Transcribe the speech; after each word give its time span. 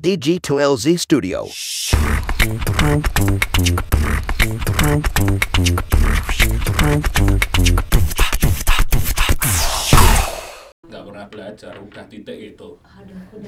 DG2LZ 0.00 0.96
Studio. 0.96 1.44
nggak 10.90 11.02
pernah 11.06 11.26
belajar 11.30 11.72
udah 11.78 12.04
titik 12.10 12.38
itu. 12.56 12.68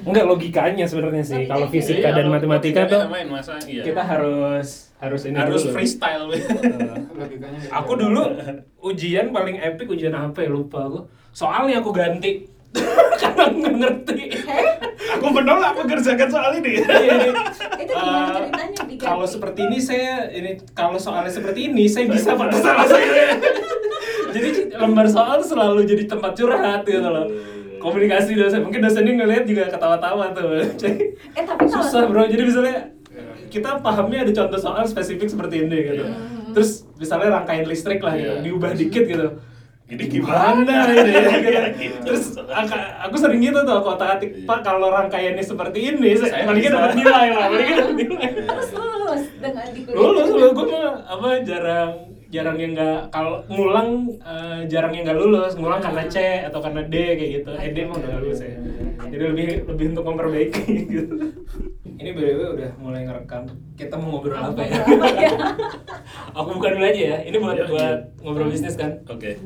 Enggak 0.05 0.25
logikanya 0.29 0.85
sebenarnya 0.87 1.25
sih. 1.25 1.43
Kalau 1.49 1.67
fisika 1.73 2.13
Iya, 2.13 2.17
dan 2.21 2.27
matematika 2.31 2.81
tuh 2.87 3.01
main 3.09 3.27
masa 3.27 3.57
iya 3.67 3.83
kita 3.83 4.05
harus 4.05 4.93
harus 5.03 5.23
ini 5.27 5.35
harus 5.35 5.67
dulu. 5.67 5.75
freestyle 5.75 6.31
logikanya 6.31 7.59
aku 7.83 7.93
dulu 7.99 8.23
ujian 8.87 9.35
paling 9.35 9.59
epic 9.59 9.91
ujian 9.91 10.15
apa 10.15 10.45
ya 10.45 10.51
lupa 10.53 10.87
aku. 10.87 11.01
Soalnya 11.33 11.81
aku 11.81 11.91
ganti 11.97 12.45
karena 13.23 13.45
nggak 13.49 13.75
ngerti. 13.77 14.21
aku 15.13 15.27
menolak 15.29 15.73
mengerjakan 15.75 16.29
soal 16.29 16.53
ini. 16.55 16.81
Itu 16.81 16.89
gimana 17.87 18.21
Eh, 18.23 18.33
ceritanya 18.33 18.69
diganti? 18.83 18.95
kalau 18.99 19.27
seperti 19.27 19.61
ini 19.65 19.79
saya 19.79 20.31
ini 20.31 20.51
kalau 20.73 20.97
soalnya 20.97 21.29
seperti 21.29 21.69
ini 21.69 21.85
saya 21.85 22.07
bisa 22.07 22.33
pada 22.33 22.55
salah 22.55 22.87
saya. 22.87 23.37
jadi 24.31 24.49
lembar 24.75 25.07
soal 25.07 25.39
selalu 25.39 25.85
jadi 25.85 26.05
tempat 26.07 26.33
curhat 26.33 26.83
gitu 26.83 27.05
loh. 27.05 27.27
Komunikasi 27.79 28.35
dosen 28.35 28.63
mungkin 28.63 28.81
dosennya 28.81 29.13
ngelihat 29.17 29.45
juga 29.45 29.67
ketawa-tawa 29.69 30.31
tuh. 30.31 30.63
Jadi, 30.77 31.19
Eh 31.31 31.43
tapi 31.43 31.67
susah 31.67 32.07
bro 32.07 32.25
jadi 32.25 32.43
misalnya 32.43 32.77
kita 33.49 33.77
pahamnya 33.79 34.23
ada 34.23 34.33
contoh 34.33 34.57
soal 34.57 34.81
spesifik 34.83 35.29
seperti 35.29 35.61
ini 35.61 35.77
gitu 35.87 36.05
terus 36.51 36.89
misalnya 36.95 37.29
rangkaian 37.35 37.65
listrik 37.65 38.01
lah 38.01 38.13
gitu 38.15 38.25
Iya. 38.31 38.41
diubah 38.41 38.73
dikit 38.73 39.05
gitu 39.05 39.29
Ini 39.93 40.05
gimana 40.09 40.75
ini? 40.89 41.13
Ya, 41.13 41.69
gitu. 41.77 41.97
Terus 42.01 42.25
aku, 42.41 42.73
aku 42.77 43.15
sering 43.21 43.45
gitu 43.45 43.61
tuh 43.61 43.75
aku 43.77 43.89
otak 43.93 44.17
atik 44.17 44.49
pak 44.49 44.65
kalau 44.65 44.89
rangkaiannya 44.89 45.45
seperti 45.45 45.93
ini 45.93 46.17
Saya 46.17 46.49
bisa. 46.49 46.73
dapat 46.73 46.97
nilai 46.97 47.27
lah 47.29 47.47
palingnya 47.53 47.77
dapat 47.77 47.97
nilai. 48.01 48.29
Terus 48.49 48.69
lulus 48.73 49.23
dengan 49.37 49.67
di 49.69 49.81
kuliah. 49.85 49.97
lulus 50.01 50.27
lulus. 50.33 50.51
Gue 50.57 50.67
mah 50.73 50.89
apa 51.05 51.29
jarang 51.45 51.91
jarang 52.33 52.57
yang 52.57 52.73
nggak 52.73 53.13
kalau 53.13 53.45
ngulang 53.53 53.89
eh, 54.17 54.59
jarang 54.73 54.93
yang 54.97 55.05
nggak 55.05 55.19
lulus. 55.21 55.53
Ngulang 55.61 55.85
karena 55.85 56.03
C 56.09 56.17
atau 56.49 56.61
karena 56.65 56.83
D 56.89 56.95
kayak 57.13 57.31
gitu. 57.45 57.51
Eh 57.53 57.69
D 57.71 57.79
mah 57.85 57.95
udah 58.01 58.09
nggak 58.09 58.23
lulus 58.25 58.41
ya 58.41 58.53
jadi 59.13 59.29
lebih 59.29 59.49
lebih 59.69 59.87
untuk 59.93 60.05
memperbaiki 60.09 60.65
gitu. 60.97 61.15
Ini 62.01 62.11
btw 62.17 62.41
udah 62.57 62.73
mulai 62.81 63.05
ngerekam. 63.05 63.45
Kita 63.77 64.01
mau 64.01 64.17
ngobrol 64.17 64.41
apa 64.41 64.65
ya? 64.65 64.81
Apa 64.81 65.07
ya? 65.13 65.31
aku 66.41 66.49
bukan 66.57 66.81
dulu 66.81 66.87
aja 66.89 67.03
ya. 67.13 67.19
Ini 67.29 67.37
buat 67.37 67.57
Iya, 67.61 67.67
buat 67.69 67.99
iya. 68.09 68.23
ngobrol 68.25 68.49
bisnis 68.49 68.75
kan? 68.81 69.05
Oke. 69.05 69.37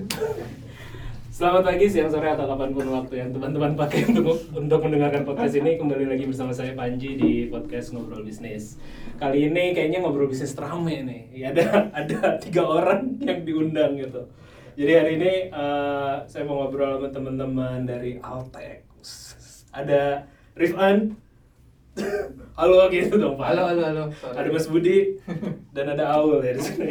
Selamat 1.37 1.69
pagi, 1.69 1.85
siang, 1.85 2.09
sore, 2.09 2.33
atau 2.33 2.49
kapan 2.49 2.73
pun 2.73 2.89
waktu 2.89 3.21
yang 3.21 3.29
teman-teman 3.29 3.77
pakai 3.77 4.07
untuk 4.15 4.41
untuk 4.55 4.81
mendengarkan 4.87 5.27
podcast 5.27 5.59
ini. 5.59 5.77
Kembali 5.77 6.09
lagi 6.09 6.25
bersama 6.31 6.55
saya 6.55 6.73
Panji 6.73 7.19
di 7.19 7.51
podcast 7.51 7.93
Ngobrol 7.93 8.23
Bisnis. 8.25 8.79
Kali 9.19 9.51
ini 9.51 9.75
kayaknya 9.77 10.01
ngobrol 10.01 10.31
bisnis 10.31 10.57
rame 10.57 11.05
nih. 11.05 11.23
Ya, 11.35 11.53
Ada 11.53 11.93
ada 11.93 12.19
tiga 12.41 12.65
orang 12.65 13.19
yang 13.21 13.43
diundang 13.45 13.99
gitu. 13.99 14.25
Jadi 14.79 14.93
hari 14.97 15.11
ini 15.21 15.33
eh, 15.51 16.15
saya 16.25 16.43
mau 16.49 16.65
ngobrol 16.65 17.03
sama 17.03 17.09
teman-teman 17.13 17.85
dari 17.85 18.17
Altex 18.23 19.36
Ada 19.77 20.25
Rifan 20.55 21.13
Halo 22.55 22.89
gitu 22.95 23.15
dong 23.15 23.37
Pak 23.37 23.47
Halo, 23.53 23.63
halo, 23.67 23.83
halo. 23.85 24.05
Sorry. 24.15 24.35
Ada 24.35 24.49
Mas 24.49 24.67
Budi 24.67 24.99
dan 25.71 25.87
ada 25.91 26.05
Aul 26.15 26.41
ya 26.41 26.53
di 26.53 26.63
sini 26.63 26.89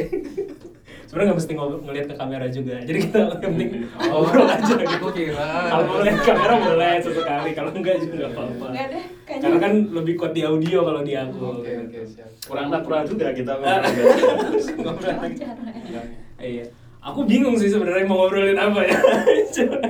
sebenarnya 1.06 1.32
nggak 1.32 1.40
mesti 1.40 1.54
ngobrol 1.54 1.80
ngeliat 1.82 2.08
ke 2.08 2.16
kamera 2.18 2.46
juga 2.50 2.76
jadi 2.82 2.98
kita 3.00 3.18
yang 3.38 3.54
penting 3.54 3.70
Oh, 4.04 4.26
ngobrol 4.26 4.46
aja 4.48 4.74
gitu 4.90 5.08
kira. 5.12 5.48
kalau 5.64 5.84
mau 5.86 6.02
lihat 6.02 6.20
kamera 6.20 6.54
boleh 6.60 6.94
sesekali 6.98 7.50
kalau 7.54 7.70
enggak 7.72 7.96
juga 8.00 8.14
nggak 8.20 8.32
apa-apa 8.34 8.66
Enggak 8.68 8.88
deh, 8.90 9.04
kayaknya. 9.24 9.42
karena 9.46 9.58
kan 9.60 9.74
lebih 9.94 10.14
kuat 10.16 10.34
di 10.34 10.42
audio 10.42 10.80
kalau 10.82 11.02
di 11.02 11.14
aku 11.14 11.46
Oke, 11.62 11.72
oke, 11.80 12.00
siap. 12.04 12.30
kurang 12.44 12.68
natural 12.68 13.02
juga 13.06 13.28
kita 13.32 13.54
ngobrol 14.76 15.14
iya 16.38 16.66
aku 17.06 17.22
bingung 17.24 17.54
sih 17.54 17.70
sebenarnya 17.70 18.04
mau 18.04 18.18
ngobrolin 18.20 18.58
apa 18.58 18.82
ya 18.82 18.98
Cuma- 19.56 19.82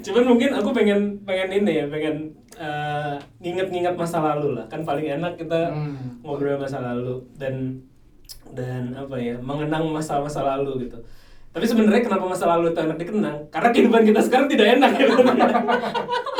cuman 0.00 0.24
mungkin 0.26 0.50
aku 0.50 0.70
pengen 0.70 1.00
pengen 1.22 1.50
ini 1.54 1.72
ya 1.74 1.86
pengen 1.86 2.16
eh, 2.52 3.14
nginget-nginget 3.38 3.94
masa 3.94 4.18
lalu 4.20 4.58
lah 4.58 4.66
kan 4.66 4.82
paling 4.82 5.06
enak 5.06 5.36
kita 5.36 5.70
Hmm. 5.70 6.18
ngobrol 6.20 6.56
masa 6.56 6.80
lalu 6.80 7.22
dan 7.34 7.78
dan 8.50 8.90
apa 8.92 9.14
ya 9.14 9.38
mengenang 9.38 9.86
masa-masa 9.88 10.42
lalu 10.42 10.84
gitu 10.84 10.98
tapi 11.50 11.64
sebenarnya 11.64 12.02
kenapa 12.02 12.24
masa 12.24 12.46
lalu 12.48 12.70
itu 12.70 12.80
enak 12.80 12.96
dikenang 12.96 13.38
karena 13.48 13.68
kehidupan 13.70 14.02
kita 14.04 14.20
sekarang 14.20 14.46
tidak 14.46 14.66
enak 14.76 14.90
ya. 14.92 15.06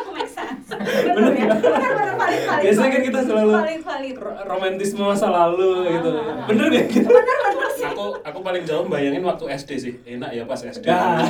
Bener 0.70 1.32
ya? 1.32 1.47
Bener. 1.47 1.58
Bener, 1.60 1.92
bener, 1.92 2.14
valid, 2.14 2.42
valid, 2.42 2.62
biasanya 2.62 2.91
kan 2.91 3.03
kita 3.03 3.20
selalu 3.22 3.53
Valid, 3.54 3.82
valid. 3.82 4.14
ro- 4.16 4.38
romantisme 4.47 5.03
masa 5.03 5.26
lalu 5.28 5.69
gitu 5.91 6.10
Ah. 6.12 6.44
bener 6.44 6.66
gak 6.69 6.86
gitu 6.88 7.08
Bener, 7.08 7.36
bener 7.44 7.69
sih. 7.72 7.84
aku 7.84 8.04
aku 8.20 8.38
paling 8.41 8.62
jauh 8.62 8.84
bayangin 8.84 9.22
waktu 9.22 9.44
SD 9.50 9.70
sih 9.76 9.92
enak 10.08 10.31
ya 10.31 10.42
pas 10.44 10.60
SD 10.60 10.84
Nah, 10.84 11.22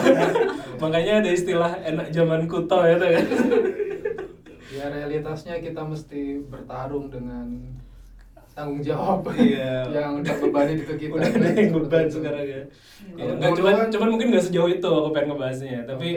makanya 0.79 1.13
ada 1.19 1.31
istilah 1.31 1.73
enak 1.81 2.11
zaman 2.11 2.45
kuto 2.45 2.79
ya 2.81 2.97
tuh 2.97 3.09
kan 3.11 3.27
Ya 4.71 4.87
realitasnya 4.89 5.59
kita 5.59 5.83
mesti 5.83 6.21
bertarung 6.47 7.09
dengan 7.09 7.43
tanggung 8.51 8.79
jawab 8.81 9.27
Iya. 9.31 9.83
yang 9.95 10.21
udah 10.21 10.35
beban 10.39 10.69
itu 10.71 10.93
kita. 10.93 11.13
udah 11.13 11.27
ada 11.29 11.49
yang 11.53 11.73
beban 11.73 12.07
sekarang 12.07 12.45
ya, 12.45 12.63
ya 13.15 13.31
nggak 13.33 13.51
cuman 13.53 13.73
kan- 13.77 13.91
cuman 13.91 14.09
mungkin 14.11 14.27
nggak 14.31 14.45
sejauh 14.45 14.69
itu 14.69 14.85
aku 14.87 15.11
pengen 15.11 15.29
ngebahasnya 15.31 15.81
tapi 15.85 16.09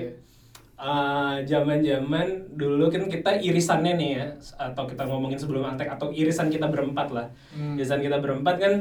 Eh, 0.83 1.35
zaman-zaman 1.47 2.27
dulu 2.51 2.91
kan 2.91 3.07
kita 3.07 3.39
irisannya 3.39 3.95
nih 3.95 4.09
ya 4.13 4.27
atau 4.59 4.83
kita 4.83 5.07
ngomongin 5.07 5.39
sebelum 5.39 5.63
antek 5.65 5.87
atau 5.87 6.11
irisan 6.11 6.51
kita 6.51 6.67
berempat 6.67 7.07
lah 7.07 7.31
Hmm. 7.55 7.79
irisan 7.79 7.97
kita 7.97 8.19
berempat 8.19 8.59
kan 8.59 8.73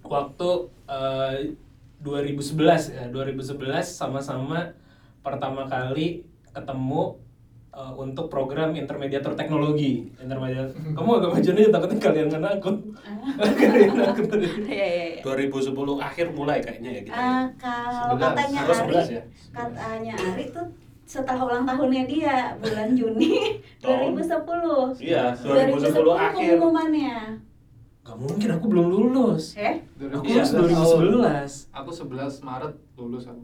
waktu 0.00 0.48
eh, 0.86 1.58
2011 1.98 2.54
ya 2.88 3.04
2011 3.10 3.50
sama-sama 3.82 4.78
pertama 5.20 5.66
kali 5.66 6.22
ketemu 6.46 7.18
eh, 7.72 7.92
untuk 7.96 8.30
program 8.30 8.70
intermediator 8.72 9.34
teknologi 9.34 10.14
intermediator 10.14 10.70
kamu 10.94 11.10
agak 11.18 11.30
maju 11.32 11.50
aja 11.50 11.70
takutnya 11.72 11.98
kalian 11.98 12.28
kena 12.30 12.48
aku 12.54 12.70
kalian 13.58 13.90
aku 13.98 14.20
tadi 14.22 14.46
Iya, 14.70 14.86
iya, 14.86 15.04
iya. 15.18 15.22
2010 15.50 15.74
akhir 15.98 16.26
mulai 16.30 16.62
kayaknya 16.62 16.90
ya 16.92 17.02
kita 17.02 17.18
Ah, 17.18 17.44
kalau 17.58 18.14
11. 18.14 18.22
katanya 18.22 18.60
Ari, 18.62 18.74
11 18.78 19.06
ya? 19.10 19.22
katanya 19.50 20.14
Ari 20.14 20.46
tuh 20.54 20.66
setelah 21.04 21.40
ulang 21.42 21.64
tahunnya 21.64 22.02
dia 22.04 22.36
bulan 22.56 22.92
Juni 22.92 23.60
Tahun? 23.82 24.16
2010. 24.16 25.00
Iya, 25.00 25.24
2010 25.32 25.92
akhir. 26.10 26.56
pengumumannya. 26.56 27.16
Gak 28.00 28.16
mungkin 28.16 28.48
aku 28.50 28.66
belum 28.66 28.86
lulus 28.86 29.54
Eh? 29.54 29.80
Aku 29.98 30.20
Iya, 30.22 30.44
lulus 30.50 30.52
2011 30.52 31.72
Aku 31.72 31.90
11 31.90 32.12
Maret 32.42 32.72
lulus 32.94 33.24
aku. 33.24 33.42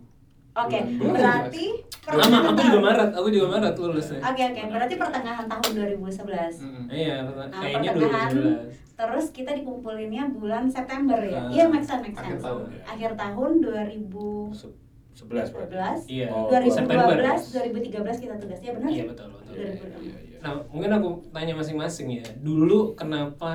Oke, 0.53 0.77
Belum. 0.93 1.15
berarti 1.15 1.67
Sama, 2.03 2.11
aku 2.11 2.19
pertengahan 2.19 2.51
juga 2.51 2.59
tahun- 2.67 2.83
Maret, 2.83 3.11
aku 3.15 3.29
juga 3.31 3.47
Maret 3.49 3.75
lulusnya 3.79 4.19
Oke, 4.21 4.43
oke, 4.43 4.61
berarti 4.67 4.95
pertengahan 4.97 5.47
tahun 5.47 5.71
2011. 5.71 6.55
Mm-mm. 6.59 6.85
Iya, 6.91 7.17
Nah, 7.23 7.47
kayaknya 7.55 7.91
pertengahan 7.95 8.31
2011 8.35 8.89
terus 8.93 9.27
kita 9.31 9.51
dikumpulinnya 9.55 10.29
bulan 10.29 10.69
September 10.69 11.17
ya. 11.19 11.39
Ah. 11.39 11.49
Iya, 11.49 11.65
make 11.67 11.81
sense, 11.81 12.03
make 12.03 12.13
Akhir 12.15 12.37
sense. 12.37 12.45
tahun, 12.45 12.63
ya. 12.69 12.83
Akhir 12.85 13.11
tahun 13.15 13.51
2012, 13.63 14.53
Se- 14.53 14.77
11 15.21 15.53
berarti 15.53 15.75
2012, 15.75 16.01
Iya, 16.09 16.27
2012, 16.49 16.73
September 16.73 17.05
2013 17.05 18.17
kita 18.19 18.35
tugas. 18.37 18.59
Ya 18.59 18.73
benar 18.73 18.89
Iya 18.89 19.05
betul, 19.05 19.27
betul 19.31 19.53
Iya, 19.53 19.69
2006. 19.69 20.01
iya, 20.01 20.17
iya. 20.19 20.39
Nah, 20.41 20.53
mungkin 20.67 20.91
aku 20.91 21.09
tanya 21.29 21.55
masing-masing 21.55 22.09
ya. 22.17 22.25
Dulu 22.39 22.79
kenapa 22.95 23.53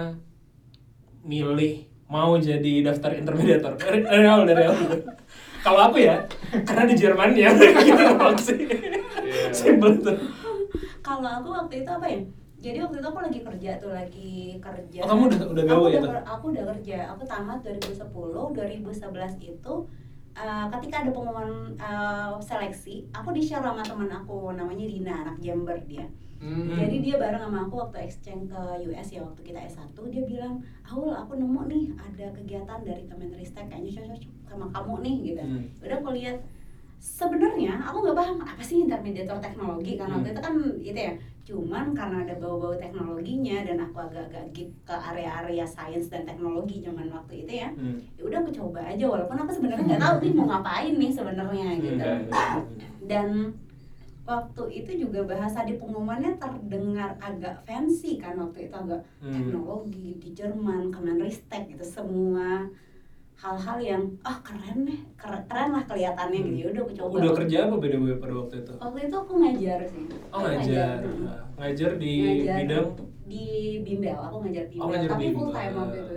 milih 1.22 1.74
mau 2.06 2.38
jadi 2.38 2.74
daftar 2.84 3.12
intermediator? 3.14 3.74
Dari, 3.75 4.00
dari 4.02 4.25
awal, 4.25 4.46
dari 4.46 4.64
awal. 4.64 4.86
Kalau 5.59 5.80
aku 5.84 5.98
ya, 5.98 6.22
karena 6.62 6.86
di 6.86 6.96
Jerman 6.96 7.34
ya, 7.34 7.50
gitu 7.81 8.06
sih. 8.40 8.70
Iya. 8.70 9.50
Simple 9.50 9.98
tuh. 9.98 10.18
Kalau 11.02 11.25
aku 11.36 11.50
waktu 11.52 11.81
itu 11.81 11.90
apa 11.90 12.06
ya? 12.06 12.22
Jadi 12.56 12.78
waktu 12.81 12.98
itu 12.98 13.08
aku 13.08 13.20
lagi 13.22 13.40
kerja 13.42 13.72
tuh, 13.78 13.92
lagi 13.94 14.58
kerja. 14.58 15.00
Oh, 15.02 15.08
kamu 15.08 15.22
udah- 15.28 15.50
udah 15.50 15.63
gawe 15.63 15.78
aku 15.78 15.89
ya 15.89 16.01
Aku 16.24 16.45
udah 16.50 16.63
kerja. 16.74 16.98
Aku 17.13 17.22
tamat 17.25 17.60
2010, 17.62 18.54
2011 18.54 19.34
itu 19.39 19.74
uh, 20.36 20.68
ketika 20.78 21.02
ada 21.02 21.12
pengumuman 21.16 21.74
uh, 21.80 22.38
seleksi, 22.38 23.08
aku 23.16 23.32
di-share 23.32 23.64
sama 23.64 23.82
teman 23.82 24.12
aku 24.12 24.52
namanya 24.54 24.86
Dina, 24.86 25.14
anak 25.26 25.40
Jember 25.40 25.80
dia. 25.88 26.06
Hmm. 26.36 26.76
Jadi 26.76 27.00
dia 27.00 27.16
bareng 27.16 27.42
sama 27.42 27.64
aku 27.66 27.76
waktu 27.80 28.06
exchange 28.06 28.52
ke 28.52 28.62
US 28.92 29.08
ya 29.10 29.24
waktu 29.24 29.42
kita 29.42 29.60
S1 29.66 29.96
dia 30.12 30.24
bilang, 30.28 30.60
"Aul, 30.84 31.16
aku 31.16 31.40
nemu 31.40 31.62
nih 31.72 31.84
ada 31.96 32.28
kegiatan 32.36 32.80
dari 32.84 33.08
Kemenristek 33.08 33.66
kayaknya 33.72 34.04
cocok 34.04 34.20
sama 34.52 34.68
kamu 34.76 34.94
nih." 35.02 35.16
gitu. 35.32 35.42
Hmm. 35.42 35.64
Udah 35.80 35.98
aku 36.04 36.10
lihat 36.14 36.38
sebenarnya 37.06 37.78
aku 37.80 38.02
nggak 38.02 38.18
paham 38.18 38.38
apa 38.42 38.57
sih 38.60 38.81
intermediator 38.81 39.38
teknologi 39.38 39.94
karena 39.94 40.18
waktu 40.18 40.25
Hmm. 40.25 40.34
itu 40.34 40.42
kan 40.42 40.54
itu 40.81 41.00
ya 41.00 41.13
cuman 41.46 41.86
karena 41.94 42.18
ada 42.25 42.34
bau-bau 42.36 42.74
teknologinya 42.74 43.62
dan 43.62 43.78
aku 43.80 43.98
agak-agak 44.02 44.50
geek 44.50 44.74
ke 44.81 44.96
area-area 44.96 45.62
sains 45.62 46.10
dan 46.10 46.25
teknologi 46.25 46.81
zaman 46.81 47.06
waktu 47.13 47.46
itu 47.46 47.62
ya 47.62 47.69
Hmm. 47.69 48.02
ya 48.18 48.25
udah 48.25 48.42
aku 48.42 48.52
coba 48.52 48.81
aja 48.81 49.06
walaupun 49.06 49.38
aku 49.38 49.52
sebenarnya 49.54 49.86
nggak 49.86 50.02
tahu 50.02 50.16
nih 50.19 50.34
mau 50.34 50.46
ngapain 50.50 50.94
nih 50.98 51.12
sebenarnya 51.13 51.68
gitu 51.78 52.02
Hmm. 52.02 52.66
dan 53.06 53.30
waktu 54.25 54.63
itu 54.74 54.92
juga 55.06 55.22
bahasa 55.24 55.62
di 55.62 55.78
pengumumannya 55.78 56.42
terdengar 56.42 57.13
agak 57.22 57.62
fancy 57.62 58.18
kan 58.18 58.34
waktu 58.36 58.66
itu 58.66 58.74
agak 58.74 59.06
Hmm. 59.22 59.30
teknologi 59.30 60.18
di 60.18 60.30
Jerman, 60.34 60.90
Kemenristek 60.90 61.69
gitu 61.69 61.86
semua 61.86 62.66
hal-hal 63.36 63.78
yang 63.80 64.04
ah 64.24 64.38
keren 64.40 64.78
nih 64.84 65.00
keren, 65.16 65.42
keren 65.46 65.70
lah 65.72 65.84
kelihatannya 65.84 66.40
gitu. 66.40 66.56
Ya 66.56 66.66
udah 66.72 66.82
aku 66.82 66.94
coba. 66.96 67.14
Udah 67.20 67.32
kerja 67.36 67.58
apa 67.68 67.76
beda 67.78 67.96
gue 67.98 68.14
pada 68.16 68.34
waktu 68.36 68.56
itu? 68.64 68.74
waktu 68.76 69.00
itu 69.06 69.16
aku 69.16 69.34
ngajar 69.38 69.80
sih. 69.86 70.04
Oh 70.32 70.40
Aku 70.40 70.48
ngajar, 70.50 70.98
Hmm. 71.04 71.28
ngajar 71.56 71.92
di 71.96 72.14
Ngajar 72.42 72.58
bidang? 72.64 72.88
di 73.26 73.46
bimbel. 73.82 74.18
Aku 74.18 74.36
ngajar 74.40 74.64
bimbel 74.66 74.82
Oh, 74.82 74.88
ngajar 74.88 75.10
tapi 75.10 75.24
bimbel. 75.24 75.38
full 75.38 75.52
time 75.52 75.74
waktu 75.76 75.98
itu 76.00 76.16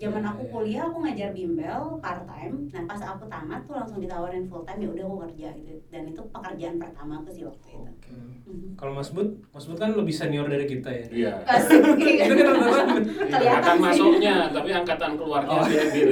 zaman 0.00 0.18
Iya, 0.18 0.30
aku 0.30 0.42
iya. 0.42 0.50
kuliah 0.50 0.82
aku 0.82 0.96
ngajar 0.98 1.28
bimbel 1.30 1.80
part 1.98 2.24
time 2.24 2.54
nah 2.66 2.82
pas 2.84 3.00
aku 3.04 3.24
tamat 3.26 3.60
tuh 3.62 3.74
langsung 3.74 3.98
ditawarin 3.98 4.44
full 4.44 4.64
time 4.64 4.80
ya 4.80 4.88
udah 4.90 5.04
aku 5.04 5.16
kerja 5.28 5.48
gitu 5.54 5.72
dan 5.86 6.02
itu 6.04 6.20
pekerjaan 6.26 6.76
pertama 6.76 7.12
aku 7.14 7.28
sih 7.28 7.44
waktu 7.44 7.66
itu 7.68 7.78
Oke. 7.78 8.10
Mhm. 8.48 8.68
Kalau 8.74 8.92
Mas 8.92 9.12
Bud, 9.12 9.28
Mas 9.50 9.64
Bud 9.64 9.76
kan 9.76 9.92
lebih 9.92 10.10
senior 10.10 10.48
dari 10.48 10.64
kita 10.64 10.88
ya. 10.88 11.04
Iya. 11.06 11.32
Iya. 12.00 12.24
Itu 12.26 12.42
kan 12.42 12.56
rata-rata 12.56 12.82
Kelihatan 13.28 13.60
Angkatan 13.60 13.76
masuknya, 13.78 14.34
tapi 14.50 14.68
angkatan 14.72 15.12
keluarnya 15.14 15.52
Oh. 15.52 15.64
sih 15.68 16.02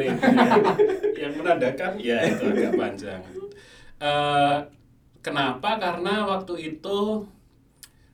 yang 1.23 1.32
menandakan 1.35 1.93
ya 1.99 2.19
itu 2.23 2.44
agak 2.46 2.73
panjang. 2.76 3.20
Eh, 3.99 4.56
kenapa? 5.19 5.70
Karena 5.76 6.14
waktu 6.25 6.55
itu 6.69 6.99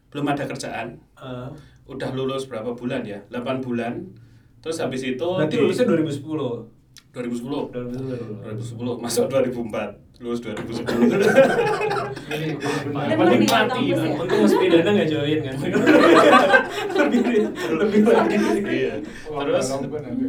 belum 0.09 0.27
ada 0.27 0.45
kerjaan. 0.47 0.97
Eh, 1.19 1.49
Udah 1.85 2.17
lulus 2.17 2.49
berapa 2.49 2.73
bulan 2.73 3.05
ya? 3.05 3.21
8 3.29 3.61
bulan. 3.61 4.01
Terus 4.65 4.81
habis 4.81 5.05
itu 5.05 5.21
berarti 5.21 5.53
di 5.53 5.61
lulusnya 5.61 5.85
2010. 5.85 6.25
2010. 7.13 7.69
2010. 7.69 8.41
2010 8.81 9.05
masuk 9.05 9.25
2004 9.29 10.25
lulus 10.25 10.41
2010 10.41 10.89
Ini 12.33 12.47
Paling 13.19 13.41
nih, 13.45 13.51
mati, 13.51 13.83
ya? 13.91 13.99
untung 14.15 14.41
Mas 14.41 14.55
Pidana 14.55 14.91
nggak 14.95 15.09
join 15.11 15.39
kan. 15.43 15.55
lebih 16.95 17.21
lebih 17.77 18.01
lagi. 18.07 18.37
iya 18.65 18.95
terus 19.27 19.67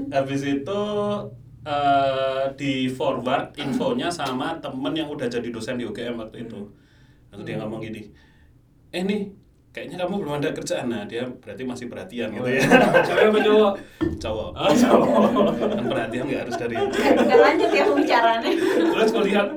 habis 0.09 0.41
itu 0.41 0.81
eh, 1.63 2.43
di 2.57 2.73
forward 2.89 3.53
infonya 3.55 4.09
sama 4.09 4.57
temen 4.57 4.93
yang 4.93 5.07
udah 5.07 5.29
jadi 5.29 5.47
dosen 5.47 5.77
di 5.77 5.85
UGM 5.85 6.17
waktu 6.17 6.49
itu 6.49 6.59
lalu 7.29 7.41
dia 7.45 7.55
ngomong 7.61 7.79
gini 7.79 8.09
eh 8.89 9.01
nih 9.01 9.21
kayaknya 9.75 9.99
kamu 9.99 10.23
belum 10.23 10.33
ada 10.39 10.49
kerjaan. 10.55 10.87
Nah 10.87 11.03
dia 11.03 11.27
berarti 11.27 11.67
masih 11.67 11.91
perhatian 11.91 12.31
gitu 12.31 12.47
ya. 12.47 12.63
Cewek 13.03 13.27
apa 13.27 13.39
cowok? 13.43 13.73
cowok. 14.23 14.49
Oh, 14.55 14.71
cowok. 14.71 15.51
kan 15.59 15.85
perhatian 15.91 16.23
nggak 16.31 16.41
harus 16.47 16.55
dari 16.55 16.75
Nggak 16.79 17.39
lanjut 17.43 17.69
ya 17.75 17.83
pembicaraannya 17.83 18.51
terus 18.55 19.11
aku 19.11 19.21
lihat. 19.27 19.47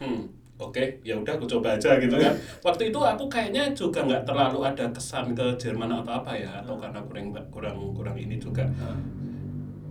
Hmm 0.00 0.32
oke. 0.62 0.84
Ya 1.02 1.14
udah 1.18 1.32
aku 1.36 1.44
coba 1.44 1.76
aja 1.76 2.00
gitu 2.00 2.16
kan. 2.16 2.32
Waktu 2.62 2.82
itu 2.88 3.00
aku 3.02 3.24
kayaknya 3.28 3.68
juga 3.76 4.00
nggak 4.06 4.24
terlalu 4.24 4.58
ada 4.64 4.88
kesan 4.88 5.36
ke 5.36 5.46
Jerman 5.58 5.90
atau 6.00 6.22
apa 6.22 6.32
ya 6.32 6.64
atau 6.64 6.78
karena 6.78 7.02
kurang 7.04 7.28
kurang 7.50 7.76
kurang 7.92 8.16
ini 8.16 8.40
juga. 8.40 8.64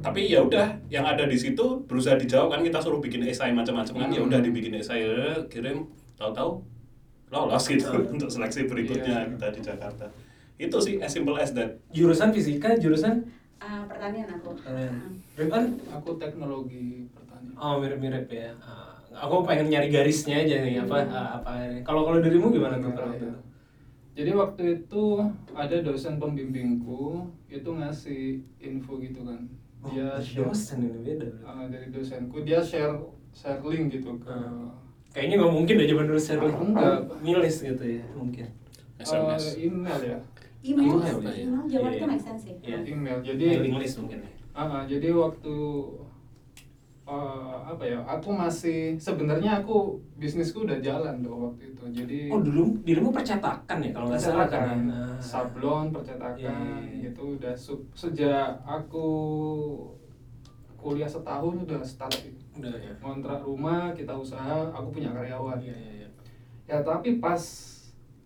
Tapi 0.01 0.33
ya 0.33 0.41
udah 0.41 0.73
yang 0.89 1.05
ada 1.05 1.29
di 1.29 1.37
situ 1.37 1.85
berusaha 1.85 2.17
dijawab 2.17 2.57
kan 2.57 2.61
kita 2.65 2.81
suruh 2.81 2.97
bikin 2.97 3.21
esai 3.29 3.53
macam-macam 3.53 4.07
kan. 4.07 4.09
Ya 4.09 4.25
udah 4.25 4.41
dibikin 4.41 4.73
esai 4.73 5.05
eh, 5.05 5.37
kirim. 5.45 5.85
Tahu-tahu 6.17 6.80
lolos 7.31 7.63
gitu 7.65 7.87
untuk 8.13 8.27
seleksi 8.27 8.67
berikutnya 8.67 9.15
Iya. 9.23 9.31
kita 9.33 9.47
di 9.49 9.61
Jakarta 9.63 10.05
itu 10.57 10.77
sih 10.77 10.95
as 10.99 11.09
simple 11.09 11.33
as 11.35 11.51
that 11.51 11.73
Jurusan 11.89 12.29
fisika, 12.29 12.75
jurusan 12.75 13.25
Ah, 13.57 13.85
pertanian 13.85 14.25
aku 14.27 14.57
Pertanian. 14.57 15.13
Rifan? 15.33 15.63
Aku 15.91 16.17
teknologi 16.17 17.05
pertanian. 17.09 17.53
Oh 17.55 17.77
mirip-mirip 17.77 18.25
ya. 18.27 18.49
Ah, 18.57 18.89
aku 19.15 19.41
pengen 19.41 19.69
nyari 19.69 19.87
garisnya 19.87 20.41
aja 20.41 20.59
nih 20.59 20.81
apa 20.81 20.97
ah, 21.05 21.29
apa 21.37 21.51
ini. 21.63 21.79
Kalau 21.81 22.01
kalau 22.01 22.19
dirimu 22.19 22.49
gimana 22.49 22.77
tuh 22.77 22.89
kalau 22.91 23.13
Iya. 23.13 23.21
itu? 23.21 23.29
Jadi 24.11 24.31
waktu 24.33 24.63
itu 24.75 25.03
ada 25.53 25.77
dosen 25.79 26.17
pembimbingku 26.17 27.03
itu 27.47 27.69
ngasih 27.71 28.23
info 28.59 28.97
gitu 28.97 29.21
kan. 29.23 29.45
Dia 29.83 30.17
share 30.17 30.45
dosen 30.45 30.77
ini 30.83 30.99
beda. 30.99 31.27
uh, 31.41 31.65
dari 31.65 31.87
dosenku 31.89 32.41
dia 32.41 32.59
share 32.59 32.97
share 33.31 33.61
link 33.61 33.93
gitu 33.93 34.17
ke 34.17 34.29
Hmm. 34.29 34.73
Kayaknya 35.11 35.35
nggak 35.37 35.53
mungkin 35.53 35.73
deh 35.75 35.87
zaman 35.87 36.05
dulu 36.05 36.19
share. 36.19 36.39
Enggak. 36.41 36.97
Milis 37.19 37.57
gitu 37.59 37.83
ya 37.83 38.03
mungkin. 38.13 38.47
SMS 38.97 39.43
uh, 39.51 39.59
email 39.59 39.99
ya. 39.99 40.17
email 40.61 40.93
Email, 40.93 41.17
ya? 41.19 41.33
email 41.41 41.63
zaman 41.65 41.89
Iya. 41.89 41.97
itu 41.97 42.05
make 42.07 42.21
sense 42.21 42.41
sih 42.43 42.55
Iya. 42.61 42.77
Email. 42.85 43.17
Jadi 43.19 43.45
Mailing 43.51 43.77
list 43.77 43.95
mungkin 43.97 44.19
ya. 44.19 44.29
Ah, 44.51 44.83
jadi 44.83 45.09
waktu 45.11 45.55
uh, 47.03 47.55
apa 47.65 47.83
ya? 47.83 47.99
Aku 48.05 48.29
masih 48.31 48.95
sebenarnya 48.95 49.59
aku 49.59 49.97
bisnisku 50.15 50.63
udah 50.63 50.77
jalan 50.79 51.19
loh 51.19 51.49
waktu 51.49 51.71
itu. 51.71 51.83
Jadi 51.91 52.19
Oh 52.29 52.39
dulu 52.39 52.77
dirimu 52.81 53.09
percetakan 53.09 53.77
ya 53.79 53.89
kalau 53.91 54.07
nggak 54.07 54.21
salah 54.21 54.45
kan? 54.45 54.47
percetakan, 54.47 54.77
ya? 54.77 54.93
Nah. 54.93 55.17
sablon 55.19 55.85
percetakan 55.89 56.37
Iya, 56.37 56.53
iya, 56.53 56.77
iya. 56.93 57.09
itu 57.09 57.23
udah 57.35 57.53
su- 57.53 57.85
sejak 57.91 58.47
aku 58.61 59.07
kuliah 60.77 61.05
setahun 61.05 61.55
udah 61.59 61.81
start 61.81 62.15
itu. 62.21 62.50
Udah 62.61 62.75
ya. 62.75 62.93
ngontrak 62.97 63.41
rumah 63.41 63.91
kita 63.91 64.13
usaha 64.13 64.69
aku 64.69 64.87
punya 64.91 65.09
karyawan 65.09 65.57
Iya 65.57 65.73
iya 65.73 65.91
iya. 65.97 66.07
ya 66.67 66.77
tapi 66.81 67.17
pas 67.17 67.41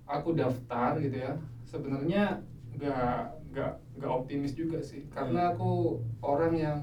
aku 0.06 0.34
daftar 0.34 0.96
gitu 0.98 1.18
ya 1.18 1.34
sebenarnya 1.64 2.38
nggak 2.72 3.18
nggak 3.50 3.72
nggak 3.96 4.12
optimis 4.14 4.54
juga 4.54 4.78
sih 4.78 5.08
karena 5.08 5.48
Hmm. 5.48 5.52
aku 5.52 5.72
orang 6.20 6.54
yang 6.54 6.80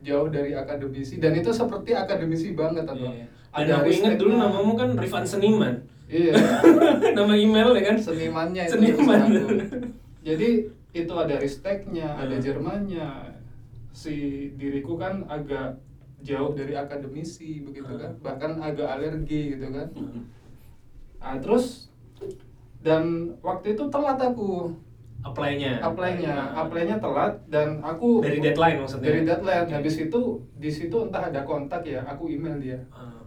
jauh 0.00 0.26
dari 0.26 0.52
akademisi 0.52 1.18
dan 1.18 1.34
itu 1.34 1.50
seperti 1.50 1.92
akademisi 1.92 2.52
banget 2.52 2.82
atau 2.84 2.96
Iya, 3.06 3.28
iya. 3.52 3.66
Dan 3.66 3.76
aku 3.76 3.88
ingat 3.90 4.14
dulu 4.16 4.32
namamu 4.34 4.72
kan 4.74 4.88
Rifan 4.94 5.24
Seniman. 5.24 5.74
iya 6.06 6.32
Nama 7.16 7.34
email 7.34 7.70
ya 7.74 7.82
kan? 7.84 7.96
senimannya 7.98 8.62
itu 8.64 8.72
Seniman. 8.74 9.20
jadi 10.20 10.48
itu 10.90 11.12
ada 11.14 11.34
risteknya 11.36 12.08
ada 12.16 12.32
Hmm. 12.32 12.42
Jermannya 12.42 13.08
si 13.90 14.14
diriku 14.54 14.94
kan 14.94 15.26
agak 15.26 15.76
jauh 16.20 16.50
dari 16.50 16.74
akademisi 16.74 17.62
begitu 17.62 17.88
kan 17.90 18.10
Hmm. 18.10 18.20
bahkan 18.20 18.52
agak 18.58 18.88
alergi 18.88 19.54
gitu 19.54 19.66
kan 19.68 19.88
nah, 21.16 21.36
terus 21.36 21.90
dan 22.78 23.02
waktu 23.40 23.74
itu 23.74 23.84
telat 23.88 24.18
aku 24.18 24.70
Apply-nya. 25.20 25.82
apply-nya 25.82 26.54
apply-nya 26.54 26.96
telat 26.96 27.42
dan 27.48 27.82
aku 27.82 28.22
Dari 28.22 28.38
deadline 28.38 28.78
maksudnya? 28.78 29.02
dari 29.04 29.20
deadline 29.24 29.66
habis 29.68 29.98
itu 29.98 30.20
di 30.54 30.70
situ 30.70 30.94
entah 31.00 31.26
ada 31.26 31.42
kontak 31.42 31.82
ya 31.82 32.06
aku 32.06 32.30
email 32.30 32.54
dia 32.56 32.78
Ah. 32.88 33.17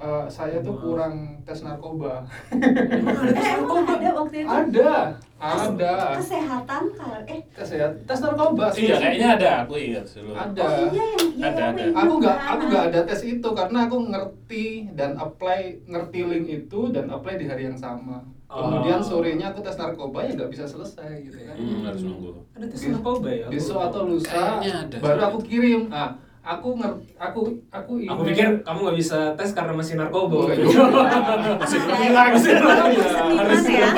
Eh, 0.00 0.24
saya 0.32 0.56
tuh 0.64 0.80
kurang 0.80 1.44
tes 1.44 1.60
narkoba. 1.60 2.24
Emang 2.48 3.20
ada 3.20 3.32
tes 3.36 3.44
eh 3.44 3.52
emang 3.52 3.84
narkoba? 3.84 3.92
ada 4.00 4.08
waktu 4.16 4.36
itu. 4.40 4.48
Ada 4.48 4.92
ada. 5.40 5.92
kesehatan 6.16 6.82
kalau 6.96 7.20
eh. 7.28 7.40
Kesehatan 7.52 8.00
tes 8.08 8.20
narkoba 8.24 8.64
iya 8.80 8.96
kayaknya 8.96 9.28
ada 9.36 9.50
aku 9.60 9.74
ingat 9.76 10.04
dulu. 10.08 10.32
Ada. 10.32 10.64
Oh 10.64 10.88
iya 10.88 11.04
yang 11.04 11.24
iya 11.36 11.46
Ada, 11.52 11.62
aku 11.68 11.76
ada. 11.76 11.84
aku 12.00 12.12
nggak 12.16 12.36
aku 12.40 12.62
nggak 12.72 12.84
ada 12.88 13.00
tes 13.04 13.20
itu 13.28 13.48
karena 13.52 13.78
aku 13.84 13.96
ngerti 14.08 14.66
dan 14.96 15.10
apply 15.20 15.60
ngerti 15.84 16.18
link 16.24 16.46
itu 16.48 16.80
dan 16.88 17.04
apply 17.12 17.34
di 17.36 17.44
hari 17.44 17.68
yang 17.68 17.76
sama. 17.76 18.24
Kemudian 18.48 18.98
Oh. 18.98 19.04
sorenya 19.04 19.52
aku 19.52 19.60
tes 19.60 19.76
narkoba 19.76 20.24
ya 20.24 20.32
nggak 20.32 20.48
bisa 20.48 20.64
selesai 20.64 21.12
gitu 21.28 21.44
kan. 21.44 21.60
Hmm, 21.60 21.84
harus 21.84 22.02
nunggu. 22.08 22.40
Ada 22.56 22.64
tes 22.72 22.88
narkoba 22.88 23.28
ya? 23.28 23.46
Besok 23.52 23.78
atau 23.84 24.08
lusa 24.08 24.64
baru 24.96 25.20
aku 25.28 25.38
kirim. 25.44 25.92
Ah 25.92 26.16
aku 26.42 26.68
ngerti 26.74 27.04
aku 27.14 27.40
aku 27.68 27.92
Aku 28.00 28.20
email. 28.20 28.26
pikir 28.26 28.48
kamu 28.60 28.78
nggak 28.82 28.98
bisa 28.98 29.18
tes 29.34 29.50
karena 29.50 29.72
masih 29.72 29.94
narkoba. 29.94 30.34
Oh, 30.34 30.48
iya. 30.48 30.56
masih 31.62 31.78
hilang 31.98 32.32
sih. 32.34 32.54
seniman 32.54 32.90
Harus 33.36 33.64
ya 33.66 33.88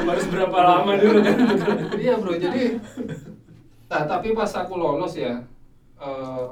harus 0.00 0.26
berapa 0.26 0.58
lama 0.58 0.92
dulu 0.94 1.18
kan? 1.20 1.36
iya 1.94 2.16
bro 2.16 2.32
jadi 2.32 2.80
nah 3.86 4.02
tapi 4.04 4.32
pas 4.32 4.48
aku 4.50 4.74
lolos 4.74 5.14
ya 5.14 5.36
eh, 5.96 6.48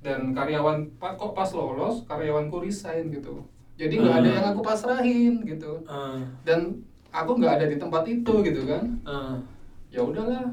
dan 0.00 0.30
karyawan 0.30 0.86
pak 0.96 1.14
kok 1.14 1.32
pas 1.32 1.50
lolos 1.50 2.02
karyawanku 2.02 2.58
resign 2.58 3.10
gitu 3.10 3.42
jadi 3.74 3.94
nggak 3.96 4.14
ada 4.16 4.22
Hmm. 4.24 4.36
yang 4.36 4.46
aku 4.48 4.60
pasrahin 4.60 5.34
gitu 5.42 5.82
Ah, 5.84 6.22
dan 6.42 6.78
aku 7.10 7.34
nggak 7.36 7.58
ada 7.58 7.66
di 7.66 7.76
tempat 7.76 8.02
itu 8.04 8.34
gitu 8.40 8.62
kan 8.64 8.84
ah. 9.02 9.34
ya 9.88 10.00
udahlah 10.00 10.46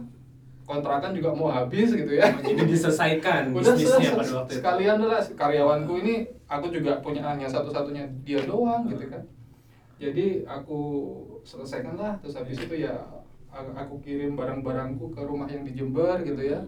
kontrakan 0.69 1.17
juga 1.17 1.33
mau 1.33 1.49
habis 1.49 1.89
gitu 1.89 2.13
ya. 2.13 2.29
Jadi 2.45 2.61
diselesaikan 2.69 3.49
udah 3.57 3.73
bisnisnya 3.73 4.13
pada 4.13 4.31
waktu 4.37 4.51
itu. 4.53 4.57
sekalian 4.61 4.97
lah 5.01 5.21
karyawanku 5.33 5.93
ini 6.05 6.15
aku 6.45 6.69
juga 6.69 7.01
punya 7.01 7.25
hanya 7.25 7.49
satu-satunya 7.49 8.05
dia 8.21 8.45
doang 8.45 8.85
gitu 8.85 9.09
kan. 9.09 9.25
Jadi 9.97 10.45
aku 10.45 10.79
selesaikan 11.41 11.97
lah 11.97 12.13
terus 12.21 12.37
habis 12.37 12.61
itu 12.61 12.85
ya 12.85 12.93
aku 13.49 13.97
kirim 14.05 14.37
barang-barangku 14.37 15.09
ke 15.09 15.21
rumah 15.25 15.49
yang 15.49 15.65
di 15.65 15.73
Jember 15.73 16.21
gitu 16.21 16.37
ya. 16.45 16.61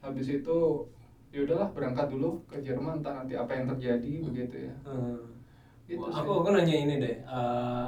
Habis 0.00 0.40
itu 0.40 0.88
ya 1.28 1.44
udahlah 1.44 1.68
berangkat 1.76 2.08
dulu 2.08 2.40
ke 2.48 2.64
Jerman 2.64 3.04
entah 3.04 3.20
nanti 3.20 3.36
apa 3.36 3.52
yang 3.52 3.68
terjadi 3.76 4.12
begitu 4.24 4.72
ya. 4.72 4.74
Hmm. 4.88 5.36
Gitu 5.84 6.00
Wah, 6.00 6.16
aku 6.16 6.30
aku 6.40 6.48
nanya 6.56 6.76
ini 6.80 6.94
deh. 6.96 7.16
eh, 7.20 7.86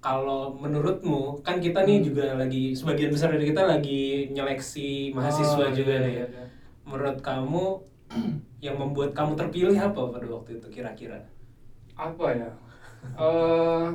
kalau 0.00 0.56
menurutmu 0.56 1.44
kan 1.44 1.60
kita 1.60 1.84
nih 1.84 2.00
Hmm. 2.00 2.06
juga 2.08 2.24
lagi 2.36 2.72
sebagian 2.72 3.12
besar 3.12 3.28
dari 3.36 3.52
kita 3.52 3.62
lagi 3.68 4.32
nyeleksi 4.32 5.12
mahasiswa 5.12 5.64
Oh, 5.68 5.72
juga 5.72 5.94
iya, 5.96 6.04
nih. 6.04 6.14
iya, 6.16 6.24
ya. 6.24 6.28
iya. 6.32 6.44
Menurut 6.88 7.18
kamu 7.20 7.64
yang 8.60 8.76
membuat 8.76 9.12
kamu 9.12 9.32
terpilih 9.36 9.76
apa 9.76 10.00
pada 10.10 10.26
waktu 10.26 10.50
itu 10.60 10.68
kira-kira? 10.68 11.20
apa 11.96 12.26
ya 12.32 12.50
Eh, 13.20 13.86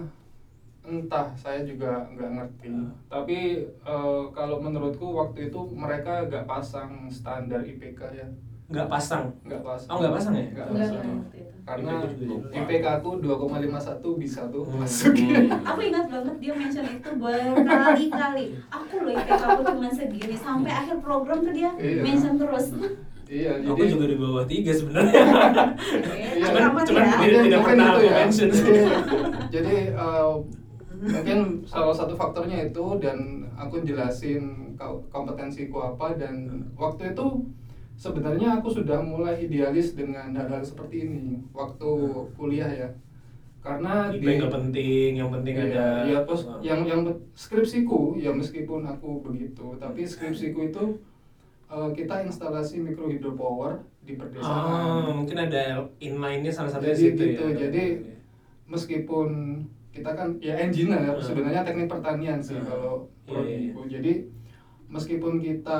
entah 0.85 1.33
saya 1.33 1.65
juga 1.65 2.05
nggak 2.13 2.29
ngerti 2.31 2.67
Hmm. 2.69 2.93
tapi 3.09 3.37
eh, 3.65 4.23
kalau 4.31 4.57
menurutku 4.61 5.07
waktu 5.11 5.49
itu 5.49 5.59
mereka 5.73 6.25
nggak 6.25 6.45
pasang 6.45 7.09
standar 7.09 7.61
IPK 7.61 8.01
ya 8.13 8.27
Nggak 8.65 8.87
pasang. 8.87 9.23
nggak 9.41 9.61
pasang 9.61 9.87
Oh, 9.87 9.97
nggak 9.99 10.13
pasang 10.13 10.33
ya? 10.33 10.45
nggak 10.47 10.65
Enggak 10.65 10.89
pasang 10.91 11.19
karena. 11.65 11.93
IPK 12.55 12.85
aku 12.95 13.09
2,51 13.19 13.73
bisa 14.15 14.41
tuh 14.47 14.61
Hmm. 14.63 14.79
masuk 14.79 15.13
Aku 15.69 15.79
ingat 15.81 16.05
banget 16.07 16.35
dia 16.39 16.53
mention 16.53 16.85
itu 16.87 17.09
berkali-kali. 17.15 18.45
Aku 18.67 18.93
loh 18.99 19.11
IPK 19.11 19.31
aku 19.43 19.61
cuma 19.67 19.89
segini 19.91 20.35
sampai 20.35 20.71
akhir 20.71 20.97
program 20.99 21.39
tuh 21.39 21.49
dia 21.51 21.73
Iya. 21.75 22.01
mention 22.01 22.33
terus. 22.35 22.69
iya 23.25 23.57
jadi 23.57 23.69
Aku 23.71 23.81
juga 23.87 24.05
di 24.05 24.15
bawah 24.15 24.45
tiga 24.45 24.69
sebenarnya. 24.71 25.21
Eh, 26.05 26.37
Cuman- 26.45 26.77
cuman 26.79 27.01
ya. 27.03 27.17
dia- 27.19 27.43
tidak 27.43 27.61
pernah 27.63 27.85
aku 27.91 28.05
mention. 28.07 28.47
Jadi, 28.47 28.81
jadi 29.55 29.75
eh, 29.91 30.29
mungkin 30.95 31.37
salah 31.63 31.89
satu 31.91 32.13
faktornya 32.13 32.57
itu 32.63 32.85
dan 32.99 33.17
aku 33.55 33.81
jelasin 33.81 34.41
ko- 34.75 35.01
kompetensiku 35.07 35.81
apa 35.87 36.13
dan 36.13 36.35
waktu 36.75 37.09
itu 37.09 37.25
sebenarnya 37.95 38.59
aku 38.59 38.69
sudah 38.71 38.99
mulai 39.01 39.39
idealis 39.41 39.95
dengan 39.95 40.35
hal-hal 40.35 40.61
seperti 40.61 41.07
ini 41.07 41.43
waktu 41.55 41.89
kuliah 42.35 42.67
ya 42.69 42.89
karena 43.65 44.13
IP 44.13 44.21
nggak 44.21 44.53
penting, 44.53 45.09
yang 45.17 45.33
penting 45.33 45.55
Iya, 45.57 45.65
ada. 45.73 45.85
iya, 46.05 46.17
terus 46.21 46.45
yang 46.61 46.85
yang 46.85 47.01
skripsiku 47.33 48.13
ya 48.15 48.29
meskipun 48.29 48.85
aku 48.85 49.25
begitu 49.25 49.73
tapi 49.81 50.05
skripsiku 50.05 50.69
itu 50.69 50.83
eh, 51.71 51.89
kita 51.97 52.21
instalasi 52.23 52.77
micro 52.79 53.09
hydropower 53.09 53.81
di 54.05 54.13
perdesaan 54.21 55.17
mungkin 55.17 55.37
ada 55.39 55.89
inline-nya 55.97 56.53
salah 56.53 56.69
satunya 56.69 56.93
Jadi 56.93 57.01
situ 57.01 57.21
gitu, 57.25 57.43
ya. 57.49 57.57
jadi 57.65 57.83
meskipun 58.69 59.27
kita 59.89 60.11
kan 60.13 60.37
ya 60.43 60.59
engineer 60.59 61.15
Hmm. 61.15 61.23
sebenarnya 61.23 61.61
teknik 61.65 61.89
pertanian 61.89 62.39
sih 62.43 62.59
Hmm. 62.59 62.67
kalau 62.67 62.95
Iya, 63.25 63.73
prodiku. 63.73 63.81
jadi 63.89 64.11
meskipun 64.85 65.41
kita 65.41 65.79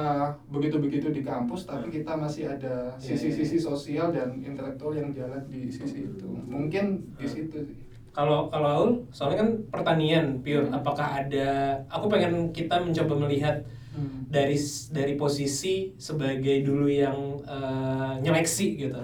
begitu-begitu 0.50 1.13
di 1.13 1.21
kampus 1.21 1.69
tapi 1.69 1.88
Hmm. 1.88 1.95
kita 2.01 2.12
masih 2.17 2.43
ada 2.50 2.89
Iya, 2.97 3.13
sisi-sisi 3.13 3.57
sosial 3.57 4.09
dan 4.09 4.41
intelektual 4.41 4.97
yang 4.97 5.13
jalan 5.13 5.45
di 5.45 5.69
sisi 5.69 6.09
itu 6.09 6.25
mungkin 6.45 7.05
di 7.13 7.25
Hmm. 7.25 7.33
situ 7.33 7.57
sih 7.62 7.77
Kalau 8.15 8.47
kalau 8.47 8.69
Aul, 8.71 8.91
soalnya 9.12 9.43
kan 9.43 9.50
pertanian 9.67 10.39
pure. 10.39 10.63
Hmm. 10.63 10.79
Apakah 10.79 11.19
ada? 11.19 11.75
Aku 11.91 12.07
pengen 12.07 12.47
kita 12.50 12.79
mencoba 12.79 13.27
melihat 13.27 13.59
Hmm. 13.91 14.24
dari 14.31 14.55
dari 14.89 15.19
posisi 15.19 15.91
sebagai 16.00 16.63
dulu 16.63 16.88
yang 16.88 17.43
eh, 17.43 18.13
nyeleksi 18.24 18.79
gitu. 18.79 19.03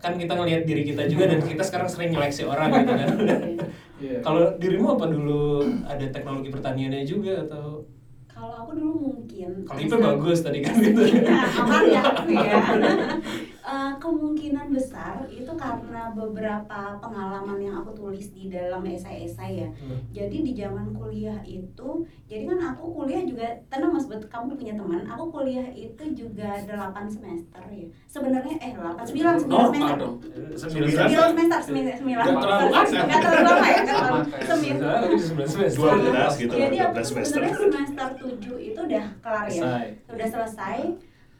Kan 0.00 0.16
kita 0.16 0.32
ngelihat 0.32 0.64
diri 0.64 0.88
kita 0.88 1.04
juga 1.04 1.28
dan 1.28 1.44
kita 1.44 1.60
sekarang 1.60 1.84
sering 1.84 2.16
nyeleksi 2.16 2.48
orang 2.48 2.72
gitu 2.72 2.92
kan. 2.96 3.08
Iya. 4.00 4.18
Kalau 4.24 4.56
dirimu 4.56 4.96
apa 4.96 5.06
dulu 5.06 5.60
ada 5.84 6.06
teknologi 6.08 6.48
pertaniannya 6.48 7.04
juga 7.04 7.44
atau 7.44 7.84
Kalau 8.24 8.56
aku 8.56 8.72
dulu 8.72 9.19
mungkin. 9.30 9.66
kalau 9.66 9.80
IP 9.80 9.92
bagus 9.98 10.38
tadi 10.42 10.58
kan 10.62 10.74
gitu. 10.78 11.00
Nah, 11.22 11.46
aman 11.62 11.82
ya 11.86 12.02
ya. 12.30 12.54
Eh, 13.60 13.92
kemungkinan 14.00 14.72
besar 14.72 15.20
itu 15.28 15.52
karena 15.52 16.08
beberapa 16.16 16.96
pengalaman 16.96 17.60
yang 17.60 17.76
aku 17.76 17.92
tulis 17.92 18.32
di 18.32 18.48
dalam 18.48 18.80
esai-esai 18.80 19.52
ya. 19.60 19.68
Hmm. 19.76 20.00
Jadi 20.10 20.36
di 20.40 20.52
zaman 20.56 20.96
kuliah 20.96 21.36
itu, 21.44 22.02
jadi 22.24 22.48
kan 22.48 22.72
aku 22.72 22.88
kuliah 22.90 23.20
juga, 23.20 23.44
tenang 23.68 23.92
mas, 23.92 24.08
buat 24.08 24.24
kamu 24.26 24.56
punya 24.56 24.74
teman, 24.80 25.04
aku 25.04 25.28
kuliah 25.28 25.68
itu 25.70 26.00
juga 26.16 26.56
8 26.64 27.04
semester 27.04 27.60
ya. 27.68 27.84
Sebenarnya 28.08 28.56
eh 28.64 28.72
8, 28.72 28.96
9, 29.04 29.44
9 29.44 29.52
Oh, 29.52 29.68
semester. 29.68 29.80
pardon. 29.84 30.12
Sembilan 30.56 30.88
Sembilan 30.88 31.28
semester, 31.28 31.60
sembilan, 31.60 31.94
sembilan. 32.00 32.24
Terlalu 32.24 32.66
lama. 32.72 32.80
ya, 32.96 33.18
terlalu. 33.20 33.52
Kayak 33.60 34.46
Sembilan. 34.48 35.00
Semester. 35.20 35.84
12 36.00 36.32
gitu, 36.40 36.52
Jadi 36.56 36.76
aku 36.80 36.92
12 36.96 37.04
semester. 37.04 37.38
sebenarnya 37.44 37.56
semester 37.60 38.08
7 38.24 38.56
itu 38.56 38.80
udah 38.80 39.04
kelar 39.20 39.44
ya. 39.44 39.52
Selesai. 39.52 39.84
Sudah 40.08 40.28
selesai. 40.32 40.78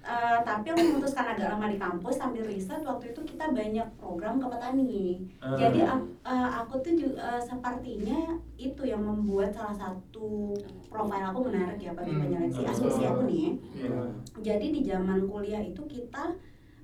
Eh, 0.00 0.38
tapi 0.42 0.72
aku 0.72 0.80
memutuskan 0.80 1.28
agak 1.28 1.52
lama 1.52 1.68
di 1.68 1.76
kampus 1.76 2.16
sambil 2.16 2.40
riset 2.42 2.80
waktu 2.80 3.12
itu 3.12 3.20
kita 3.20 3.52
banyak 3.52 3.84
program 4.00 4.40
ke 4.40 4.46
petani. 4.48 5.28
Ah. 5.38 5.52
Jadi 5.52 5.84
eh, 5.84 6.48
aku 6.56 6.80
tuh 6.80 6.96
juga 6.96 7.36
eh, 7.36 7.40
sepertinya 7.40 8.20
itu 8.56 8.82
yang 8.82 9.04
membuat 9.04 9.52
salah 9.52 9.76
satu 9.76 10.56
profil 10.88 11.20
aku 11.22 11.40
menarik 11.46 11.76
ya 11.76 11.92
bagi 11.92 12.16
Hmm. 12.16 12.22
penyeleksi 12.24 12.64
asumsi 12.64 13.02
aku 13.04 13.28
nih. 13.28 13.60
Iya. 13.76 14.00
Jadi 14.40 14.66
di 14.72 14.80
zaman 14.82 15.28
kuliah 15.28 15.60
itu 15.60 15.84
kita 15.84 16.32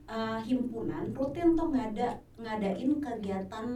eh, 0.06 0.38
himpunan 0.44 1.08
rutin 1.10 1.56
tuh 1.56 1.72
ngada 1.72 2.20
ngadain 2.36 3.00
kegiatan 3.00 3.66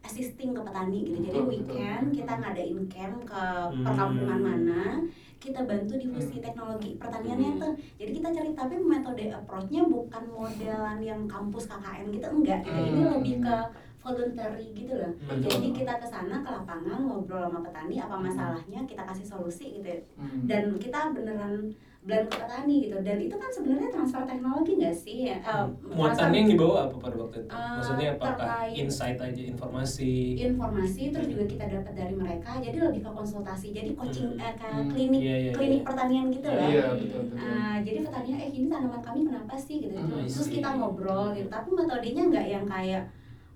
assisting 0.00 0.54
ke 0.54 0.60
petani 0.62 1.02
gitu. 1.02 1.18
Jadi 1.18 1.40
weekend 1.42 2.14
kita 2.14 2.32
ngadain 2.38 2.78
camp 2.86 3.26
ke 3.26 3.42
Hmm. 3.74 3.82
perkampungan 3.82 4.38
mana, 4.38 5.02
kita 5.38 5.60
bantu 5.62 5.94
difusi 5.94 6.38
Hmm. 6.38 6.44
teknologi 6.44 6.90
pertaniannya 6.96 7.50
Hmm. 7.54 7.60
tuh. 7.60 7.72
Jadi 7.96 8.10
kita 8.12 8.28
cari 8.30 8.50
tapi 8.52 8.74
metode 8.76 9.24
approach-nya 9.28 9.82
bukan 9.84 10.22
modelan 10.28 10.98
yang 10.98 11.20
kampus 11.24 11.64
KKN 11.66 12.06
gitu 12.10 12.26
enggak 12.30 12.60
gitu. 12.62 12.74
Ini 12.74 13.00
Hmm. 13.00 13.12
lebih 13.18 13.36
ke 13.40 13.56
voluntary 14.00 14.68
gitu 14.76 14.92
loh. 14.94 15.12
Betul. 15.24 15.48
Jadi 15.48 15.68
kita 15.72 15.92
ke 15.96 16.04
sana 16.04 16.36
ke 16.38 16.50
lapangan 16.50 17.00
ngobrol 17.00 17.48
sama 17.48 17.64
petani 17.64 17.96
apa 17.96 18.16
masalahnya, 18.20 18.80
kita 18.84 19.02
kasih 19.02 19.24
solusi 19.24 19.80
gitu. 19.80 19.88
Hmm. 20.16 20.44
Dan 20.44 20.76
kita 20.76 21.08
beneran 21.10 21.72
blend 22.04 22.28
ke 22.28 22.36
petani 22.36 22.74
gitu. 22.82 22.96
Dan 23.00 23.16
itu 23.18 23.32
kan 23.32 23.48
sebenarnya 23.48 23.88
transfer 23.88 24.22
teknologi 24.22 24.72
nggak 24.76 24.92
sih? 24.94 25.16
Eh, 25.26 25.40
transfer- 25.40 25.72
Muatannya 25.90 26.38
yang 26.38 26.50
dibawa 26.50 26.76
apa 26.84 26.96
pada 26.98 27.16
waktu 27.16 27.36
itu? 27.40 27.48
Eh, 27.50 27.72
Maksudnya 27.74 28.08
apakah 28.12 28.36
terkait- 28.36 28.76
insight 28.76 29.18
aja 29.18 29.42
informasi? 29.42 30.12
informasi 30.36 31.02
terus 31.10 31.26
juga 31.26 31.44
kita 31.46 31.64
dapat 31.66 31.92
dari 31.94 32.14
mereka 32.14 32.50
jadi 32.58 32.76
lebih 32.78 33.00
ke 33.00 33.10
konsultasi 33.10 33.66
jadi 33.70 33.90
coaching 33.94 34.30
Hmm. 34.30 34.42
eh, 34.42 34.54
ke 34.54 34.66
Hmm. 34.66 34.88
klinik 34.88 35.20
Iya, 35.22 35.36
iya, 35.38 35.52
klinik 35.52 35.80
iya. 35.80 35.86
pertanian 35.86 36.26
gitu 36.28 36.46
Iya, 36.46 36.84
betul, 36.92 37.20
betul. 37.24 37.38
Ah, 37.40 37.76
jadi 37.80 37.98
petaninya 38.02 38.38
eh 38.38 38.50
ini 38.52 38.66
tanaman 38.68 39.00
kami 39.00 39.20
kenapa 39.24 39.54
sih 39.56 39.76
gitu 39.80 39.94
Hmm, 39.94 40.12
I 40.18 40.28
terus 40.28 40.48
kita 40.50 40.68
ngobrol 40.74 41.32
gitu 41.32 41.48
tapi 41.48 41.68
metodenya 41.70 42.22
nggak 42.26 42.46
yang 42.46 42.64
kayak 42.64 43.02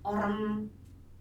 orang 0.01 0.65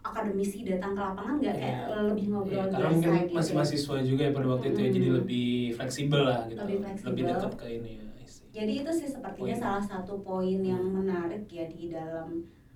akademisi 0.09 0.59
datang 0.63 0.93
ke 0.93 1.01
lapangan 1.01 1.35
nggak 1.37 1.55
kayak 1.55 1.79
Iya. 1.81 2.01
lebih 2.05 2.25
ngobrol 2.29 2.53
Iya, 2.55 2.65
karena 2.65 2.79
biasa 2.79 2.93
mungkin 2.95 3.13
gitu 3.21 3.35
masih 3.35 3.53
mahasiswa 3.55 3.95
juga 4.03 4.23
ya 4.23 4.33
pada 4.33 4.47
waktu 4.49 4.67
itu 4.67 4.79
ya, 4.79 4.91
jadi 4.91 5.07
Hmm. 5.07 5.17
lebih 5.17 5.49
fleksibel 5.73 6.23
lah 6.23 6.41
gitu. 6.45 6.59
Lebih 6.59 6.77
fleksibel. 6.79 7.09
Lebih 7.09 7.23
dekat 7.27 7.53
ke 7.55 7.67
ini 7.71 7.91
ya. 7.93 8.05
Jadi 8.51 8.73
itu 8.75 8.91
sih 8.93 9.09
sepertinya 9.09 9.55
Poin. 9.55 9.63
salah 9.63 9.85
satu 9.85 10.15
poin 10.21 10.61
yang 10.63 10.83
Hmm. 10.83 10.95
menarik 10.99 11.45
ya 11.47 11.65
di 11.67 11.89
dalam 11.89 12.29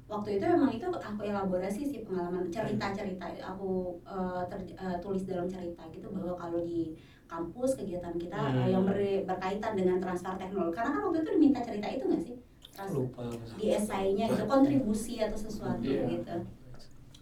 waktu 0.04 0.28
itu 0.32 0.44
memang 0.46 0.70
itu 0.70 0.86
aku 0.86 1.20
elaborasi 1.22 1.82
sih 1.82 2.00
pengalaman 2.02 2.44
cerita-cerita 2.46 3.24
aku 3.42 3.70
eh, 4.04 4.42
ter- 4.46 4.68
eh, 4.70 4.96
tulis 4.98 5.24
dalam 5.24 5.46
cerita 5.46 5.82
gitu 5.88 6.06
bahwa 6.08 6.36
kalau 6.36 6.60
di 6.60 6.92
kampus 7.24 7.74
kegiatan 7.74 8.12
kita 8.14 8.36
Hmm. 8.36 8.68
yang 8.68 8.84
ber- 8.84 9.24
berkaitan 9.24 9.72
dengan 9.72 9.96
transfer 9.98 10.36
teknologi 10.36 10.76
karena 10.76 10.90
kan 10.92 11.02
waktu 11.02 11.18
itu 11.18 11.30
diminta 11.32 11.60
cerita 11.60 11.88
itu 11.88 12.04
nggak 12.06 12.22
sih 12.22 12.36
Trans- 12.70 12.92
Lupa. 12.94 13.24
di 13.54 13.66
esainya 13.70 14.24
itu 14.26 14.44
kontribusi 14.46 15.14
atau 15.18 15.38
sesuatu 15.38 15.80
Iya. 15.82 16.04
gitu 16.10 16.36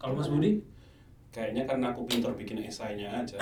Kalau 0.00 0.16
Mas 0.16 0.26
Budi? 0.26 0.57
Kayaknya 1.30 1.62
karena 1.62 1.95
aku 1.95 2.02
pintar 2.11 2.35
bikin 2.35 2.59
esainya 2.59 3.07
aja. 3.07 3.38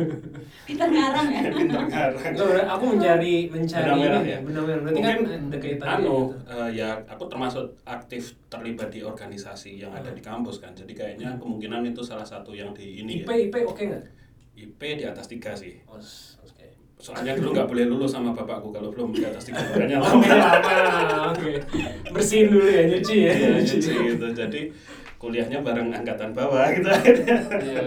kita 0.68 0.84
ngarang 0.84 1.26
ya 1.26 1.48
pintar 1.56 1.80
ngarang. 1.88 2.20
Bener, 2.28 2.68
aku 2.68 2.84
mencari 2.92 3.48
mencari 3.48 3.88
Benang 3.88 4.00
merah 4.04 4.20
ini, 4.20 4.28
ya? 4.28 4.38
Benang 4.44 4.64
merah. 4.66 4.80
Berarti 4.84 5.00
kan 5.00 5.16
Mungkin 5.16 5.40
ada 5.48 5.56
kaitannya. 5.56 5.94
anu 5.96 6.16
eh, 6.44 6.68
ya 6.74 6.88
aku 7.08 7.24
termasuk 7.26 7.64
aktif 7.84 8.22
terlibat 8.46 8.92
di 8.92 9.00
organisasi 9.00 9.80
yang 9.80 9.88
ada 9.90 10.12
di 10.12 10.20
kampus 10.20 10.60
kan 10.60 10.76
jadi 10.76 10.92
kayaknya 10.92 11.40
kemungkinan 11.40 11.80
itu 11.86 12.04
salah 12.04 12.26
satu 12.26 12.52
yang 12.52 12.68
di 12.72 13.00
ini 13.00 13.24
IP 13.24 13.28
ya 13.30 13.36
IP 13.48 13.54
oke 13.64 13.80
nggak? 13.80 14.04
IP 14.52 14.80
di 15.00 15.04
atas 15.08 15.24
tiga 15.24 15.56
sih 15.56 15.80
Oh, 15.88 15.96
oke. 15.96 16.66
soalnya 17.00 17.32
dulu 17.32 17.56
nggak 17.56 17.64
boleh 17.66 17.84
lulus 17.88 18.12
sama 18.12 18.30
bapakku 18.30 18.68
kalau 18.68 18.92
belum 18.92 19.08
di 19.10 19.24
atas 19.24 19.48
tiga 19.48 19.56
makanya 19.72 20.04
Oh, 20.04 20.20
lama. 20.20 21.32
Oke. 21.32 21.56
Bersihin 22.12 22.52
dulu 22.52 22.68
ya, 22.68 22.82
nyuci 22.84 23.16
ya. 23.24 23.32
Iya, 23.32 23.48
nyuci. 23.56 23.90
gitu 24.12 24.26
jadi 24.36 24.60
kuliahnya 25.22 25.62
bareng 25.62 25.94
angkatan 25.94 26.34
bawah 26.34 26.66
gitu 26.74 26.90
Iya. 27.62 27.82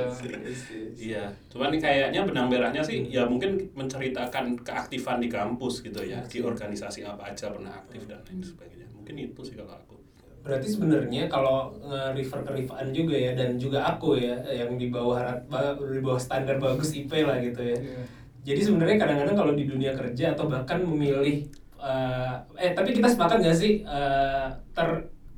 Iya, 0.95 1.23
cuman 1.51 1.75
ini 1.75 1.79
kayaknya 1.83 2.23
benang 2.23 2.47
merahnya 2.47 2.79
sih 2.79 3.11
ya 3.11 3.27
mungkin 3.27 3.59
menceritakan 3.75 4.55
keaktifan 4.63 5.19
di 5.19 5.27
kampus 5.27 5.83
gitu 5.83 5.99
ya, 5.99 6.23
di 6.23 6.39
organisasi 6.39 7.03
apa 7.03 7.35
aja 7.35 7.51
pernah 7.51 7.75
aktif 7.75 8.07
dan 8.07 8.23
lain 8.23 8.39
sebagainya. 8.39 8.87
Mungkin 8.95 9.15
itu 9.19 9.41
sih 9.43 9.59
kalau 9.59 9.75
aku. 9.75 9.99
Berarti 10.47 10.67
sebenarnya 10.71 11.27
kalau 11.27 11.75
nge-refer 11.83 12.39
ke 12.47 12.51
Rifan 12.55 12.87
juga 12.95 13.15
ya 13.19 13.35
dan 13.35 13.59
juga 13.59 13.83
aku 13.83 14.15
ya 14.15 14.39
yang 14.49 14.79
di 14.79 14.87
bawah 14.87 15.35
di 15.75 15.99
bawah 15.99 16.21
standar 16.21 16.55
bagus 16.57 16.95
IP 16.95 17.11
lah 17.27 17.37
gitu 17.43 17.59
ya. 17.59 17.75
Iya. 17.75 18.01
Jadi 18.45 18.61
sebenarnya 18.63 18.97
kadang-kadang 19.01 19.35
kalau 19.35 19.53
di 19.53 19.67
dunia 19.67 19.91
kerja 19.91 20.31
atau 20.31 20.47
bahkan 20.47 20.79
memilih 20.79 21.43
eh, 21.83 22.33
eh 22.55 22.71
tapi 22.71 22.95
kita 22.95 23.11
sepakat 23.11 23.43
nggak 23.43 23.57
sih 23.57 23.83
eh, 23.83 24.47
ter 24.71 24.89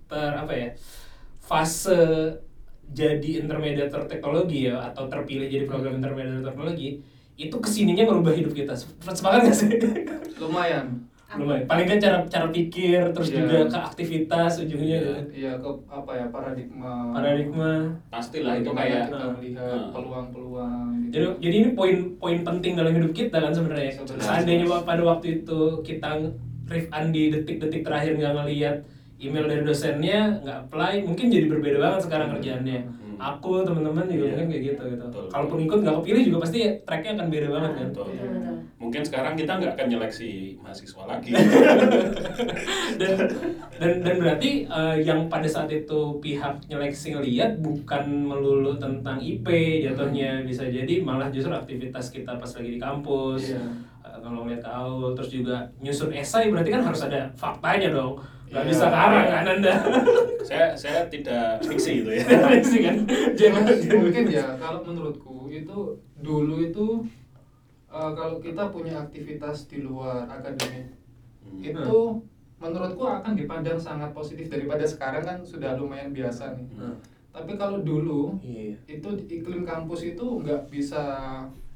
ter 0.07 0.31
apa 0.37 0.53
ya 0.53 0.69
fase 1.47 1.95
jadi 2.87 3.41
intermediator 3.41 4.03
teknologi 4.05 4.67
ya 4.67 4.79
atau 4.81 5.07
terpilih 5.07 5.47
jadi 5.47 5.63
program 5.63 5.97
intermediator 5.97 6.43
teknologi 6.45 6.99
itu 7.35 7.53
ke 7.53 7.69
sininya 7.69 8.03
merubah 8.05 8.33
hidup 8.33 8.51
kita 8.51 8.73
sepakat 8.73 9.41
nggak 9.43 9.55
sih? 9.55 9.69
lumayan 10.37 11.05
lumayan 11.29 11.67
paling 11.67 11.85
kan 11.85 11.97
cara 11.97 12.17
cara 12.25 12.47
pikir 12.49 13.11
terus 13.11 13.29
Iya. 13.29 13.37
juga 13.37 13.57
ke 13.67 13.77
aktivitas 13.85 14.51
ujungnya 14.57 14.87
Iya. 14.87 14.97
gitu 14.97 15.11
kan. 15.11 15.25
Iya 15.29 15.51
ke 15.53 15.69
apa 15.85 16.11
ya 16.13 16.25
paradigma. 16.27 16.93
paradigma 17.11 17.71
pastilah 18.07 18.53
itu 18.55 18.65
Bagaimana 18.65 18.81
kayak 18.81 19.03
kita 19.05 19.27
melihat 19.33 19.67
Ah. 19.69 19.87
peluang-peluang. 19.91 20.87
gitu. 20.97 21.11
jadi 21.13 21.25
jadi 21.37 21.55
ini 21.57 21.69
poin 21.73 21.97
poin 22.17 22.37
penting 22.41 22.73
dalam 22.73 22.93
hidup 22.93 23.11
kita 23.13 23.37
kan 23.37 23.51
sebenarnya 23.51 23.91
Sebenarnya. 23.93 24.23
seandainya 24.25 24.65
pada 24.81 25.03
waktu 25.05 25.27
itu 25.37 25.59
kita 25.81 26.09
Rifan 26.67 27.15
di 27.15 27.31
detik-detik 27.31 27.79
terakhir 27.81 28.15
nggak 28.15 28.33
ngelihat 28.33 28.75
email 29.17 29.45
dari 29.45 29.61
dosennya 29.61 30.19
nggak 30.39 30.57
apply 30.63 30.93
mungkin 31.01 31.25
jadi 31.27 31.45
berbeda 31.47 31.77
banget 31.77 32.01
sekarang 32.03 32.27
kerjaannya 32.31 32.79
Hmm. 32.87 33.17
aku 33.17 33.65
teman-teman 33.65 34.05
juga 34.05 34.23
Iya. 34.23 34.31
mungkin 34.31 34.47
kayak 34.47 34.63
gitu 34.67 34.83
gitu 34.87 35.03
Betul. 35.03 35.25
kalaupun 35.27 35.59
ikut 35.59 35.79
nggak 35.81 35.95
kepilih 35.97 36.23
juga 36.23 36.37
pasti 36.39 36.59
tracknya 36.83 37.11
akan 37.15 37.27
beda 37.27 37.47
banget 37.49 37.71
kan 37.73 37.87
Betul. 37.87 38.05
Betul, 38.05 38.27
betul. 38.29 38.55
mungkin 38.77 39.01
sekarang 39.01 39.33
kita 39.33 39.51
nggak 39.53 39.71
akan 39.73 39.87
nyeleksi 39.89 40.29
mahasiswa 40.59 41.03
lagi 41.03 41.31
dan 42.99 43.11
dan 43.73 43.91
dan 44.01 44.15
berarti 44.17 44.51
eh, 44.65 44.95
yang 45.01 45.25
pada 45.27 45.45
saat 45.45 45.69
itu 45.69 45.99
pihak 46.19 46.61
nyeleksi 46.67 47.07
ngeliat 47.11 47.57
bukan 47.57 48.03
melulu 48.23 48.73
tentang 48.75 49.17
IP 49.17 49.47
jatuhnya 49.81 50.41
bisa 50.43 50.65
jadi 50.65 51.01
malah 51.01 51.27
justru 51.27 51.51
aktivitas 51.51 52.09
kita 52.11 52.35
pas 52.35 52.49
lagi 52.49 52.69
di 52.71 52.79
kampus 52.79 53.41
Iya. 53.49 53.61
Kalau 54.17 54.43
ngeliat 54.43 54.63
Aul 54.63 55.13
terus 55.13 55.29
juga 55.29 55.63
nyusun 55.77 56.11
esai 56.11 56.49
berarti 56.49 56.69
kan 56.69 56.83
harus 56.83 57.01
ada 57.03 57.29
faktanya 57.33 57.89
dong. 57.89 58.17
Nggak 58.47 58.63
Iya. 58.63 58.69
bisa 58.71 58.85
karang 58.87 59.27
kan 59.27 59.45
anda? 59.45 59.73
Saya 60.41 60.67
saya 60.71 61.03
tidak 61.11 61.59
fiksi 61.59 62.01
itu 62.01 62.11
ya. 62.15 62.23
Sih 62.63 62.79
kan? 62.79 62.95
Jangan 63.35 63.61
mungkin 63.99 64.23
ya 64.27 64.55
kalau 64.55 64.79
menurutku 64.81 65.47
itu 65.47 65.77
dulu 66.17 66.55
itu 66.61 66.85
uh, 67.87 68.11
kalau 68.11 68.39
kita 68.39 68.67
punya 68.67 68.99
aktivitas 68.99 69.67
di 69.67 69.81
luar 69.81 70.23
akademik 70.25 70.95
Hmm. 71.47 71.63
itu 71.63 71.99
menurutku 72.59 73.07
akan 73.07 73.31
dipandang 73.31 73.79
sangat 73.79 74.11
positif 74.11 74.51
daripada 74.51 74.83
sekarang 74.83 75.23
kan 75.23 75.39
sudah 75.39 75.79
lumayan 75.79 76.11
biasa 76.11 76.59
nih. 76.59 76.67
Hmm. 76.75 76.99
tapi 77.31 77.55
kalau 77.55 77.79
dulu 77.79 78.35
iya. 78.43 78.75
itu 78.83 79.07
di 79.15 79.39
iklim 79.39 79.63
kampus 79.63 80.11
itu 80.11 80.25
nggak 80.43 80.67
bisa 80.67 81.03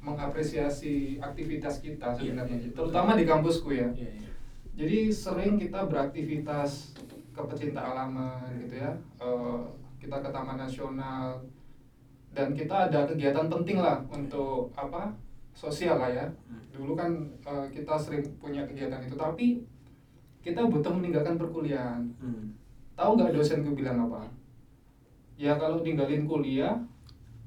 mengapresiasi 0.01 0.93
aktivitas 1.17 1.79
kita 1.79 2.12
sebenarnya 2.12 2.58
Iya. 2.60 2.70
terutama 2.72 3.13
di 3.13 3.24
kampusku 3.24 3.70
ya 3.72 3.88
iya 3.91 4.10
iya. 4.12 4.29
jadi 4.75 4.98
sering 5.08 5.55
kita 5.55 5.86
beraktivitas 5.86 6.98
ke 7.31 7.41
pecinta 7.43 7.81
alaman 7.81 8.43
gitu 8.60 8.75
ya 8.77 8.91
Eh, 9.17 9.62
kita 9.98 10.17
ke 10.17 10.29
taman 10.29 10.58
nasional 10.58 11.38
dan 12.29 12.51
kita 12.51 12.89
ada 12.89 13.05
kegiatan 13.05 13.46
penting 13.48 13.77
lah 13.77 14.01
untuk 14.08 14.74
apa 14.74 15.13
sosial 15.53 15.96
lah 15.96 16.10
ya 16.10 16.25
dulu 16.72 16.93
kan 16.93 17.13
eh, 17.39 17.65
kita 17.70 17.93
sering 17.96 18.25
punya 18.36 18.65
kegiatan 18.65 19.00
itu 19.00 19.13
tapi 19.13 19.62
kita 20.41 20.65
butuh 20.65 20.89
meninggalkan 20.89 21.38
perkuliahan 21.38 22.01
Hmm. 22.17 22.58
tahu 22.93 23.13
nggak 23.15 23.31
dosenku 23.31 23.72
bilang 23.72 24.01
apa 24.01 24.25
ya 25.36 25.53
kalau 25.55 25.79
ninggalin 25.79 26.25
kuliah 26.25 26.74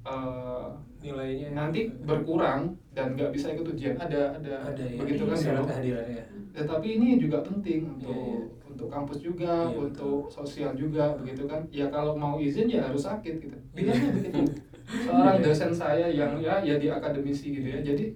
eh, 0.05 0.67
nilainya 1.05 1.53
nanti 1.53 1.93
berkurang 2.01 2.73
dan 2.97 3.13
nggak 3.13 3.29
bisa 3.31 3.53
ikut 3.53 3.69
ujian 3.69 3.95
ada 3.95 4.33
ada, 4.33 4.53
ada 4.65 4.83
ya 4.83 4.97
begitu 4.97 5.29
kan 5.29 5.37
syarat 5.37 5.65
kehadiran 5.69 6.09
ya 6.09 6.25
Ya, 6.55 6.63
tapi 6.63 6.95
ini 6.95 7.19
juga 7.19 7.43
penting 7.43 7.83
untuk 7.99 8.15
Iya, 8.15 8.47
iya. 8.47 8.71
untuk 8.71 8.87
kampus 8.87 9.19
juga, 9.19 9.67
Iya, 9.67 9.75
untuk 9.75 10.31
sosial 10.31 10.71
juga 10.79 11.11
begitu 11.19 11.51
kan. 11.51 11.67
Ya 11.67 11.91
kalau 11.91 12.15
mau 12.15 12.39
izin 12.39 12.71
ya 12.71 12.87
harus 12.87 13.03
sakit 13.03 13.43
gitu. 13.43 13.59
Bilangnya 13.75 14.07
Iya. 14.07 14.15
begitu. 14.15 14.43
Seorang 15.03 15.43
Iya. 15.43 15.51
dosen 15.51 15.75
saya 15.75 16.07
yang 16.07 16.39
ya 16.39 16.63
ya 16.63 16.79
di 16.79 16.87
akademisi 16.87 17.51
gitu 17.51 17.67
ya. 17.67 17.83
Jadi 17.83 18.15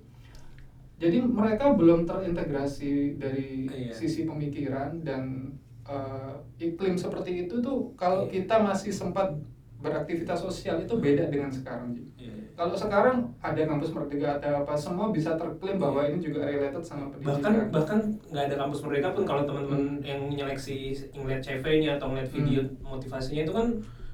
jadi 1.02 1.18
mereka 1.18 1.74
belum 1.74 2.06
terintegrasi 2.06 3.18
dari 3.18 3.66
Iya. 3.66 3.90
sisi 3.90 4.22
pemikiran 4.22 5.02
dan 5.02 5.50
eh, 5.82 6.34
iklim 6.62 6.94
seperti 6.94 7.42
itu 7.42 7.58
tuh 7.58 7.90
kalau 7.98 8.30
Iya. 8.30 8.38
kita 8.38 8.62
masih 8.62 8.94
sempat 8.94 9.34
beraktivitas 9.82 10.38
sosial 10.38 10.78
itu 10.78 10.94
beda 10.94 11.26
dengan 11.26 11.50
sekarang. 11.50 11.90
Iya. 12.14 12.47
Kalau 12.58 12.74
sekarang 12.74 13.22
ada 13.38 13.62
kampus 13.62 13.94
merdeka 13.94 14.34
ada 14.34 14.66
apa 14.66 14.74
semua 14.74 15.14
bisa 15.14 15.38
terklaim 15.38 15.78
bahwa 15.78 16.02
ini 16.02 16.18
juga 16.18 16.42
related 16.42 16.82
sama 16.82 17.06
pendidikan. 17.06 17.38
bahkan 17.38 17.54
bahkan 17.70 17.98
nggak 18.34 18.44
ada 18.50 18.56
kampus 18.58 18.80
merdeka 18.82 19.14
pun 19.14 19.22
kalau 19.22 19.46
teman-teman 19.46 20.02
yang 20.02 20.26
nyeleksi 20.26 20.90
ngeliat 21.14 21.38
CV-nya 21.38 22.02
atau 22.02 22.10
ngeliat 22.10 22.26
video 22.26 22.66
motivasinya 22.82 23.46
itu 23.46 23.54
kan 23.54 23.66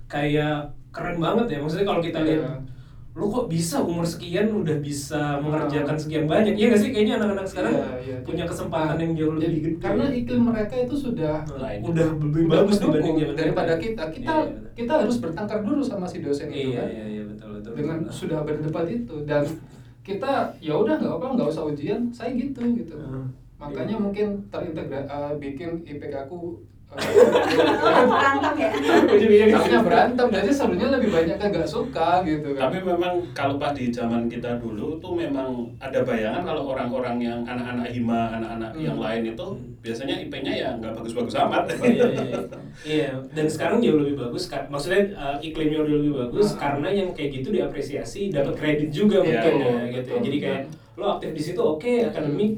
kayak 0.04 0.68
keren 0.92 1.16
banget 1.16 1.56
ya 1.56 1.58
maksudnya 1.64 1.88
kalau 1.88 2.04
kita 2.04 2.20
lihat 2.20 2.44
Iya. 2.44 2.52
Lu 3.14 3.30
kok 3.30 3.46
bisa 3.46 3.78
umur 3.78 4.02
sekian 4.02 4.50
udah 4.52 4.74
bisa 4.76 5.38
mengerjakan 5.38 5.94
sekian 5.94 6.26
banyak 6.26 6.50
iya 6.52 6.66
gak 6.66 6.80
sih 6.80 6.90
kayaknya 6.90 7.14
anak-anak 7.16 7.46
sekarang 7.46 7.72
Iya, 7.72 7.86
iya. 8.00 8.16
punya 8.20 8.42
kesempatan 8.44 8.90
Nah, 8.90 9.00
yang 9.00 9.12
jauh 9.14 9.32
lebih 9.36 9.50
gede 9.56 9.78
karena 9.78 10.04
iklim 10.10 10.42
mereka 10.44 10.74
itu 10.76 10.94
sudah 10.96 11.34
Lain. 11.54 11.78
udah 11.80 12.06
lebih 12.12 12.42
udah 12.42 12.58
bagus 12.58 12.76
dibanding 12.76 13.14
zaman 13.16 13.34
daripada 13.36 13.72
kita 13.76 14.02
kita 14.10 14.34
Iya, 14.34 14.50
iya, 14.50 14.68
kita 14.72 14.92
harus 14.98 15.16
bertengkar 15.18 15.58
dulu 15.62 15.78
sama 15.80 16.04
si 16.04 16.18
dosen 16.18 16.48
itu 16.48 16.68
iya 16.68 16.76
kan 16.76 16.88
iya 16.90 17.04
iya 17.08 17.22
betul 17.24 17.48
betul 17.54 17.72
dengan 17.72 17.96
betul. 18.00 18.12
sudah 18.12 18.38
berdebat 18.42 18.86
itu 18.88 19.16
dan 19.22 19.42
kita 20.02 20.32
ya 20.58 20.74
udah 20.74 20.94
nggak 20.96 21.14
apa 21.14 21.26
nggak 21.32 21.48
usah 21.48 21.64
ujian 21.64 22.00
saya 22.10 22.34
gitu 22.34 22.60
gitu 22.74 22.98
Hmm. 22.98 23.30
makanya 23.56 23.94
Iya. 23.94 24.02
mungkin 24.02 24.26
terintegrasi 24.50 25.06
bikin 25.38 25.70
IPK 25.86 26.26
aku 26.26 26.58
berantem 26.94 28.54
ya. 28.56 28.68
Takutnya 29.50 29.80
berantem 29.82 30.26
jadi 30.30 30.50
sebenarnya 30.50 30.90
lebih 30.96 31.10
banyak 31.10 31.36
kan 31.36 31.48
nggak 31.50 31.66
suka 31.66 32.08
gitu 32.22 32.48
kan 32.54 32.62
Tapi 32.66 32.78
memang 32.80 33.14
kalau 33.32 33.54
pas 33.56 33.70
di 33.70 33.90
zaman 33.90 34.26
kita 34.26 34.58
dulu 34.58 34.98
tuh 34.98 35.12
memang 35.12 35.68
ada 35.78 36.00
bayangan 36.00 36.42
kalau 36.42 36.70
orang-orang 36.70 37.16
yang 37.20 37.40
anak-anak 37.42 37.90
hima, 37.90 38.32
anak-anak 38.32 38.70
Hmm. 38.74 38.82
yang 38.82 38.98
lain 38.98 39.22
itu 39.30 39.46
biasanya 39.80 40.16
IP-nya 40.18 40.52
ya 40.52 40.68
nggak 40.74 40.92
bagus-bagus 40.94 41.34
amat. 41.36 41.62
Oh, 41.70 41.84
iya, 41.84 42.04
iya, 42.06 42.24
iya. 42.24 42.40
Iya, 42.82 43.10
dan 43.30 43.46
sekarang 43.46 43.78
jauh 43.78 44.00
lebih 44.00 44.16
bagus. 44.18 44.48
Maksudnya 44.48 45.14
uh, 45.14 45.36
iklimnya 45.38 45.78
udah 45.80 45.94
lebih 45.94 46.14
bagus 46.16 46.46
Ah. 46.52 46.58
karena 46.58 46.88
yang 46.90 47.08
kayak 47.12 47.30
gitu 47.38 47.48
diapresiasi, 47.52 48.30
dapat 48.30 48.54
kredit 48.56 48.90
juga 48.90 49.20
Iya, 49.20 49.26
mungkin 49.30 49.54
ya 49.54 49.78
gitu. 49.92 50.10
betul. 50.10 50.18
Jadi 50.26 50.36
kayak 50.40 50.62
lo 50.94 51.04
aktif 51.12 51.30
di 51.30 51.42
situ 51.44 51.60
oke 51.60 51.92
akademik 52.04 52.52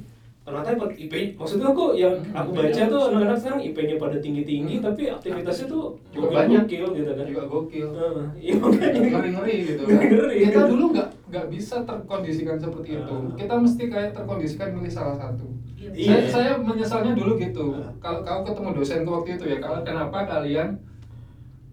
ternyata 0.47 0.71
IP 0.95 1.15
maksudnya 1.35 1.67
aku 1.67 1.85
yang 1.93 2.15
Hmm, 2.17 2.39
aku 2.39 2.51
baca 2.55 2.71
tuh 2.79 2.87
bagus. 2.97 3.11
anak-anak 3.11 3.37
sekarang 3.37 3.61
IP-nya 3.65 3.97
pada 3.97 4.17
tinggi-tinggi 4.17 4.75
Hmm. 4.77 4.85
tapi 4.85 5.03
aktivitasnya 5.09 5.67
tuh 5.67 5.85
Juga 6.09 6.23
gokil- 6.23 6.37
banyak. 6.39 6.63
gokil 6.63 6.87
gitu 6.95 7.11
kan. 7.13 7.25
juga 7.27 7.43
gokil 7.45 7.89
Heeh, 7.91 8.25
Iya 8.39 8.55
makanya. 8.57 9.01
ngeri-ngeri 9.11 9.55
gitu 9.65 9.83
kan. 9.85 9.99
Ngeri. 9.99 10.37
Kita 10.41 10.61
dulu 10.65 10.85
nggak 10.89 11.09
nggak 11.27 11.47
bisa 11.49 11.77
terkondisikan 11.83 12.57
seperti 12.57 12.91
itu. 12.95 13.15
Ah. 13.19 13.35
Kita 13.35 13.55
mesti 13.57 13.83
kayak 13.85 14.11
terkondisikan 14.13 14.69
milih 14.73 14.87
salah 14.89 15.17
satu. 15.17 15.47
Iya. 15.77 15.91
Saya, 15.93 16.23
saya 16.29 16.51
menyesalnya 16.57 17.13
dulu 17.13 17.35
gitu. 17.37 17.65
Ah. 17.75 17.91
Kalau 17.99 18.21
kau 18.23 18.41
ketemu 18.45 18.71
dosenku 18.73 19.11
waktu 19.13 19.31
itu 19.35 19.45
ya, 19.49 19.59
kalau 19.59 19.83
kenapa 19.83 20.19
kalian 20.25 20.79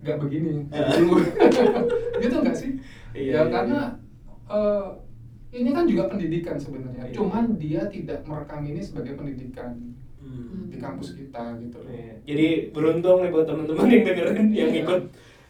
nggak 0.01 0.17
begini 0.17 0.65
dulu? 0.65 1.21
gitu 2.23 2.35
nggak 2.35 2.57
sih? 2.57 2.71
Iya, 3.13 3.21
ya 3.23 3.39
iya, 3.39 3.41
karena 3.47 3.79
eh, 4.49 4.85
ini 5.53 5.69
kan 5.69 5.85
juga 5.85 6.03
pendidikan 6.09 6.57
sebenarnya. 6.57 7.03
Iya. 7.07 7.13
Cuman 7.13 7.45
dia 7.55 7.81
tidak 7.87 8.25
merekam 8.25 8.61
ini 8.65 8.81
sebagai 8.81 9.13
pendidikan 9.13 9.77
Hmm. 10.23 10.71
di 10.71 10.79
kampus 10.79 11.13
kita 11.13 11.59
gitu 11.59 11.77
loh. 11.77 11.91
Iya. 11.91 12.15
Jadi 12.23 12.47
beruntung 12.71 13.21
nih 13.21 13.29
buat 13.29 13.43
teman-teman 13.43 13.91
yang 13.91 14.03
dengerin 14.07 14.47
yang 14.55 14.71
Iya. 14.71 14.81
ikut 14.81 15.01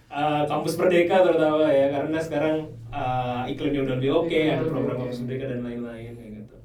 uh, 0.10 0.44
kampus 0.44 0.74
Merdeka 0.76 1.22
terutama 1.22 1.70
ya 1.70 1.94
karena 1.94 2.18
sekarang 2.18 2.56
uh, 2.89 3.46
iklimnya 3.46 3.86
udah 3.86 3.96
lebih 4.02 4.12
oke, 4.12 4.28
Iklimnya 4.28 4.50
ada 4.50 4.62
lebih 4.66 4.74
program 4.74 4.89
oke. 4.92 5.02
kampus 5.06 5.20
Merdeka 5.22 5.46
dan 5.48 5.60
lain-lain 5.62 6.12
kayak 6.18 6.32
gitu. 6.42 6.56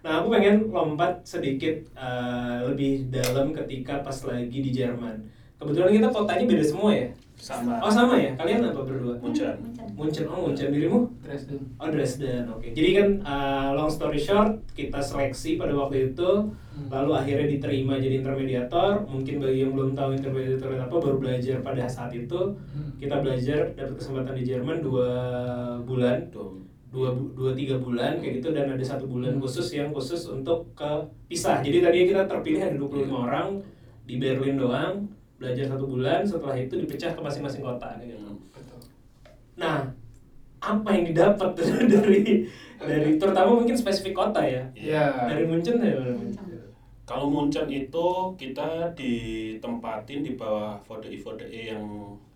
Nah 0.00 0.12
aku 0.16 0.26
pengen 0.32 0.56
lompat 0.72 1.12
sedikit 1.22 1.76
uh, 1.94 2.64
lebih 2.64 3.12
dalam 3.12 3.52
ketika 3.52 4.00
pas 4.00 4.18
lagi 4.24 4.58
di 4.58 4.70
Jerman. 4.72 5.16
Kebetulan 5.60 5.92
kita 5.92 6.08
kotanya 6.08 6.44
beda 6.48 6.64
semua 6.64 6.90
ya. 6.96 7.08
Sama. 7.40 7.80
Oh 7.80 7.88
sama 7.88 8.20
ya. 8.20 8.36
Kalian 8.36 8.68
apa 8.68 8.84
berdua? 8.84 9.16
Munchen. 9.16 9.56
Munchen. 9.96 10.28
Oh 10.28 10.44
Munchen 10.44 10.68
dirimu? 10.68 11.08
Dresden. 11.24 11.58
Oh 11.80 11.88
Dresden, 11.88 12.44
oke. 12.46 12.68
Jadi 12.68 12.88
kan 12.92 13.08
uh, 13.22 13.68
long 13.72 13.88
story 13.88 14.20
short, 14.20 14.60
kita 14.70 15.00
seleksi 15.00 15.56
pada 15.56 15.72
waktu 15.72 16.12
itu, 16.12 16.52
Hmm. 16.70 16.86
lalu 16.86 17.12
akhirnya 17.12 17.50
diterima 17.50 17.98
jadi 17.98 18.22
intermediator. 18.22 19.04
Mungkin 19.04 19.36
bagi 19.36 19.58
yang 19.60 19.74
belum 19.74 19.92
tahu 19.92 20.14
intermediator 20.14 20.70
itu 20.70 20.80
apa, 20.80 20.96
baru 20.96 21.16
belajar 21.18 21.56
pada 21.60 21.84
saat 21.84 22.12
itu. 22.12 22.56
Hmm. 22.56 22.94
Kita 22.96 23.20
belajar 23.20 23.74
dapat 23.74 23.94
kesempatan 23.96 24.32
di 24.36 24.44
Jerman 24.46 24.78
dua 24.80 25.08
bulan, 25.82 26.30
Tuh. 26.30 26.56
dua 26.88 27.12
dua 27.12 27.52
tiga 27.52 27.76
bulan 27.76 28.18
kayak 28.18 28.40
gitu 28.40 28.50
dan 28.50 28.66
ada 28.66 28.82
satu 28.82 29.06
bulan 29.06 29.36
Hmm. 29.36 29.42
khusus 29.42 29.66
yang 29.70 29.90
khusus 29.90 30.24
untuk 30.26 30.72
ke 30.72 30.90
pisah. 31.26 31.60
Jadi 31.60 31.78
tadi 31.80 31.98
kita 32.04 32.24
terpilih 32.24 32.60
ada 32.60 32.76
25 32.76 33.06
Iya. 33.06 33.18
orang 33.20 33.48
di 34.02 34.14
Berlin 34.16 34.56
doang, 34.56 34.94
belajar 35.40 35.64
satu 35.66 35.84
bulan. 35.88 36.20
Setelah 36.22 36.54
itu 36.54 36.76
dipecah 36.76 37.16
ke 37.16 37.20
masing-masing 37.20 37.64
kota. 37.64 37.88
Gitu. 37.98 38.20
Hmm. 38.20 38.36
Betul. 38.52 38.80
Nah, 39.56 39.88
apa 40.60 40.88
yang 40.92 41.04
didapat 41.08 41.50
dari 41.96 42.44
dari 42.76 43.16
terutama 43.16 43.56
mungkin 43.56 43.72
spesifik 43.72 44.12
kota 44.12 44.44
ya? 44.44 44.62
Ya. 44.76 45.26
Dari 45.26 45.48
Munchen 45.48 45.80
ya. 45.80 45.96
Kalau 47.02 47.26
Munchen 47.26 47.66
itu 47.66 48.06
kita 48.38 48.94
ditempatin 48.94 50.22
di 50.22 50.38
bawah 50.38 50.78
VDI 50.78 51.16
VDI 51.18 51.62
yang 51.74 51.84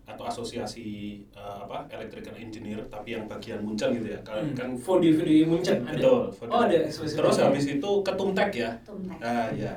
atau 0.05 0.21
asosiasi 0.21 1.17
eh, 1.33 1.57
apa 1.65 1.81
electrical 1.89 2.37
engineer 2.37 2.77
tapi 2.93 3.17
yang 3.17 3.25
bagian 3.25 3.65
Munchen 3.65 3.89
gitu 3.89 4.13
ya 4.13 4.21
kan 4.21 4.45
kan 4.53 4.77
Info 4.77 5.01
di 5.01 5.09
video 5.09 5.49
Munchen 5.49 5.81
ada. 5.81 5.97
betul 5.97 6.29
Oh 6.45 6.61
ada 6.61 6.77
spesifik. 6.85 7.25
terus 7.25 7.35
habis 7.41 7.65
itu 7.65 7.89
ketumtek 8.05 8.49
ya 8.53 8.69
Tumtek. 8.85 9.17
ah 9.17 9.49
ya 9.49 9.73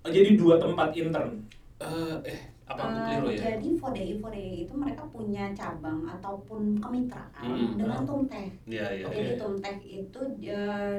Oh, 0.00 0.08
jadi 0.08 0.32
dua 0.32 0.56
tempat 0.56 0.96
intern. 0.96 1.28
Eh, 1.76 2.16
eh 2.24 2.40
apa 2.70 2.80
aku 2.80 2.94
Eh, 2.94 3.02
keliru 3.04 3.28
ya? 3.28 3.40
Jadi 3.50 3.68
Fodei 3.74 4.10
Fodei 4.16 4.48
itu 4.62 4.72
mereka 4.72 5.02
punya 5.06 5.50
cabang 5.50 6.06
ataupun 6.08 6.78
kemitraan 6.78 7.42
Hmm. 7.42 7.74
dengan 7.74 8.00
Tumtech. 8.00 8.50
Iya 8.64 8.86
iya. 8.94 9.06
Jadi 9.06 9.32
Tumtech 9.36 9.78
itu 9.82 10.20
eh, 10.40 10.96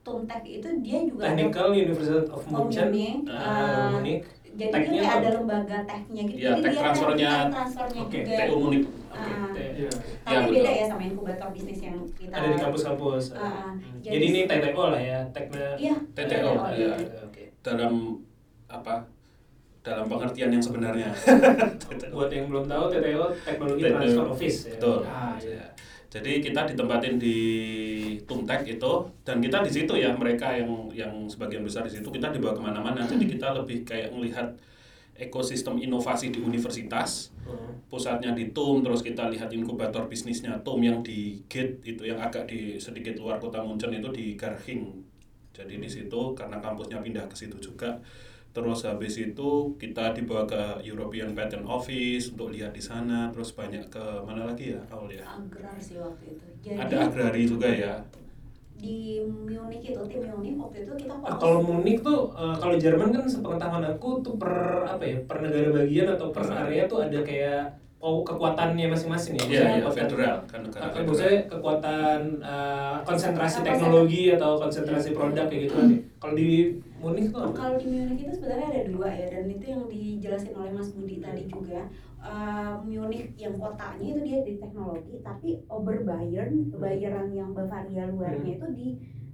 Tumtech 0.00 0.44
itu 0.44 0.68
dia 0.78 0.98
juga 1.02 1.22
Technical 1.26 1.68
University 1.70 2.28
of 2.28 2.40
Oh, 2.42 2.50
Munchen. 2.60 2.88
Munich. 2.88 3.24
Munich. 3.90 4.24
jadi 4.50 4.74
Teknya 4.74 4.90
dia 4.90 5.02
kayak 5.04 5.18
ada 5.18 5.30
lembaga 5.32 5.78
teknya 5.84 6.22
gitu. 6.24 6.34
Iya, 6.36 6.50
Jadi 6.50 6.58
tech 6.58 6.72
dia 6.72 6.82
transfernya- 6.82 7.30
tech 7.38 7.52
transfernya 7.54 8.00
Oke, 8.02 8.18
juga. 8.18 8.36
TU 8.42 8.56
Munich. 8.58 8.84
Oke. 8.88 9.14
Ah. 9.14 9.48
T- 9.48 9.72
Iya. 9.78 9.90
Tapi 10.18 10.34
Iya, 10.34 10.40
beda 10.50 10.72
ya 10.72 10.84
sama 10.84 11.02
inkubator 11.04 11.48
bisnis 11.48 11.78
yang 11.80 11.96
kita 12.10 12.34
Ada 12.34 12.46
di 12.48 12.58
kampus-kampus. 12.58 13.24
Ah. 13.30 13.38
Hmm. 13.38 13.78
Jadi- 14.02 14.10
Jadi, 14.10 14.24
ini 14.26 14.40
TTO 14.44 14.82
lah 14.84 15.00
ya, 15.00 15.18
tekna. 15.30 15.64
Iya. 15.78 15.94
TTO, 16.12 16.50
iya. 16.74 16.90
Oke. 17.22 17.42
Dalam 17.60 17.92
apa? 18.66 18.94
Dalam 19.88 20.04
pengertian 20.04 20.52
yang 20.52 20.60
sebenarnya. 20.60 21.08
Buat 22.14 22.28
yang 22.28 22.52
belum 22.52 22.68
tahu, 22.68 22.84
TTO 22.92 23.24
Teknologi. 23.40 23.82
Transfer 23.88 24.26
Office. 24.28 24.58
ya. 24.68 24.72
Betul. 24.76 24.98
Ah, 25.08 25.32
iya. 25.40 25.56
Ya. 25.56 25.66
Jadi 26.08 26.40
kita 26.40 26.64
ditempatin 26.64 27.20
di 27.20 27.36
Tumtek 28.24 28.64
itu 28.64 28.92
dan 29.28 29.44
kita 29.44 29.60
di 29.60 29.68
situ 29.68 29.92
ya 29.92 30.08
mereka 30.16 30.56
yang 30.56 30.88
yang 30.88 31.12
sebagian 31.28 31.60
besar 31.60 31.84
di 31.84 31.92
situ 31.92 32.08
kita 32.08 32.32
dibawa 32.32 32.56
ke 32.56 32.62
mana-mana. 32.64 33.04
Jadi 33.04 33.28
kita 33.28 33.52
lebih 33.52 33.84
kayak 33.84 34.16
melihat 34.16 34.56
ekosistem 35.18 35.76
inovasi 35.76 36.32
di 36.32 36.40
universitas. 36.40 37.34
Hmm. 37.44 37.76
Pusatnya 37.92 38.32
di 38.32 38.52
TUM, 38.52 38.84
terus 38.84 39.04
kita 39.04 39.28
lihat 39.28 39.52
inkubator 39.52 40.08
bisnisnya 40.08 40.56
TUM 40.64 40.80
yang 40.80 40.98
di 41.04 41.44
Gate 41.48 41.84
itu 41.84 42.08
yang 42.08 42.20
agak 42.20 42.48
di 42.48 42.80
sedikit 42.80 43.16
luar 43.20 43.36
kota 43.36 43.60
Munchen 43.60 43.92
itu 43.92 44.08
di 44.08 44.32
Garching. 44.32 45.04
Jadi 45.52 45.74
di 45.76 45.88
situ 45.90 46.20
karena 46.38 46.62
kampusnya 46.62 47.02
pindah 47.02 47.26
ke 47.26 47.36
situ 47.36 47.58
juga. 47.58 47.98
Terus 48.50 48.80
habis 48.82 49.14
itu 49.16 49.50
kita 49.76 50.10
dibawa 50.10 50.42
ke 50.44 50.58
European 50.82 51.30
Patent 51.32 51.62
Office 51.62 52.32
untuk 52.32 52.50
lihat 52.50 52.70
di 52.70 52.80
sana. 52.80 53.30
Terus 53.30 53.52
banyak 53.52 53.86
ke 53.86 54.04
mana 54.22 54.44
lagi 54.44 54.72
ya, 54.72 54.80
Aul 54.88 55.12
ya? 55.12 55.22
Agrar 55.22 55.78
sih 55.78 55.96
waktu 55.96 56.24
itu. 56.28 56.44
Jadi 56.60 56.74
Ada 56.76 56.96
agrari 57.06 57.42
juga 57.44 57.68
ya. 57.68 57.94
di 58.74 59.18
Munich 59.20 59.82
itu 59.84 59.98
tim 60.06 60.22
Munich 60.24 60.54
waktu 60.54 60.86
itu 60.86 60.92
kita 60.96 61.10
Ah, 61.12 61.18
fokus 61.26 61.38
kalau 61.40 61.58
Munich 61.60 61.98
tuh 61.98 62.30
eh, 62.30 62.54
kalau 62.56 62.74
Jerman 62.74 63.10
kan 63.10 63.26
sepengetahuan 63.26 63.82
aku 63.84 64.22
tuh 64.22 64.38
per 64.38 64.54
apa 64.86 65.02
ya 65.02 65.18
per 65.26 65.42
negara 65.42 65.74
bagian 65.74 66.06
atau 66.08 66.30
per 66.30 66.46
area 66.46 66.86
tuh 66.86 67.02
ada 67.02 67.18
kayak 67.20 67.66
oh 67.98 68.22
kekuatannya 68.22 68.86
masing-masing 68.86 69.34
ya 69.34 69.42
Iya, 69.42 69.42
Maksudnya 69.42 69.74
iya, 69.74 69.90
federal 69.90 70.36
kan 70.46 70.60
negara 70.62 70.82
federal. 70.86 71.06
maksudnya 71.10 71.36
kekuatan 71.50 72.20
eh, 72.38 72.96
konsentrasi 73.02 73.58
teknologi 73.60 74.22
atau 74.30 74.50
konsentrasi 74.56 75.08
produk 75.10 75.44
kayak 75.44 75.60
gitu 75.66 75.74
kan 75.74 75.86
ya? 75.88 75.98
Kalau 76.16 76.34
di 76.38 76.50
Munich 76.98 77.30
tuh. 77.30 77.40
Apa? 77.46 77.54
Kalau 77.54 77.76
di 77.78 77.86
Munich 77.86 78.20
itu 78.26 78.32
sebenarnya 78.34 78.68
ada 78.74 78.82
dua 78.90 79.08
ya 79.14 79.26
dan 79.30 79.44
itu 79.46 79.64
yang 79.64 79.82
dijelasin 79.86 80.54
oleh 80.58 80.72
Mas 80.74 80.90
Budi 80.90 81.16
tadi 81.22 81.42
juga. 81.46 81.80
Eh, 82.18 82.72
Munich 82.82 83.30
yang 83.38 83.54
kotanya 83.62 84.02
itu 84.02 84.20
dia 84.26 84.38
di 84.42 84.54
teknologi 84.58 85.14
tapi 85.22 85.62
Oberbayern 85.70 86.74
Bayern 86.74 87.30
yang 87.30 87.54
Bavaria 87.54 88.10
luarnya 88.10 88.58
itu 88.58 88.66
di 88.74 88.88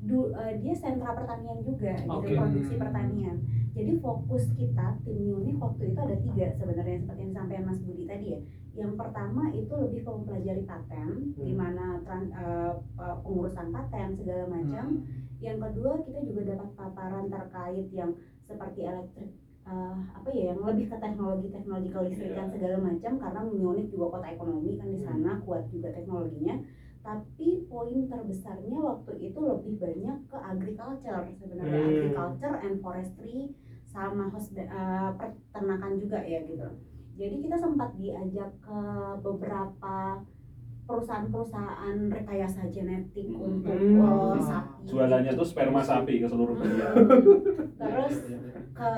du- 0.04 0.36
eh, 0.36 0.60
dia 0.60 0.76
sentra 0.76 1.16
pertanian 1.16 1.64
juga 1.64 1.96
Oke. 2.04 2.28
gitu 2.28 2.36
produksi 2.36 2.74
pertanian. 2.76 3.36
Jadi 3.74 3.92
fokus 3.98 4.44
kita 4.54 5.00
tim 5.02 5.18
Munich 5.24 5.58
waktu 5.58 5.90
itu 5.90 5.98
ada 5.98 6.16
tiga 6.20 6.46
sebenarnya 6.60 6.96
seperti 7.00 7.20
yang 7.24 7.30
disampaikan 7.32 7.64
Mas 7.64 7.80
Budi 7.80 8.04
tadi 8.04 8.26
ya. 8.36 8.40
Yang 8.74 8.92
pertama 8.98 9.42
itu 9.54 9.70
lebih 9.70 10.00
ke 10.02 10.10
mempelajari 10.10 10.62
paten 10.68 11.08
di 11.40 11.52
mana 11.56 12.04
eh, 12.04 12.72
pengurusan 13.24 13.72
paten 13.72 14.08
segala 14.20 14.44
macam 14.52 14.86
yang 15.44 15.60
kedua 15.60 16.00
kita 16.08 16.24
juga 16.24 16.56
dapat 16.56 16.70
paparan 16.72 17.28
terkait 17.28 17.86
yang 17.92 18.16
seperti 18.48 18.80
elektrik 18.88 19.30
eh, 19.68 19.96
apa 20.16 20.28
ya 20.32 20.56
yang 20.56 20.60
lebih 20.64 20.88
ke 20.88 20.96
teknologi 20.96 21.48
teknologi 21.52 21.88
kelistrikan 21.92 22.48
segala 22.48 22.76
macam 22.80 23.12
karena 23.20 23.40
Munich 23.44 23.88
juga 23.92 24.18
kota 24.18 24.28
ekonomi 24.32 24.80
kan 24.80 24.88
di 24.88 25.00
sana 25.00 25.40
kuat 25.44 25.68
juga 25.68 25.92
teknologinya. 25.92 26.56
Tapi 27.04 27.68
poin 27.68 28.08
terbesarnya 28.08 28.80
waktu 28.80 29.12
itu 29.20 29.36
lebih 29.36 29.76
banyak 29.76 30.18
ke 30.24 30.36
agriculture 30.40 31.24
sebenarnya. 31.36 31.76
Hmm. 31.76 31.92
agriculture 31.92 32.56
and 32.64 32.74
forestry 32.80 33.52
sama 33.92 34.32
host 34.32 34.56
eh, 34.56 35.10
peternakan 35.20 35.92
juga 36.00 36.24
ya 36.24 36.40
gitu. 36.48 36.68
Jadi 37.14 37.36
kita 37.46 37.56
sempat 37.60 37.94
diajak 38.00 38.50
ke 38.58 38.80
beberapa 39.22 40.24
perusahaan-perusahaan 40.84 41.96
rekayasa 42.08 42.68
genetik 42.68 43.28
untuk 43.32 43.72
Hmm. 43.72 44.36
sapi. 44.38 44.84
Jualannya 44.84 45.32
tuh 45.32 45.46
sperma 45.46 45.80
sapi 45.80 46.20
ke 46.20 46.26
seluruh 46.26 46.54
dunia. 46.54 46.88
terus 47.80 48.16
ke 48.74 48.90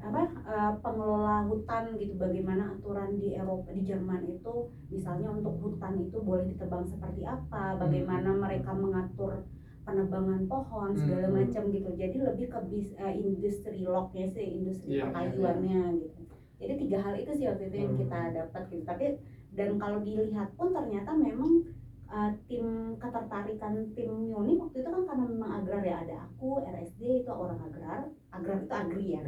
apa 0.00 0.22
eh, 0.44 0.72
pengelola 0.80 1.44
hutan 1.44 1.94
gitu 1.94 2.14
bagaimana 2.14 2.72
aturan 2.72 3.16
di 3.16 3.34
Eropa 3.34 3.70
di 3.70 3.82
Jerman 3.82 4.26
itu 4.26 4.54
misalnya 4.88 5.30
untuk 5.30 5.54
hutan 5.60 5.98
itu 5.98 6.18
boleh 6.18 6.44
ditebang 6.46 6.84
seperti 6.84 7.22
apa 7.22 7.76
bagaimana 7.76 8.34
mereka 8.34 8.72
mengatur 8.72 9.46
penebangan 9.84 10.48
pohon 10.48 10.90
segala 10.92 11.28
Hmm. 11.28 11.36
macam 11.38 11.62
gitu. 11.68 11.90
Jadi 11.94 12.16
lebih 12.18 12.46
ke 12.48 12.60
bis, 12.68 12.88
eh, 12.96 13.14
industri 13.14 13.84
locknya 13.84 14.26
sih 14.26 14.46
industri 14.56 14.88
Iya, 14.90 14.96
iya, 14.96 15.04
perkayuannya 15.04 15.82
gitu. 16.00 16.20
Jadi 16.54 16.72
tiga 16.80 16.98
hal 17.00 17.14
itu 17.14 17.30
sih 17.34 17.44
waktu 17.44 17.64
itu 17.68 17.76
yang 17.76 17.92
Hmm. 17.92 18.00
kita 18.00 18.20
dapat 18.32 18.62
gitu. 18.68 18.82
Tapi 18.82 19.06
dan 19.54 19.78
kalau 19.78 20.02
dilihat 20.02 20.50
pun 20.58 20.74
ternyata 20.74 21.14
memang 21.14 21.62
uh, 22.10 22.30
tim 22.50 22.98
ketertarikan 22.98 23.94
tim 23.94 24.10
Munich 24.10 24.58
waktu 24.58 24.82
itu 24.82 24.88
kan 24.90 25.02
karena 25.06 25.24
memang 25.30 25.50
agrar 25.62 25.82
ya. 25.86 25.96
Ada 26.02 26.16
aku 26.26 26.62
RSD 26.66 27.22
itu 27.22 27.30
orang 27.30 27.58
agrar. 27.70 28.00
Agrar 28.34 28.58
itu 28.66 28.74
agri 28.74 29.06
ya? 29.14 29.20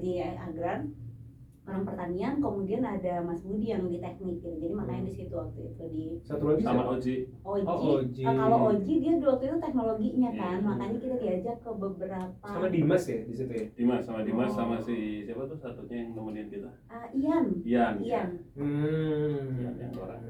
Di 0.00 0.12
agrar 0.24 0.78
orang 1.64 1.82
pertanian 1.82 2.34
kemudian 2.38 2.84
ada 2.84 3.24
Mas 3.24 3.40
Budi 3.40 3.72
yang 3.72 3.88
di 3.88 3.96
teknik 3.96 4.36
gitu 4.38 4.52
jadi 4.60 4.74
makanya 4.74 5.02
di 5.08 5.12
situ 5.12 5.32
waktu 5.32 5.60
itu 5.64 5.84
di 5.88 6.02
Satu 6.20 6.44
lagi 6.46 6.60
Sama? 6.60 6.82
Oji. 6.92 7.14
Oji, 7.40 7.64
Oh, 7.64 7.96
Oji. 7.98 8.22
Uh, 8.22 8.34
kalau 8.36 8.58
Oji 8.68 8.94
dia 9.00 9.14
waktu 9.18 9.44
itu 9.46 9.56
teknologinya 9.58 10.30
kan 10.30 10.54
Iya. 10.54 10.60
makanya 10.60 10.96
kita 11.00 11.16
diajak 11.16 11.56
ke 11.58 11.70
beberapa 11.72 12.44
Sama 12.44 12.68
Dimas 12.68 13.04
ya 13.04 13.18
di 13.22 13.34
situ 13.34 13.52
ya. 13.52 13.64
Dimas 13.72 14.02
sama 14.02 14.20
Dimas 14.22 14.50
Oh. 14.52 14.56
sama 14.56 14.76
si 14.76 14.96
siapa 15.24 15.42
tuh 15.44 15.56
satunya 15.56 15.96
yang 15.98 16.10
nemenin 16.12 16.46
kita. 16.48 16.68
uh, 16.86 17.08
Ian 17.10 17.44
Ian. 17.64 17.94
Ian 17.98 18.28
Hmm. 18.52 19.48
Iya, 19.56 19.70
yang 19.80 19.92
orang. 19.96 20.20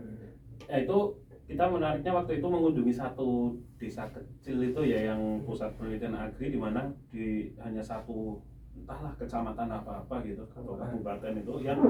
Ya 0.64 0.76
itu 0.80 0.98
kita 1.44 1.64
menariknya 1.66 2.12
waktu 2.14 2.38
itu 2.38 2.46
mengunjungi 2.46 2.94
satu 2.94 3.28
desa 3.76 4.08
kecil 4.08 4.64
itu 4.64 4.80
ya 4.80 5.12
yang 5.12 5.20
pusat 5.42 5.74
penelitian 5.74 6.14
agri 6.14 6.48
di 6.48 6.56
mana 6.56 6.88
di 7.10 7.52
hanya 7.58 7.82
satu 7.82 8.40
entahlah 8.84 9.16
kecamatan 9.16 9.68
apa-apa 9.72 10.20
gitu 10.22 10.44
atau 10.52 10.76
kabupaten 10.76 11.32
itu 11.40 11.52
yang 11.64 11.80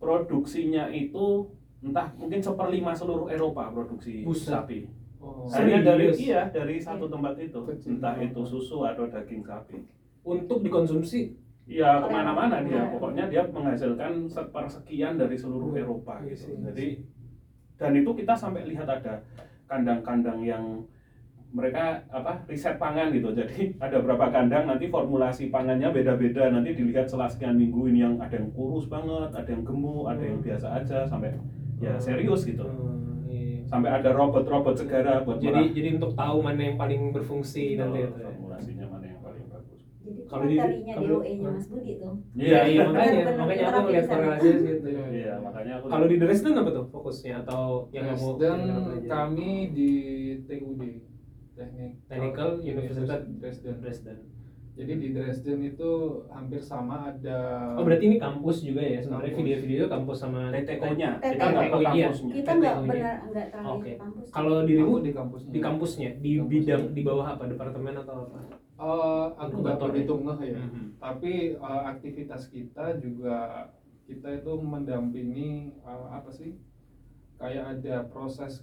produksinya 0.00 0.88
itu 0.88 1.44
entah 1.84 2.08
mungkin 2.16 2.40
seperlima 2.40 2.96
seluruh 2.96 3.28
Eropa 3.28 3.68
produksi 3.68 4.24
Buset. 4.24 4.56
sapi. 4.56 4.88
Oh. 5.20 5.44
Hanya 5.52 5.84
dari 5.84 6.08
iya 6.16 6.48
dari 6.48 6.80
satu 6.80 7.08
tempat 7.08 7.36
itu, 7.36 7.60
Kecil 7.60 8.00
entah 8.00 8.16
itu 8.16 8.40
susu 8.40 8.84
atau 8.84 9.04
daging 9.08 9.44
sapi. 9.44 9.84
Untuk 10.24 10.64
dikonsumsi. 10.64 11.36
Iya 11.66 11.98
ke 11.98 12.08
mana-mana 12.08 12.62
dia, 12.62 12.78
Iya. 12.78 12.94
pokoknya 12.94 13.24
dia 13.26 13.42
menghasilkan 13.50 14.30
sepersekian 14.30 15.18
dari 15.18 15.34
seluruh 15.34 15.74
Eropa 15.74 16.22
Iya 16.22 16.30
gitu. 16.32 16.40
sih. 16.40 16.54
Jadi 16.62 16.86
dan 17.76 17.92
itu 17.92 18.10
kita 18.14 18.32
sampai 18.32 18.64
lihat 18.70 18.86
ada 18.88 19.20
kandang-kandang 19.66 20.40
yang 20.46 20.64
mereka 21.48 21.84
apa 22.08 22.42
riset 22.44 22.76
pangan 22.76 23.10
gitu. 23.10 23.30
Jadi 23.30 23.74
ada 23.78 23.98
berapa 23.98 24.28
kandang 24.28 24.66
nanti 24.66 24.86
formulasi 24.86 25.48
pangannya 25.48 25.88
beda-beda. 25.88 26.48
Nanti 26.48 26.72
dilihat 26.72 27.06
setelah 27.06 27.26
sekian 27.26 27.54
minggu 27.54 27.86
ini 27.86 28.00
yang 28.00 28.14
ada 28.16 28.34
yang 28.34 28.50
kurus 28.50 28.86
banget, 28.86 29.30
ada 29.30 29.46
yang 29.46 29.62
gemuk, 29.62 30.04
ada 30.04 30.20
yang 30.20 30.38
biasa 30.38 30.66
aja 30.74 30.98
sampai 31.04 31.36
ya 31.76 31.96
serius 31.96 32.42
gitu. 32.42 32.62
Hmm, 32.62 33.24
iya. 33.26 33.62
Sampai 33.64 33.90
ada 33.90 34.10
robot-robot 34.10 34.74
segara 34.76 35.20
buat 35.20 35.38
Jadi 35.38 35.72
jadi 35.72 35.88
untuk 35.94 36.12
tahu 36.12 36.36
mana 36.38 36.62
yang 36.62 36.76
paling 36.76 37.10
berfungsi 37.10 37.74
merah- 37.74 37.84
nanti 37.84 37.98
itu. 37.98 38.08
ya. 38.12 38.24
formulasinya 38.26 38.86
mana 38.88 39.04
yang 39.06 39.20
paling 39.20 39.44
bagus. 39.46 39.80
jadi 39.98 40.20
Kalau 40.24 40.44
di- 40.44 40.58
kalau- 40.86 41.20
DOE-nya 41.20 41.48
Mas 41.50 41.66
Budi 41.66 41.92
tuh 41.96 42.14
Iya, 42.32 42.58
iya 42.64 42.80
makanya 42.82 43.10
Benar-benar 43.12 43.36
makanya 43.36 43.62
aku 43.62 43.70
terapi 43.70 43.86
melihat 43.86 44.06
korelasi 44.06 44.48
gitu. 44.48 44.86
Iya, 44.88 45.04
Iya, 45.10 45.32
makanya 45.38 45.72
aku 45.74 45.86
Kalau 45.86 46.06
di 46.06 46.16
Dresden 46.16 46.54
apa 46.54 46.70
tuh 46.70 46.84
fokusnya 46.88 47.34
atau 47.42 47.62
yang 47.90 48.04
kamu 48.08 48.28
pelajari? 48.36 49.06
kami 49.06 49.50
di 49.72 49.90
TUD 50.46 50.80
Teknik 51.56 51.92
Technical 52.06 52.48
Universitas 52.60 53.20
Dresden. 53.40 53.74
Dresden. 53.80 54.18
Jadi 54.76 54.92
di 55.00 55.08
Dresden 55.16 55.64
itu 55.64 55.90
hampir 56.28 56.60
sama 56.60 57.08
ada 57.08 57.72
Oh 57.80 57.80
berarti 57.80 58.12
ini 58.12 58.16
kampus 58.20 58.60
juga 58.60 58.84
ya 58.84 59.00
sebenarnya 59.00 59.32
Kampus. 59.32 59.40
video-video 59.40 59.84
kampus 59.88 60.16
sama 60.20 60.40
TTO-nya, 60.52 61.10
TTO. 61.16 61.32
kita 61.32 61.44
nggak 61.48 61.64
iya. 61.64 61.80
kampusnya. 61.80 62.32
kita 62.36 62.50
nggak 62.60 62.74
benar 62.84 63.16
nggak 63.32 63.46
terlalu 63.48 63.72
Oke. 63.72 63.88
ke 63.88 63.96
kampus 63.96 64.26
Kalau 64.28 64.56
dirimu 64.68 64.94
di 65.00 65.12
kampusnya. 65.16 65.50
di 65.56 65.60
kampusnya 65.64 66.10
di 66.20 66.32
bidang 66.44 66.82
di 66.92 67.00
bawah 67.00 67.26
apa 67.32 67.44
departemen 67.48 67.94
atau 68.04 68.16
apa? 68.28 68.38
Eh, 68.76 69.26
aku 69.40 69.54
nggak 69.64 69.76
ya? 69.76 69.80
berhitung 69.80 70.20
ngeh 70.28 70.40
ya. 70.52 70.60
Mhm. 70.60 70.84
Tapi 71.00 71.32
eh, 71.56 71.82
aktivitas 71.88 72.42
kita 72.52 73.00
juga 73.00 73.36
kita 74.04 74.28
itu 74.44 74.52
mendampingi 74.60 75.72
eh, 75.72 76.06
apa 76.12 76.28
sih? 76.28 76.52
Kayak 77.40 77.80
ada 77.80 78.04
proses 78.12 78.60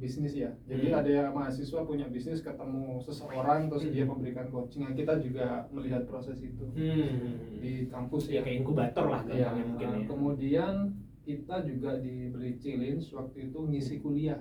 bisnis 0.00 0.32
ya. 0.32 0.48
Jadi 0.64 0.88
Hmm. 0.88 0.98
ada 1.04 1.10
yang 1.12 1.28
mahasiswa 1.36 1.84
punya 1.84 2.08
bisnis 2.08 2.40
ketemu 2.40 2.96
seseorang 3.04 3.68
terus 3.68 3.84
Hmm. 3.84 3.92
dia 3.92 4.04
memberikan 4.08 4.46
coaching. 4.48 4.88
Nah, 4.88 4.96
kita 4.96 5.20
juga 5.20 5.68
melihat 5.68 6.08
proses 6.08 6.40
itu 6.40 6.64
Hmm. 6.72 7.60
di 7.60 7.84
kampus 7.92 8.32
ya 8.32 8.40
ya. 8.40 8.48
kayak 8.48 8.56
inkubator 8.64 9.04
lah 9.12 9.20
gampangnya 9.28 9.52
mungkin 9.52 9.88
nah, 9.92 10.00
ya. 10.00 10.06
Kemudian 10.08 10.74
kita 11.22 11.56
juga 11.68 11.90
diberi 12.00 12.56
challenge 12.56 13.04
waktu 13.12 13.36
itu 13.52 13.58
ngisi 13.68 13.94
kuliah. 14.00 14.40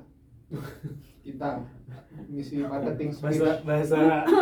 kita 1.28 1.64
ngisi 2.28 2.60
marketing 2.60 3.16
bahasa 3.16 3.40
spirit 3.40 3.60
bahasa 3.64 4.00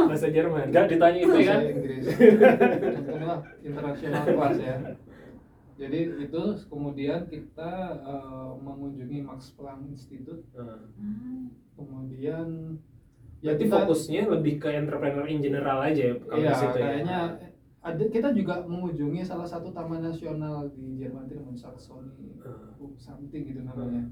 bahasa 0.09 0.27
Jerman 0.33 0.65
Enggak 0.73 0.85
ditanya 0.89 1.19
itu 1.21 1.37
ya. 1.37 1.53
bahasa 1.53 1.69
Inggris. 1.69 2.03
Internasional 3.69 4.23
kelas 4.25 4.57
ya. 4.57 4.75
Jadi 5.79 5.99
itu 6.19 6.41
kemudian 6.67 7.23
kita 7.25 7.71
eh, 8.03 8.51
mengunjungi 8.59 9.23
Max 9.23 9.55
Planck 9.55 9.87
Institute, 9.87 10.43
Hmm. 10.51 11.47
kemudian 11.73 12.75
ya 13.39 13.55
kita- 13.55 13.87
fokusnya 13.87 14.27
lebih 14.27 14.59
ke 14.59 14.67
entrepreneur 14.69 15.23
in 15.23 15.39
general 15.39 15.79
aja 15.79 16.11
ya 16.11 16.15
Iya, 16.35 16.51
ya. 16.51 16.69
kayaknya 16.75 17.19
ada 17.79 18.03
kita 18.05 18.35
juga 18.35 18.59
mengunjungi 18.67 19.23
salah 19.23 19.47
satu 19.47 19.71
taman 19.71 20.03
nasional 20.03 20.67
di 20.75 20.99
Jerman 20.99 21.31
itu 21.31 21.39
namanya 21.39 21.71
Saxony 21.71 22.35
Hmm. 22.43 22.91
something 22.99 23.43
gitu 23.47 23.63
namanya. 23.63 24.03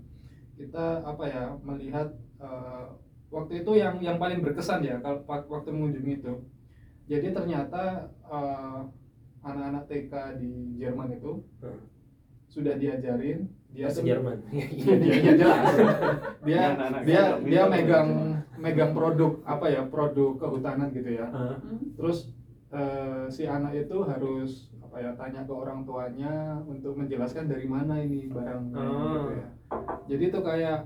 Kita 0.56 1.04
apa 1.04 1.24
ya 1.28 1.44
melihat 1.60 2.08
eh, 2.40 2.86
waktu 3.28 3.60
itu 3.60 3.72
yang 3.76 4.00
yang 4.00 4.16
paling 4.16 4.40
berkesan 4.40 4.80
ya 4.80 5.04
kalau 5.04 5.20
wak- 5.28 5.50
waktu 5.52 5.76
mengunjungi 5.76 6.24
itu. 6.24 6.34
Jadi 7.08 7.36
ternyata 7.36 8.08
eh, 8.24 8.80
anak-anak 9.48 9.84
TK 9.86 10.12
di 10.38 10.52
Jerman 10.78 11.10
itu 11.12 11.32
Hmm. 11.58 11.80
sudah 12.48 12.76
diajarin 12.76 13.48
dia 13.68 13.86
bahasa 13.86 14.00
tuh- 14.00 14.08
Jerman 14.08 14.38
Iya, 14.52 14.66
dia, 14.96 15.14
dia 15.16 15.34
jelas. 15.36 15.64
Dia 16.42 16.62
dia 17.04 17.22
kita 17.38 17.40
dia 17.40 17.64
bisa 17.64 17.64
megang 17.68 18.10
bahasa 18.10 18.36
megang 18.58 18.92
produk 18.92 19.32
apa 19.44 19.66
ya 19.68 19.82
produk 19.86 20.32
kehutanan 20.36 20.90
gitu 20.90 21.10
ya. 21.14 21.28
Ah, 21.30 21.56
Terus 21.94 22.34
eh, 22.70 23.24
si 23.28 23.46
anak 23.46 23.78
itu 23.78 23.98
harus 24.02 24.52
apa 24.80 24.98
ya 24.98 25.12
tanya 25.14 25.42
ke 25.42 25.54
orang 25.54 25.84
tuanya 25.84 26.34
untuk 26.64 26.96
menjelaskan 26.96 27.46
dari 27.46 27.64
mana 27.66 27.96
ini 27.98 28.26
barang 28.28 28.64
Ah. 28.72 28.82
gitu 28.82 29.30
ya. 29.32 29.48
Jadi 30.08 30.24
itu 30.26 30.40
kayak 30.42 30.80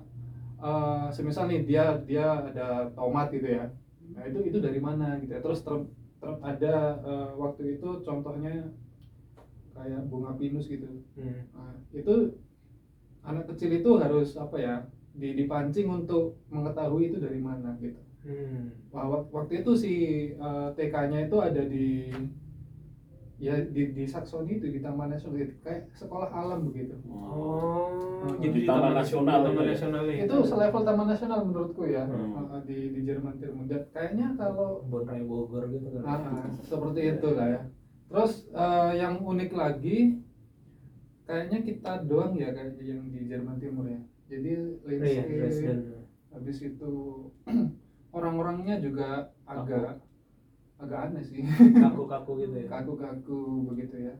eh, 0.59 1.05
semisal 1.09 1.47
nih 1.47 1.63
dia 1.63 1.95
dia 2.01 2.25
ada 2.43 2.67
tomat 2.91 3.29
gitu 3.29 3.47
ya. 3.47 3.71
Nah 4.11 4.23
itu 4.25 4.39
itu 4.43 4.57
dari 4.57 4.77
mana 4.77 5.15
gitu 5.17 5.31
ya. 5.31 5.39
Terus 5.39 5.61
ter, 5.61 5.71
ter- 5.71 5.87
ada 6.21 6.75
eh, 7.01 7.29
waktu 7.37 7.63
itu 7.77 7.87
contohnya 8.05 8.71
kayak 9.75 10.01
bunga 10.11 10.31
pinus 10.37 10.67
gitu. 10.69 10.85
hmm. 11.17 11.39
Nah, 11.55 11.73
itu 11.95 12.13
anak 13.23 13.45
kecil 13.53 13.69
itu 13.81 13.91
harus 14.01 14.35
apa 14.37 14.57
ya 14.59 14.75
di- 15.15 15.35
dipancing 15.37 15.87
untuk 15.89 16.37
mengetahui 16.49 17.09
itu 17.11 17.17
dari 17.21 17.39
mana 17.41 17.77
gitu. 17.81 17.99
Hmm. 18.21 18.77
Wah, 18.93 19.05
wak- 19.09 19.31
waktu 19.33 19.53
itu 19.65 19.71
si 19.73 19.93
eh, 20.37 20.67
TK-nya 20.77 21.25
itu 21.27 21.37
ada 21.41 21.61
di 21.65 22.11
ya 23.41 23.57
di 23.65 23.89
di 23.91 24.03
Saxony 24.05 24.55
itu 24.55 24.69
di 24.69 24.79
Taman 24.79 25.09
Nasional 25.09 25.41
gitu. 25.41 25.53
kayak 25.59 25.89
sekolah 25.91 26.29
alam 26.29 26.69
begitu. 26.69 26.93
Oh, 27.09 27.89
Hmm. 28.21 28.37
jadi 28.37 28.53
Di 28.53 28.59
di 28.61 28.69
Taman 28.69 28.81
Taman 28.85 28.93
Nasional 28.95 29.37
Taman 29.41 29.49
itu 29.49 29.59
ya? 29.59 29.69
Nasional 29.73 30.03
ya. 30.05 30.15
Itu 30.21 30.35
selevel 30.45 30.81
Taman 30.83 31.07
Nasional 31.09 31.39
menurutku 31.41 31.83
ya 31.83 32.03
Hmm. 32.05 32.21
eh, 32.31 32.45
eh, 32.47 32.61
di 32.63 32.77
di 32.93 32.99
Jerman 33.01 33.33
Timur. 33.35 33.65
Kayaknya 33.89 34.27
kalau 34.35 34.85
Bon 34.85 35.01
Raya 35.01 35.25
Bogor 35.25 35.63
gitu 35.67 35.87
kan. 35.91 36.01
ah, 36.05 36.19
ah, 36.37 36.47
seperti 36.61 37.01
itu 37.09 37.27
lah 37.33 37.47
ya. 37.49 37.61
Terus 38.07 38.31
eh, 38.47 38.91
yang 38.95 39.15
unik 39.19 39.51
lagi 39.51 39.97
kayaknya 41.23 41.59
kita 41.63 41.91
doang 42.05 42.35
ya 42.35 42.51
kayak 42.51 42.77
yang 42.77 43.09
di 43.09 43.25
Jerman 43.25 43.57
Timur 43.57 43.85
ya. 43.85 43.99
Jadi 44.29 44.51
Iya, 44.51 44.67
landscape, 44.85 45.33
Dresden. 45.33 45.79
habis 46.29 46.57
itu 46.61 46.91
orang-orangnya 48.11 48.79
juga 48.79 49.09
agak 49.43 49.99
agak 50.81 50.99
aneh 51.07 51.21
sih. 51.21 51.45
Kaku-kaku 51.77 52.31
gitu 52.41 52.57
ya. 52.57 52.67
kaku-kaku 52.67 53.39
begitu 53.69 53.95
ya. 54.01 54.15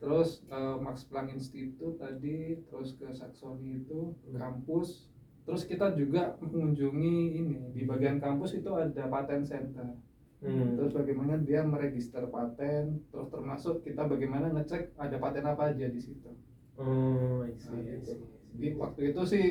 Terus 0.00 0.40
eh, 0.48 0.76
Max 0.80 1.04
Planck 1.04 1.36
Institute 1.36 2.00
tadi, 2.00 2.56
terus 2.66 2.96
ke 2.96 3.12
Saxony 3.12 3.84
itu 3.84 4.16
Hmm. 4.26 4.40
kampus. 4.40 5.12
Terus 5.44 5.64
kita 5.64 5.92
juga 5.92 6.36
mengunjungi 6.40 7.16
ini 7.36 7.58
di 7.70 7.82
bagian 7.84 8.16
kampus 8.16 8.56
itu 8.56 8.70
ada 8.72 9.04
paten 9.06 9.44
center. 9.44 9.92
Hmm. 10.40 10.72
Terus 10.72 10.96
bagaimana 10.96 11.36
dia 11.36 11.60
meregister 11.60 12.24
paten, 12.28 13.04
terus 13.12 13.28
termasuk 13.28 13.84
kita 13.84 14.08
bagaimana 14.08 14.48
ngecek 14.50 14.96
ada 14.96 15.16
paten 15.16 15.44
apa 15.44 15.68
aja 15.68 15.84
di 15.84 16.00
situ. 16.00 16.32
Oh, 16.80 17.44
I 17.44 17.52
see, 17.52 17.68
Nah, 17.68 17.84
I 17.84 18.00
gitu. 18.00 18.16
see. 18.56 18.72
Waktu 18.72 19.00
itu 19.12 19.22
sih 19.26 19.44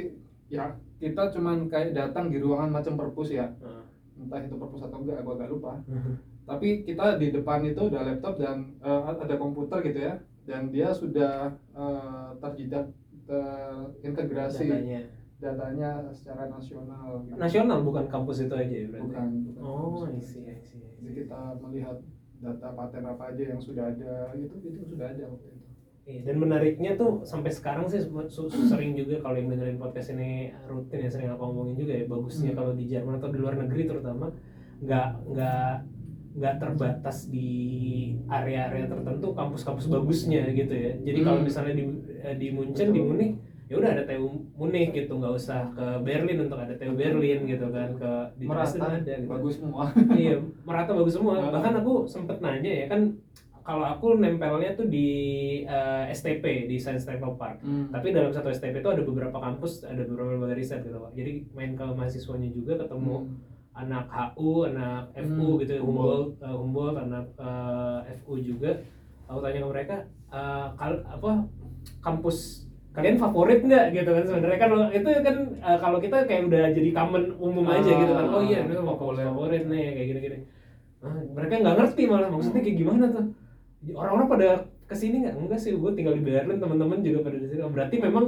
ya 0.49 0.73
kita 0.97 1.29
cuman 1.29 1.69
kayak 1.69 1.93
datang 1.93 2.33
di 2.33 2.41
ruangan 2.41 2.73
macam 2.73 2.97
perpus 2.97 3.29
ya. 3.29 3.53
Ah. 3.61 3.78
Entah 4.19 4.39
itu 4.43 4.55
perpus 4.59 4.81
atau 4.83 4.99
enggak, 5.01 5.17
aku 5.23 5.29
agak 5.35 5.49
lupa. 5.49 5.73
tapi 6.49 6.81
kita 6.81 7.13
di 7.21 7.29
depan 7.29 7.61
itu 7.61 7.93
ada 7.93 8.01
laptop 8.09 8.41
dan 8.41 8.73
eh, 8.81 9.01
ada 9.21 9.35
komputer 9.37 9.79
gitu 9.85 9.99
ya 10.01 10.13
dan 10.49 10.73
dia 10.73 10.89
sudah 10.91 11.53
eh, 11.77 12.29
terjidat 12.41 12.89
terintegrasi 13.29 14.65
Datanya. 14.67 15.01
datanya 15.39 15.89
secara 16.11 16.49
nasional 16.49 17.21
gitu. 17.23 17.37
Nasional 17.37 17.79
bukan 17.85 18.05
kampus 18.09 18.43
itu 18.43 18.53
aja 18.57 18.75
ya 18.75 18.87
berarti. 18.91 19.03
bukan, 19.07 19.29
bukan 19.45 19.61
Oh, 19.63 20.03
I 20.03 20.17
kampus. 20.17 20.25
see, 20.25 20.43
I 20.49 20.57
see. 20.59 20.81
I 20.83 20.89
jadi 20.99 21.11
kita 21.23 21.39
melihat 21.63 21.97
data 22.39 22.67
paten 22.73 23.03
apa 23.05 23.23
aja 23.31 23.43
yang 23.45 23.61
sudah 23.61 23.85
ada 23.93 24.31
itu 24.35 24.55
itu 24.63 24.81
sudah 24.89 25.05
ada 25.11 25.23
waktu 25.31 25.47
itu 25.53 25.57
Iya, 25.59 25.78
dan 26.19 26.35
menariknya 26.35 26.91
tuh 26.93 27.21
sampai 27.23 27.49
sekarang 27.49 27.85
sih 27.85 28.01
sering 28.65 28.93
juga 28.93 29.19
kalau 29.19 29.35
yang 29.35 29.47
dengerin 29.47 29.77
podcast 29.77 30.09
ini 30.09 30.29
rutin 30.65 30.99
ya 30.99 31.09
sering 31.09 31.29
aku 31.29 31.43
ngomongin 31.43 31.75
juga 31.77 31.93
ya 31.93 32.05
bagusnya 32.05 32.51
Hmm. 32.51 32.57
kalau 32.57 32.71
di 32.73 32.85
Jerman 32.85 33.15
atau 33.15 33.29
di 33.29 33.37
luar 33.37 33.55
negeri 33.55 33.83
terutama 33.85 34.25
nggak 34.79 35.07
nggak 35.27 35.71
nggak 36.31 36.55
terbatas 36.57 37.27
di 37.27 37.49
area-area 38.27 38.85
tertentu 38.85 39.27
kampus-kampus 39.31 39.85
bagusnya 39.87 40.49
gitu 40.49 40.71
ya 40.71 40.91
jadi 40.99 41.19
kalau 41.21 41.39
Hmm. 41.39 41.47
misalnya 41.47 41.73
di 41.73 41.83
eh, 42.19 42.35
di 42.35 42.47
Munchen 42.49 42.89
di. 42.89 42.99
Munich 42.99 43.33
ya 43.65 43.77
udah 43.77 43.89
ada 43.91 44.03
TU 44.03 44.25
Munich 44.55 44.89
gitu 44.89 45.13
nggak 45.13 45.29
usah 45.31 45.69
ke 45.69 45.85
Berlin 46.01 46.41
untuk 46.41 46.57
ada 46.57 46.73
TU 46.73 46.89
Berlin 46.91 47.45
gitu 47.45 47.69
kan 47.69 47.93
ke 47.93 48.11
di 48.35 48.45
Dresden 48.45 48.81
merata 48.81 48.97
ada 48.97 49.13
gitu 49.13 49.29
bagus 49.29 49.53
semua 49.57 49.83
iya 50.17 50.35
merata 50.65 50.91
bagus 50.91 51.13
semua 51.13 51.33
Ah. 51.37 51.53
bahkan 51.53 51.73
aku 51.77 51.93
sempet 52.05 52.37
nanya 52.39 52.71
ya 52.71 52.85
kan 52.87 53.01
kalau 53.69 53.85
aku 53.85 54.17
nempelnya 54.17 54.73
tuh 54.73 54.89
di 54.89 55.07
eh, 55.61 56.09
STP 56.09 56.65
di 56.65 56.75
Science 56.75 57.05
Technopark 57.05 57.61
Hmm. 57.61 57.93
tapi 57.93 58.09
dalam 58.09 58.33
satu 58.33 58.49
STP 58.49 58.81
itu 58.81 58.89
ada 58.89 59.05
beberapa 59.05 59.37
kampus 59.37 59.85
ada 59.85 60.01
beberapa 60.01 60.33
lembaga 60.33 60.57
riset 60.57 60.81
gitu. 60.81 60.97
Pak. 60.97 61.13
jadi 61.13 61.45
main 61.53 61.77
ke 61.77 61.85
mahasiswanya 61.85 62.49
juga 62.49 62.81
ketemu 62.81 63.15
Hmm. 63.19 63.37
anak 63.77 64.05
HU 64.09 64.49
anak 64.65 65.13
FU 65.15 65.47
Hmm, 65.47 65.59
gitu 65.61 65.73
Humboldt. 65.79 66.41
Eh, 66.41 66.49
Humboldt 66.51 66.97
anak 66.99 67.25
eh, 67.37 67.99
FU 68.17 68.33
juga. 68.35 68.71
Aku 69.23 69.39
tanya 69.39 69.61
ke 69.61 69.69
mereka 69.69 69.95
eh, 70.29 70.67
kal- 70.73 71.05
apa 71.05 71.31
kampus 71.99 72.65
kalian 72.89 73.21
favorit 73.21 73.61
nggak? 73.61 73.85
Gitu 73.93 74.09
kan 74.09 74.23
sebenarnya 74.25 74.57
kan 74.57 74.69
itu 74.89 75.09
kan 75.21 75.37
eh, 75.61 75.77
kalau 75.77 75.97
kita 76.01 76.25
kayak 76.25 76.49
udah 76.49 76.63
jadi 76.73 76.89
common 76.89 77.23
umum 77.37 77.65
aja 77.69 77.91
gitu 77.93 78.11
kan. 78.11 78.25
Oh 78.27 78.41
iya 78.41 78.65
ini 78.65 78.73
mau 78.81 78.97
favorit 78.97 79.63
nih 79.63 79.85
kayak 79.93 80.07
gini 80.09 80.19
gini 80.19 80.37
mereka 81.31 81.53
nggak 81.63 81.75
ngerti 81.79 82.01
malah 82.11 82.27
maksudnya 82.27 82.59
kayak 82.59 82.75
gimana 82.75 83.05
tuh 83.07 83.25
orang-orang 83.89 84.27
pada 84.27 84.49
ke 84.83 84.93
sini 84.93 85.23
nggak 85.23 85.35
enggak 85.37 85.59
sih 85.59 85.71
gue 85.71 85.91
tinggal 85.93 86.13
di 86.13 86.21
Berlin 86.21 86.57
teman-teman 86.57 86.99
juga 86.99 87.23
pada 87.23 87.37
di 87.37 87.47
sini 87.47 87.61
berarti 87.63 87.95
memang 87.97 88.25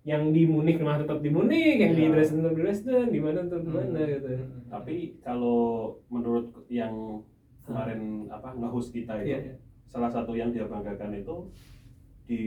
yang 0.00 0.28
di 0.30 0.42
Munich 0.44 0.80
mah 0.80 0.96
tetap 0.96 1.20
di 1.20 1.28
Munich 1.28 1.76
yang 1.76 1.92
di 1.92 2.02
Iya. 2.02 2.10
Dresden 2.10 2.40
tetap 2.40 2.54
di 2.54 2.62
Dresden 2.62 3.06
di 3.08 3.20
mana 3.20 3.38
tetap 3.42 3.62
di 3.62 3.70
mana 3.70 3.84
Hmm. 3.96 4.08
gitu 4.08 4.28
Tapi 4.66 4.96
kalau 5.20 5.60
menurut 6.08 6.46
yang 6.66 7.20
kemarin 7.62 8.00
apa 8.26 8.48
nge-host 8.54 8.90
kita 8.90 9.20
itu, 9.20 9.28
Iya, 9.30 9.38
iya. 9.42 9.54
salah 9.86 10.08
satu 10.08 10.32
yang 10.32 10.50
dia 10.50 10.64
banggakan 10.64 11.12
itu 11.14 11.52
di 12.24 12.42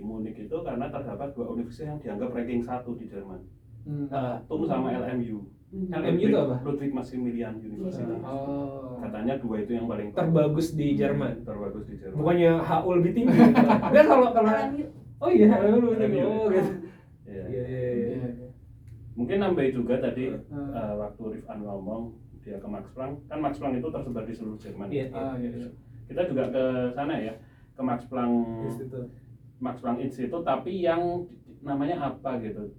Munich 0.00 0.38
itu 0.38 0.56
karena 0.62 0.86
terdapat 0.86 1.32
dua 1.32 1.50
universitas 1.50 1.86
yang 1.86 1.98
dianggap 1.98 2.30
ranking 2.30 2.62
satu 2.62 2.94
di 2.94 3.06
Jerman, 3.06 3.42
Hmm. 3.86 4.10
Ah, 4.10 4.42
TUM 4.44 4.66
sama 4.66 4.90
LMU. 4.90 5.46
LMU 5.70 6.18
itu 6.20 6.34
apa? 6.36 6.56
Ludwig 6.60 6.90
Maximilian 6.90 7.54
University. 7.58 8.02
oh 8.20 8.98
Katanya 8.98 9.34
dua 9.36 9.56
itu 9.60 9.72
yang 9.72 9.86
paling 9.86 10.08
terbagus 10.10 10.72
di 10.72 10.94
Jerman 10.94 11.42
terbagus 11.42 11.84
di 11.84 11.94
Jerman. 11.96 12.16
bukannya 12.16 12.50
HU 12.58 12.88
lebih 12.96 13.12
tinggi 13.12 13.34
enggak 13.86 14.04
kalau 14.04 14.28
kalau 14.30 14.48
LMU. 14.48 14.86
oh 15.16 15.30
iya 15.30 15.46
LMU 15.54 15.78
lebih 15.84 15.98
tinggi 16.00 16.18
LMU. 16.18 16.26
oh 16.28 16.46
gitu 16.48 16.72
Iya. 17.26 17.42
iya 17.44 17.62
iya 17.62 17.80
iya 17.92 17.92
Iya, 17.92 18.28
iya. 18.32 18.48
Mungkin 19.14 19.36
nambahin 19.38 19.72
juga 19.72 19.94
tadi 19.98 20.24
Hmm. 20.46 20.70
eh, 20.72 20.94
waktu 20.96 21.22
Rifan 21.32 21.58
ngomong 21.60 22.02
dia 22.40 22.56
ke 22.56 22.68
Max 22.68 22.86
Planck, 22.90 23.14
kan 23.26 23.38
Max 23.38 23.54
Planck 23.56 23.74
itu 23.76 23.88
tersebar 23.88 24.22
di 24.22 24.32
seluruh 24.32 24.54
Jerman. 24.56 24.86
Iya, 24.86 25.10
Ah, 25.10 25.34
iya, 25.34 25.50
iya. 25.52 25.68
Kita 26.06 26.22
juga 26.24 26.46
ke 26.48 26.64
sana 26.92 27.14
ya, 27.16 27.34
ke 27.72 27.82
Max 27.82 28.06
Planck. 28.06 28.34
Max 29.58 29.74
Planck 29.78 29.98
Institute 30.00 30.42
tapi 30.42 30.78
yang 30.80 31.26
namanya 31.60 31.96
apa 32.08 32.38
gitu. 32.38 32.70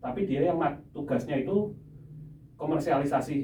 Tapi 0.00 0.20
dia 0.24 0.40
yang 0.44 0.56
mat- 0.56 0.80
tugasnya 0.90 1.36
itu 1.38 1.76
komersialisasi 2.56 3.36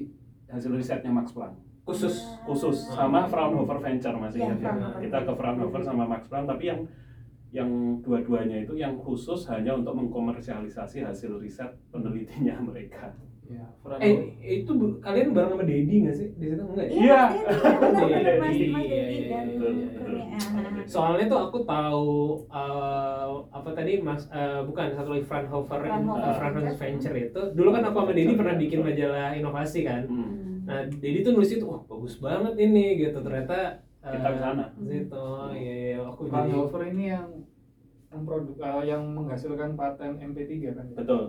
hasil 0.47 0.73
risetnya 0.73 1.11
Max 1.11 1.33
Planck 1.33 1.57
khusus 1.83 2.19
khusus 2.42 2.90
Ah. 2.90 3.07
sama 3.07 3.21
Fraunhofer 3.25 3.79
Venture 3.79 4.16
masih 4.16 4.42
Iya, 4.42 4.49
ya. 4.49 4.57
Fraunhofer. 4.59 5.01
Kita 5.01 5.19
ke 5.23 5.33
Fraunhofer 5.35 5.83
sama 5.83 6.05
Max 6.05 6.27
Planck 6.27 6.47
tapi 6.47 6.64
yang 6.66 6.81
yang 7.53 7.71
dua-duanya 8.03 8.59
itu 8.61 8.75
yang 8.75 8.99
khusus 8.99 9.47
hanya 9.47 9.73
untuk 9.73 9.95
mengkomersialisasi 9.95 11.01
hasil 11.01 11.38
riset 11.38 11.71
penelitinya 11.88 12.59
mereka. 12.69 13.14
Ya, 13.47 13.65
Eh 14.03 14.15
itu 14.43 14.71
kalian 14.99 15.31
bareng 15.31 15.51
sama 15.55 15.65
Dedi 15.65 15.95
nggak 16.03 16.17
sih 16.19 16.29
di 16.35 16.47
situ 16.51 16.63
enggak 16.63 16.87
ya? 16.91 16.95
Iya. 16.99 17.23
Iya, 18.07 18.19
iya, 18.83 19.05
iya, 19.07 19.07
iya. 19.15 19.41
Soalnya 20.87 21.27
tuh 21.31 21.39
aku 21.51 21.59
tahu 21.67 22.07
eh, 22.51 23.27
apa 23.51 23.71
tadi 23.75 24.03
Mas 24.03 24.27
eh, 24.31 24.61
bukan 24.67 24.95
satu 24.95 25.09
lagi 25.15 25.25
Fraunhofer 25.27 25.79
Fraunhofer 25.83 26.31
eh, 26.31 26.35
Fraunhofer 26.39 26.75
Venture 26.79 27.17
itu. 27.17 27.41
Dulu 27.55 27.69
kan 27.75 27.83
aku 27.87 27.97
sama 28.03 28.13
Dedi 28.15 28.33
pernah 28.35 28.57
bikin 28.59 28.81
majalah 28.83 29.29
inovasi 29.35 29.81
kan. 29.87 30.03
Hmm. 30.07 30.67
Nah, 30.67 30.81
Dedi 30.91 31.23
tuh 31.23 31.33
nulis 31.39 31.51
itu 31.55 31.65
wah 31.67 31.83
bagus 31.87 32.15
banget 32.19 32.55
ini 32.59 32.85
gitu. 32.99 33.19
Ternyata 33.23 33.59
eh, 34.03 34.11
Kita 34.15 34.29
ke 34.35 34.39
sana. 34.43 34.65
Situ, 34.79 35.27
iya, 35.55 35.75
iya, 35.75 35.99
aku 36.03 36.27
jadi 36.27 36.31
Fraunhofer 36.31 36.83
ini 36.91 37.05
yang 37.11 37.29
memproduk 38.11 38.57
eh, 38.63 38.83
yang 38.87 39.03
menghasilkan 39.15 39.75
paten 39.75 40.19
MP3 40.23 40.53
kan. 40.75 40.87
Betul. 40.95 41.23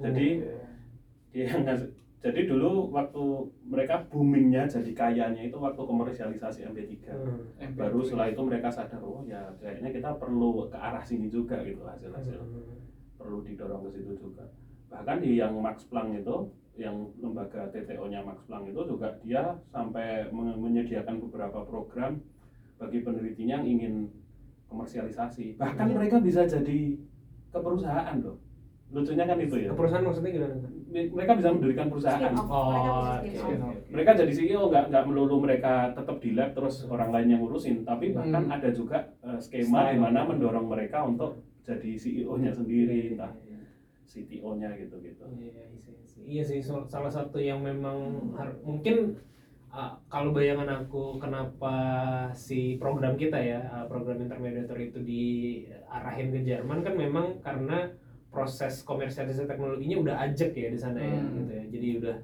Jadi 0.00 0.28
Iya. 0.40 0.69
Dia 1.30 1.46
ngasih- 1.56 1.92
jadi 2.20 2.40
dulu 2.44 2.92
waktu 2.92 3.22
mereka 3.64 4.04
boomingnya 4.06 4.68
jadi 4.68 4.92
kayanya 4.92 5.40
itu 5.40 5.56
waktu 5.56 5.80
komersialisasi 5.80 6.68
MP3. 6.68 7.08
Hmm. 7.08 7.48
MP3. 7.56 7.80
Baru 7.80 8.04
setelah 8.04 8.28
itu 8.28 8.42
mereka 8.44 8.68
sadar 8.68 9.00
oh 9.00 9.24
ya 9.24 9.40
kayaknya 9.56 9.88
kita 9.90 10.10
perlu 10.14 10.68
ke 10.68 10.76
arah 10.76 11.00
sini 11.00 11.26
juga 11.26 11.64
gitu 11.64 11.80
hasil-hasil 11.80 12.36
perlu 13.16 13.40
didorong 13.40 13.88
ke 13.88 13.96
situ 13.96 14.12
juga. 14.16 14.44
Bahkan 14.88 15.16
di 15.20 15.38
yang 15.38 15.56
Max 15.56 15.88
Planck 15.88 16.18
itu 16.18 16.36
yang 16.76 17.08
lembaga 17.16 17.68
TTO-nya 17.68 18.20
Max 18.20 18.44
Planck 18.44 18.68
itu 18.68 18.80
juga 18.84 19.16
dia 19.20 19.56
sampai 19.66 20.28
men- 20.28 20.56
menyediakan 20.56 21.20
beberapa 21.20 21.64
program 21.64 22.20
bagi 22.76 23.00
penelitinya 23.00 23.60
yang 23.60 23.68
ingin 23.70 23.94
komersialisasi. 24.68 25.56
Bahkan 25.56 25.86
Iya. 25.88 25.94
mereka 25.96 26.16
bisa 26.20 26.44
jadi 26.44 26.96
ke 27.50 27.58
perusahaan 27.58 28.16
loh. 28.20 28.36
Lucunya 28.90 29.24
kan 29.24 29.38
itu 29.38 29.56
ya. 29.56 29.70
Ke 29.70 29.76
perusahaan 29.76 30.04
maksudnya 30.04 30.30
gimana? 30.32 30.54
Mereka 30.90 31.32
bisa 31.38 31.48
mendirikan 31.54 31.86
perusahaan. 31.86 32.34
Oh, 32.34 33.14
Mereka 33.22 33.38
spin-off. 33.38 33.70
oke. 33.70 33.90
Mereka 33.94 34.10
jadi 34.18 34.32
CEO 34.34 34.62
nggak 34.66 34.84
nggak 34.90 35.04
melulu 35.06 35.36
mereka 35.38 35.72
tetap 35.94 36.16
di 36.18 36.30
lab 36.34 36.50
terus 36.50 36.82
orang 36.84 37.10
lain 37.14 37.28
yang 37.30 37.40
ngurusin, 37.40 37.86
tapi 37.86 38.10
bahkan 38.10 38.42
Hmm. 38.44 38.56
ada 38.58 38.68
juga 38.70 38.98
eh, 39.22 39.38
skema 39.38 39.94
di 39.94 39.98
mana 39.98 40.26
mendorong 40.26 40.66
mereka 40.66 41.06
untuk 41.06 41.38
jadi 41.62 41.94
CEO-nya 41.94 42.50
sendiri, 42.50 43.14
entah 43.14 43.30
CTO-nya 44.04 44.74
gitu-gitu. 44.74 45.22
Iya, 45.30 45.62
iya 46.26 46.42
sih. 46.42 46.58
Iya 46.58 46.66
salah 46.90 47.12
satu 47.12 47.38
yang 47.38 47.62
memang 47.62 47.96
har- 48.34 48.58
mungkin 48.66 49.14
uh, 49.70 49.94
kalau 50.10 50.34
bayangan 50.34 50.82
aku 50.82 51.22
kenapa 51.22 51.74
si 52.34 52.74
program 52.76 53.14
kita 53.14 53.38
ya, 53.38 53.62
uh, 53.70 53.86
program 53.86 54.18
intermediator 54.18 54.74
itu 54.76 54.98
diarahin 55.00 56.34
ke 56.34 56.40
Jerman 56.42 56.82
kan 56.82 56.94
memang 56.98 57.38
karena 57.40 57.94
proses 58.30 58.86
komersialisasi 58.86 59.46
teknologinya 59.46 59.96
udah 60.00 60.14
ajak 60.24 60.54
ya 60.54 60.68
di 60.70 60.78
sana 60.78 60.98
ya, 61.02 61.18
Hmm. 61.18 61.34
gitu 61.42 61.50
ya. 61.52 61.64
Jadi 61.70 61.88
udah 61.98 62.16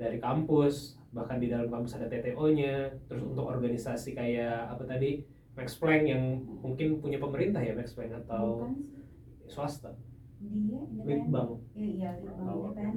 dari 0.00 0.18
kampus, 0.18 0.96
bahkan 1.12 1.36
di 1.36 1.52
dalam 1.52 1.68
kampus 1.68 2.00
ada 2.00 2.08
TTO-nya, 2.08 2.96
terus 3.06 3.22
untuk 3.22 3.44
organisasi 3.44 4.16
kayak 4.16 4.72
apa 4.72 4.88
tadi 4.88 5.20
Max 5.52 5.76
Planck 5.76 6.04
yang 6.08 6.22
mungkin 6.64 6.96
punya 6.98 7.20
pemerintah 7.20 7.60
ya 7.60 7.76
Max 7.76 7.92
Planck 7.92 8.24
atau 8.24 8.72
swasta, 9.50 9.92
dia 10.40 10.80
Litbang. 11.04 11.60
Iya, 11.76 11.84
iya, 11.84 12.10
Litbang 12.22 12.48
Oh, 12.48 12.72
kan. 12.72 12.92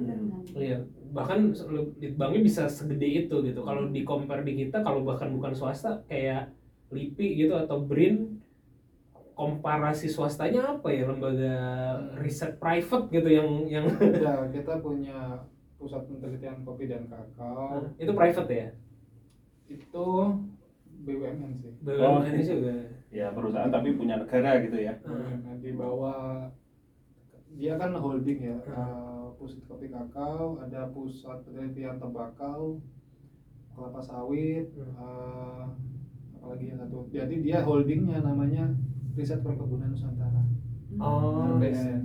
Iya, 0.56 0.78
bahkan 1.12 1.52
litbangnya 2.00 2.40
bisa 2.40 2.62
segede 2.70 3.26
itu 3.26 3.36
gitu. 3.44 3.60
Kalau 3.60 3.90
di 3.92 4.00
compare 4.06 4.46
di 4.46 4.64
kita, 4.64 4.80
kalau 4.80 5.04
bahkan 5.04 5.28
bukan 5.34 5.52
swasta 5.52 6.00
kayak 6.08 6.48
LIPI 6.88 7.44
gitu 7.44 7.54
atau 7.58 7.82
BRIN, 7.84 8.33
komparasi 9.34 10.06
swastanya 10.06 10.78
apa 10.78 10.88
ya 10.94 11.10
lembaga 11.10 11.54
riset 12.22 12.54
private 12.62 13.10
gitu 13.10 13.28
yang 13.28 13.50
yang 13.66 13.86
Ya, 14.24 14.46
kita 14.54 14.78
punya 14.78 15.42
pusat 15.74 16.06
penelitian 16.06 16.62
kopi 16.62 16.86
dan 16.86 17.10
kakao. 17.10 17.90
itu 17.98 18.12
private 18.14 18.50
ya? 18.50 18.68
Itu 19.66 20.06
BUMN 21.04 21.52
sih. 21.60 21.74
Oh. 21.82 22.22
BUMN 22.22 22.34
juga. 22.40 22.74
Ya 23.14 23.30
perusahaan 23.30 23.70
tapi 23.70 23.94
punya 23.94 24.18
negara 24.18 24.58
gitu 24.58 24.74
ya. 24.74 24.98
Nah, 25.06 25.54
di 25.62 25.70
bawah 25.70 26.50
dia 27.54 27.78
kan 27.78 27.94
holding 27.94 28.42
ya, 28.42 28.58
eh, 28.58 29.26
pusat 29.38 29.62
kopi 29.70 29.86
kakao, 29.86 30.58
ada 30.58 30.90
pusat 30.90 31.46
penelitian 31.46 32.02
tembakau, 32.02 32.82
kelapa 33.70 34.02
sawit, 34.02 34.66
eh, 34.74 35.64
apalagi 36.34 36.74
yang 36.74 36.78
satu. 36.82 37.06
Jadi 37.14 37.34
dia 37.46 37.62
holdingnya 37.62 38.18
namanya 38.18 38.74
Riset 39.14 39.40
Perkebunan 39.46 39.94
Nusantara. 39.94 40.42
Oh, 40.98 41.58
RPN. 41.58 42.00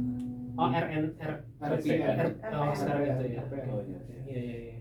oh 0.58 0.70
RN 0.70 1.04
R 1.18 1.34
RPN. 1.62 2.16
R- 2.22 2.38
oh 2.54 2.74
sekarang 2.74 3.04
itu 3.06 3.26
ya. 3.38 3.42
Oh, 3.46 3.82
iya. 3.82 4.00
Iya 4.30 4.40
iya 4.40 4.58
iya. 4.58 4.76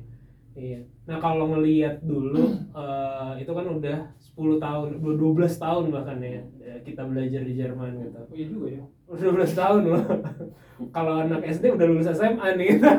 Iya. 0.59 0.81
Nah 1.07 1.17
kalau 1.23 1.55
ngelihat 1.55 2.03
dulu 2.03 2.43
eh, 2.75 3.33
itu 3.41 3.53
kan 3.55 3.67
udah 3.69 3.99
10 4.19 4.59
tahun, 4.59 4.89
12 5.01 5.63
tahun 5.63 5.85
bahkan 5.95 6.19
ya 6.19 6.43
eh, 6.61 6.79
kita 6.83 7.07
belajar 7.07 7.43
di 7.47 7.55
Jerman 7.55 7.93
gitu. 8.03 8.19
Oh 8.27 8.35
iya 8.35 8.47
juga 8.51 8.67
ya. 8.75 8.83
Udah 9.07 9.23
12 9.39 9.55
tahun 9.55 9.81
loh. 9.87 10.03
kalau 10.97 11.15
anak 11.23 11.41
SD 11.47 11.65
udah 11.79 11.87
lulus 11.87 12.11
SMA 12.11 12.49
nih. 12.59 12.71
Iya. 12.75 12.91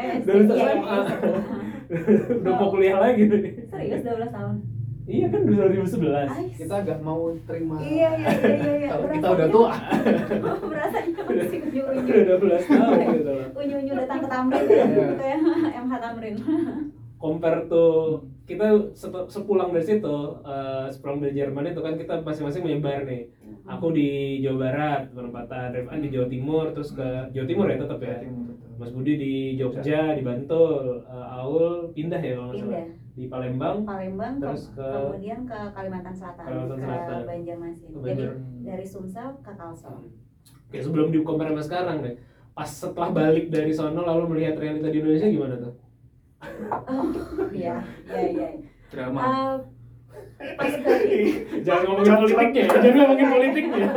Iya, 0.00 0.16
iya, 0.16 0.22
SMA. 0.22 0.54
iya, 0.56 0.64
SMA. 0.72 0.98
udah 2.40 2.52
mau 2.54 2.68
kuliah 2.70 2.98
lagi 3.02 3.22
nih. 3.26 3.42
Serius 3.68 4.02
12 4.06 4.30
tahun? 4.30 4.54
Iya 5.10 5.26
kan 5.26 5.40
2011. 5.42 6.30
Ais. 6.30 6.54
Kita 6.54 6.74
agak 6.78 6.98
mau 7.02 7.34
terima. 7.42 7.82
Iya, 7.82 8.10
iya, 8.14 8.30
iya, 8.30 8.30
iya, 8.46 8.72
iya. 8.78 8.88
Kalau 8.88 9.06
kita 9.10 9.28
udah 9.28 9.48
tua. 9.50 9.72
Berasanya 10.62 11.22
masih 11.26 11.58
unyu-unyu. 11.66 12.12
Udah 12.14 12.36
12 12.38 12.62
tahun 12.64 12.98
gitu 13.18 13.30
loh. 13.30 13.46
Unyu-unyu 13.52 13.92
datang 13.98 14.18
ke 14.22 14.28
Tamrin 14.30 14.64
ya, 14.64 14.84
Iya. 14.86 15.06
kayak 15.18 15.38
MH 15.76 15.94
Tamrin. 15.98 16.34
compare 17.20 17.68
to 17.68 17.84
kita 18.48 18.64
sepulang 19.28 19.76
dari 19.76 19.84
situ 19.84 20.16
eh, 20.40 20.88
sepulang 20.88 21.20
dari 21.20 21.36
Jerman 21.36 21.68
itu 21.68 21.84
kan 21.84 21.92
kita 21.94 22.24
masing-masing 22.24 22.64
menyebar 22.64 23.04
nih 23.04 23.28
aku 23.68 23.92
di 23.92 24.40
Jawa 24.40 24.56
Barat 24.64 25.12
penempatan 25.12 25.68
Rifan 25.70 26.00
di 26.00 26.08
Jawa 26.08 26.26
Timur 26.26 26.72
terus 26.72 26.96
ke 26.96 27.04
Jawa 27.30 27.44
Timur 27.44 27.68
ya 27.68 27.76
tetap 27.76 28.00
ya 28.00 28.16
Jawa 28.16 28.24
Timur. 28.24 28.49
Mas 28.80 28.90
Budi 28.90 29.12
di 29.14 29.32
Jogja 29.54 30.16
di 30.16 30.22
Bantul 30.24 31.04
eh, 31.04 31.36
Aul 31.36 31.92
pindah 31.92 32.16
ya 32.18 32.32
kalau 32.34 32.48
nggak 32.48 32.56
salah 32.56 32.72
Pindah. 32.72 32.88
di 33.12 33.24
Palembang 33.28 33.76
Palembang 33.84 34.34
Terus 34.40 34.62
ke- 34.72 34.80
kemudian 34.80 35.38
ke 35.44 35.58
Kalimantan 35.70 36.14
Selatan, 36.16 36.44
Kalimantan 36.46 36.78
Selatan. 36.80 37.18
ke 37.20 37.26
Banjarmasin. 37.28 37.88
Ke 37.92 37.98
Jadi 38.02 38.24
dari 38.62 38.86
Sumsel 38.86 39.28
ke 39.38 39.52
Kalsel. 39.52 39.96
Oke 40.64 40.78
sebelum 40.80 41.12
di 41.12 41.20
compare 41.20 41.50
sama 41.50 41.60
sekarang 41.60 41.96
deh 42.00 42.16
pas 42.50 42.66
setelah 42.66 43.10
balik 43.10 43.46
dari 43.48 43.70
sono 43.70 44.00
lalu 44.00 44.24
melihat 44.30 44.56
realita 44.56 44.88
di 44.88 44.98
Indonesia 44.98 45.28
gimana 45.28 45.54
tuh? 45.56 45.74
Oh, 46.88 47.04
iya, 47.52 47.84
iya, 48.06 48.22
iya. 48.26 48.48
Drama. 48.88 49.20
Balik, 49.20 49.60
jangan 51.60 51.82
ngomongin 51.84 52.14
politiknya, 52.16 52.64
ya, 52.64 52.78
jangan 52.80 52.96
ngomongin 53.04 53.28
politiknya. 53.28 53.88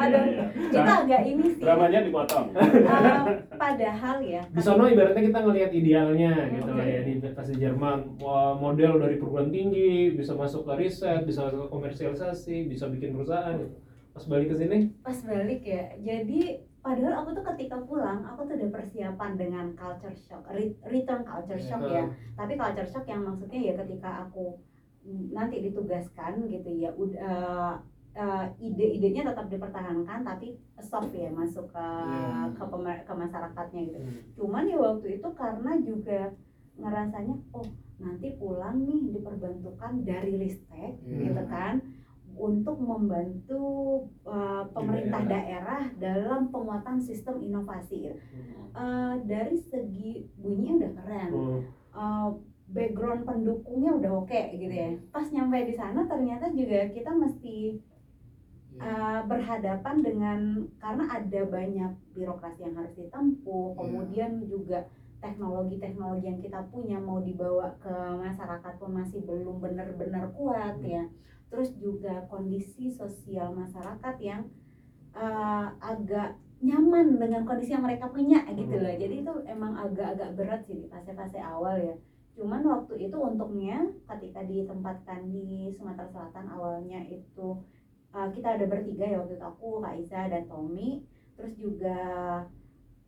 aduh, 0.00 0.24
kita 0.72 0.92
agak 1.04 1.22
ini 1.28 1.44
sih. 1.52 1.60
Dramanya 1.60 2.00
dipotong. 2.08 2.46
Eh, 2.56 3.36
padahal 3.60 4.16
ya. 4.24 4.42
di 4.48 4.60
sono 4.64 4.88
ibaratnya 4.88 5.22
kita 5.28 5.38
ngelihat 5.44 5.70
idealnya 5.76 6.32
gitu 6.48 6.70
lah 6.72 6.86
ya 6.88 7.00
di 7.04 7.12
pas 7.20 7.46
di 7.46 7.56
Jerman 7.60 7.98
Wah, 8.16 8.56
model 8.56 8.96
dari 8.96 9.20
perguruan 9.20 9.52
tinggi 9.52 10.16
bisa 10.16 10.32
masuk 10.32 10.64
ke 10.64 10.72
riset 10.80 11.28
bisa 11.28 11.44
masuk 11.44 11.68
ke 11.68 11.68
komersialisasi 11.68 12.56
bisa 12.72 12.88
bikin 12.88 13.12
perusahaan 13.12 13.60
gitu. 13.60 13.76
pas 14.16 14.24
balik 14.26 14.48
ke 14.50 14.56
sini 14.56 14.78
pas 15.04 15.18
balik 15.22 15.60
ya 15.62 15.92
jadi 16.00 16.64
padahal 16.80 17.14
aku 17.20 17.28
tuh 17.36 17.44
ketika 17.52 17.76
pulang 17.84 18.24
aku 18.24 18.48
tuh 18.48 18.56
udah 18.56 18.70
persiapan 18.72 19.30
dengan 19.36 19.66
culture 19.76 20.16
shock 20.16 20.48
re- 20.48 20.80
return 20.88 21.20
culture 21.22 21.60
shock 21.60 21.84
ya 21.92 22.08
tapi 22.34 22.56
culture 22.56 22.88
shock 22.88 23.04
yang 23.04 23.20
maksudnya 23.20 23.60
ya 23.60 23.74
ketika 23.76 24.24
aku 24.24 24.56
nanti 25.30 25.60
ditugaskan 25.60 26.46
gitu 26.46 26.70
ya 26.72 26.90
udah 26.92 27.78
eh, 28.10 28.46
ide-idenya 28.58 29.22
tetap 29.24 29.46
dipertahankan 29.46 30.20
tapi 30.20 30.54
soft 30.80 31.12
ya 31.12 31.30
masuk 31.30 31.68
ke 31.68 31.78
Iya. 31.78 32.50
ke, 32.52 32.64
pemer- 32.64 33.04
ke 33.04 33.12
masyarakatnya 33.12 33.80
gitu 33.84 33.98
Hmm. 33.98 34.20
cuman 34.34 34.64
ya 34.66 34.78
waktu 34.78 35.06
itu 35.16 35.28
karena 35.32 35.72
juga 35.78 36.20
ngerasanya 36.74 37.34
oh 37.52 37.68
nanti 37.98 38.34
pulang 38.34 38.82
nih 38.82 39.12
diperbantukan 39.12 39.92
dari 40.02 40.32
ristek 40.36 40.98
Iya. 41.00 41.28
gitu 41.28 41.42
kan 41.46 41.74
untuk 42.32 42.80
membantu 42.80 43.62
uh, 44.24 44.64
pemerintah 44.70 45.20
daerah 45.22 45.92
dalam 45.94 46.48
penguatan 46.48 46.96
sistem 46.96 47.36
inovasi 47.38 48.08
gitu. 48.08 48.16
Uh, 48.72 49.18
dari 49.22 49.60
segi 49.60 50.24
bunyinya 50.34 50.72
udah 50.80 50.92
keren 50.96 51.30
Hmm. 51.30 51.60
uh, 51.92 52.28
background 52.70 53.26
pendukungnya 53.26 53.90
udah 53.98 54.12
oke 54.24 54.40
gitu 54.54 54.70
ya. 54.70 54.90
Pas 55.10 55.26
nyampe 55.30 55.58
di 55.66 55.74
sana 55.74 56.06
ternyata 56.06 56.46
juga 56.54 56.86
kita 56.94 57.10
mesti 57.10 57.82
uh, 58.78 59.20
berhadapan 59.26 59.96
dengan 60.02 60.40
karena 60.78 61.04
ada 61.10 61.40
banyak 61.50 61.92
birokrasi 62.14 62.60
yang 62.62 62.74
harus 62.78 62.94
ditempuh 62.94 63.74
Iya. 63.74 63.78
kemudian 63.82 64.32
juga 64.46 64.78
teknologi-teknologi 65.20 66.24
yang 66.32 66.40
kita 66.40 66.60
punya 66.72 66.96
mau 66.96 67.20
dibawa 67.20 67.76
ke 67.76 67.92
masyarakat 68.24 68.72
pun 68.80 68.90
masih 68.96 69.20
belum 69.26 69.60
benar-benar 69.60 70.32
kuat 70.32 70.80
ya. 70.80 71.10
Terus 71.50 71.74
juga 71.76 72.24
kondisi 72.30 72.88
sosial 72.94 73.50
masyarakat 73.52 74.14
yang 74.22 74.46
uh, 75.12 75.74
agak 75.82 76.38
nyaman 76.62 77.18
dengan 77.18 77.42
kondisi 77.42 77.74
yang 77.74 77.82
mereka 77.82 78.06
punya 78.08 78.46
gitu 78.54 78.78
loh. 78.78 78.94
Jadi 78.94 79.14
itu 79.26 79.32
emang 79.50 79.74
agak-agak 79.74 80.30
berat 80.38 80.60
sih 80.64 80.78
di 80.78 80.86
fase-fase 80.86 81.40
awal 81.42 81.76
ya 81.82 81.96
cuman 82.40 82.64
waktu 82.64 82.96
itu 83.04 83.16
untungnya 83.20 83.84
ketika 84.08 84.40
ditempatkan 84.48 85.28
di 85.28 85.68
Sumatera 85.76 86.08
Selatan 86.08 86.48
awalnya 86.48 87.04
itu 87.04 87.60
uh, 88.16 88.28
kita 88.32 88.56
ada 88.56 88.64
bertiga 88.64 89.04
ya 89.04 89.20
waktu 89.20 89.36
itu 89.36 89.44
aku 89.44 89.84
Kak 89.84 89.94
Isa 90.00 90.24
dan 90.32 90.48
Tommy. 90.48 91.04
Terus 91.36 91.52
juga 91.60 92.00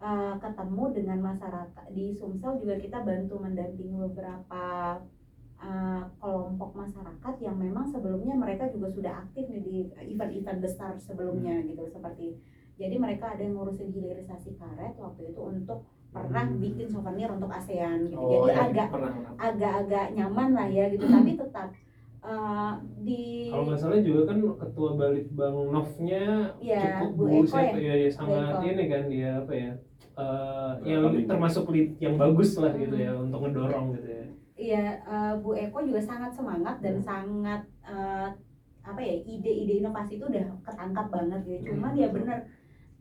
uh, 0.05 0.35
ketemu 0.37 0.85
dengan 0.93 1.19
masyarakat 1.33 1.87
di 1.97 2.13
Sumsel 2.13 2.61
juga 2.61 2.77
kita 2.77 3.01
bantu 3.01 3.41
mendampingi 3.41 3.97
beberapa 4.13 4.65
uh, 5.63 6.03
kelompok 6.21 6.71
masyarakat 6.77 7.35
yang 7.41 7.57
memang 7.57 7.89
sebelumnya 7.89 8.37
mereka 8.37 8.69
juga 8.69 8.93
sudah 8.93 9.13
aktif 9.25 9.49
nih 9.49 9.63
di 9.65 9.77
event-event 10.13 10.61
besar 10.61 10.93
sebelumnya 10.99 11.63
gitu 11.65 11.87
seperti 11.89 12.37
jadi 12.81 12.99
mereka 12.99 13.37
ada 13.37 13.47
yang 13.47 13.55
ngurusin 13.55 13.95
hilirisasi 13.95 14.59
karet 14.59 14.99
waktu 14.99 15.31
itu 15.31 15.41
untuk 15.41 15.87
pernah 16.13 16.45
Hmm. 16.45 16.61
bikin 16.61 16.87
souvenir 16.87 17.29
untuk 17.29 17.49
ASEAN 17.49 18.05
gitu 18.05 18.21
Oh, 18.21 18.29
jadi 18.29 18.49
ya, 18.49 18.57
agak 18.63 18.89
pernah, 18.93 19.11
pernah. 19.11 19.33
agak-agak 19.41 20.07
nyaman 20.13 20.49
lah 20.53 20.69
ya 20.69 20.85
gitu 20.93 21.09
tapi 21.09 21.31
tetap 21.35 21.69
uh, 22.21 22.73
di 23.01 23.49
Kalau 23.49 23.65
nggak 23.67 23.81
salah 23.81 23.99
juga 23.99 24.21
kan 24.29 24.37
ketua 24.39 24.91
Balitbang 24.95 25.57
Novnya 25.73 26.27
Iya, 26.61 26.81
cukup 27.01 27.11
Bu 27.17 27.25
Eko 27.27 27.45
siapa 27.49 27.77
ya? 27.77 27.83
ya, 27.83 27.95
ya 27.99 28.11
sangat 28.13 28.55
ini 28.63 28.85
kan 28.87 29.03
dia 29.09 29.31
apa 29.41 29.53
ya 29.53 29.73
eh, 30.13 30.73
yang 30.85 31.03
termasuk 31.25 31.73
lead 31.73 31.97
yang 31.97 32.21
bagus 32.21 32.61
lah 32.61 32.77
gitu 32.77 32.93
Hmm. 32.93 33.01
ya 33.01 33.13
untuk 33.17 33.41
ngedorong 33.43 33.97
gitu 33.97 34.09
ya. 34.13 34.25
Iya, 34.53 34.85
eh, 35.03 35.33
Bu 35.41 35.57
Eko 35.57 35.81
juga 35.81 36.01
sangat 36.01 36.37
semangat 36.37 36.77
dan 36.79 37.01
Hmm. 37.01 37.05
sangat 37.05 37.63
eh, 37.83 38.29
apa 38.83 39.01
ya 39.01 39.15
ide-ide 39.17 39.81
inovasi 39.81 40.21
itu 40.21 40.29
udah 40.29 40.45
ketangkap 40.61 41.07
banget 41.09 41.41
gitu. 41.49 41.73
Cuman 41.73 41.97
Hmm. 41.97 42.03
ya 42.05 42.09
bener 42.13 42.39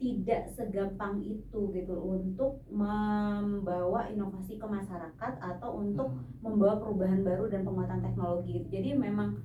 tidak 0.02 0.50
segampang 0.50 1.22
itu 1.22 1.70
gitu 1.70 1.94
untuk 2.02 2.66
membawa 2.74 4.10
inovasi 4.10 4.58
ke 4.58 4.66
masyarakat 4.66 5.34
atau 5.38 5.78
untuk 5.78 6.10
Hmm. 6.10 6.26
membawa 6.42 6.82
perubahan 6.82 7.22
baru 7.22 7.46
dan 7.54 7.62
penguatan 7.62 8.02
teknologi. 8.02 8.66
gitu. 8.66 8.82
Jadi 8.82 8.90
memang 8.98 9.38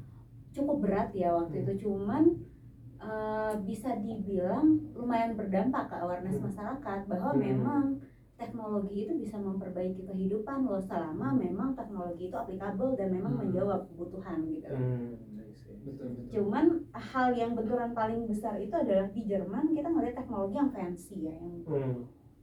cukup 0.57 0.77
berat 0.81 1.13
ya 1.13 1.37
waktu 1.37 1.61
itu. 1.63 1.85
Cuman 1.85 2.25
eh, 2.97 3.55
bisa 3.69 3.93
dibilang 4.01 4.81
lumayan 4.97 5.37
berdampak 5.37 5.93
ke 5.93 5.97
awareness 6.01 6.41
Hmm. 6.41 6.49
masyarakat 6.49 7.05
bahwa 7.05 7.37
Hmm. 7.37 7.41
memang 7.45 7.85
teknologi 8.41 9.05
itu 9.05 9.21
bisa 9.21 9.37
memperbaiki 9.37 10.09
kehidupan 10.09 10.65
loh 10.65 10.81
selama 10.81 11.37
memang 11.37 11.77
teknologi 11.77 12.33
itu 12.33 12.37
aplikabel 12.37 12.97
dan 12.97 13.13
memang 13.13 13.37
Hmm. 13.37 13.41
menjawab 13.53 13.85
kebutuhan 13.93 14.49
gitu. 14.49 14.73
Hmm. 14.73 15.13
Betul 15.87 16.09
betul 16.11 16.29
Cuman 16.29 16.65
hal 16.93 17.29
yang 17.33 17.53
benturan 17.53 17.91
paling 17.93 18.27
besar 18.27 18.59
itu 18.59 18.75
adalah 18.75 19.07
di 19.09 19.23
Jerman 19.23 19.71
kita 19.71 19.87
ngeliat 19.87 20.15
teknologi 20.15 20.55
yang 20.55 20.69
fancy 20.69 21.17
ya, 21.23 21.35
yang 21.35 21.55
Hmm. 21.65 22.03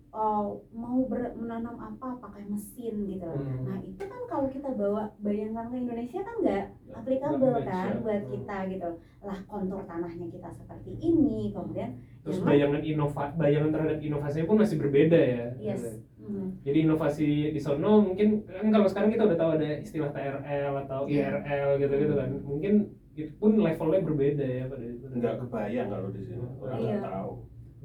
oh, 0.10 0.46
mau 0.72 1.04
ber- 1.04 1.34
menanam 1.34 1.74
apa 1.76 2.16
pakai 2.20 2.46
mesin 2.46 3.02
gitu. 3.04 3.26
Hmm. 3.26 3.66
Nah 3.66 3.82
itu 3.82 3.98
kan 4.00 4.22
kalau 4.24 4.46
kita 4.48 4.70
bawa 4.72 5.10
bayangkan 5.20 5.68
ke 5.68 5.76
Indonesia 5.76 6.22
kan 6.22 6.36
nggak 6.40 6.66
applicable 6.94 7.50
nggak 7.52 7.66
kan 7.66 7.94
buat 8.00 8.22
Hmm. 8.22 8.32
kita 8.32 8.58
gitu. 8.70 8.90
Lah 9.22 9.40
kontur 9.44 9.82
tanahnya 9.84 10.28
kita 10.28 10.50
seperti 10.52 10.92
ini, 10.98 11.50
kemudian 11.50 11.98
Terus 12.22 12.38
Jerman- 12.38 12.48
bayangan 12.48 12.82
inova 12.84 13.26
bayangan 13.34 13.72
terhadap 13.72 13.98
inovasinya 14.00 14.46
pun 14.46 14.58
masih 14.58 14.78
berbeda 14.78 15.18
ya. 15.18 15.46
yes, 15.58 15.82
hmm, 16.18 16.62
Jadi 16.62 16.78
inovasi 16.80 17.28
di 17.50 17.60
sono 17.60 18.00
mungkin 18.02 18.28
kan 18.46 18.70
kalau 18.70 18.86
sekarang 18.86 19.10
kita 19.10 19.26
udah 19.26 19.36
tahu 19.36 19.52
ada 19.54 19.70
istilah 19.78 20.08
TRL 20.10 20.74
atau. 20.80 21.04
IRL 21.06 21.70
gitu-gitu 21.78 22.14
kan. 22.14 22.30
Mungkin 22.40 22.74
itu 23.14 23.34
pun 23.38 23.52
levelnya 23.56 24.02
berbeda 24.02 24.42
ya 24.44 24.64
pada 24.66 24.84
itu. 24.84 25.06
nggak 25.08 25.36
kebayang 25.40 25.88
kalau 25.88 26.10
di 26.10 26.22
sini 26.24 26.46
orang 26.58 26.78
Iya. 26.80 26.96
nggak 26.98 27.12
tahu 27.12 27.32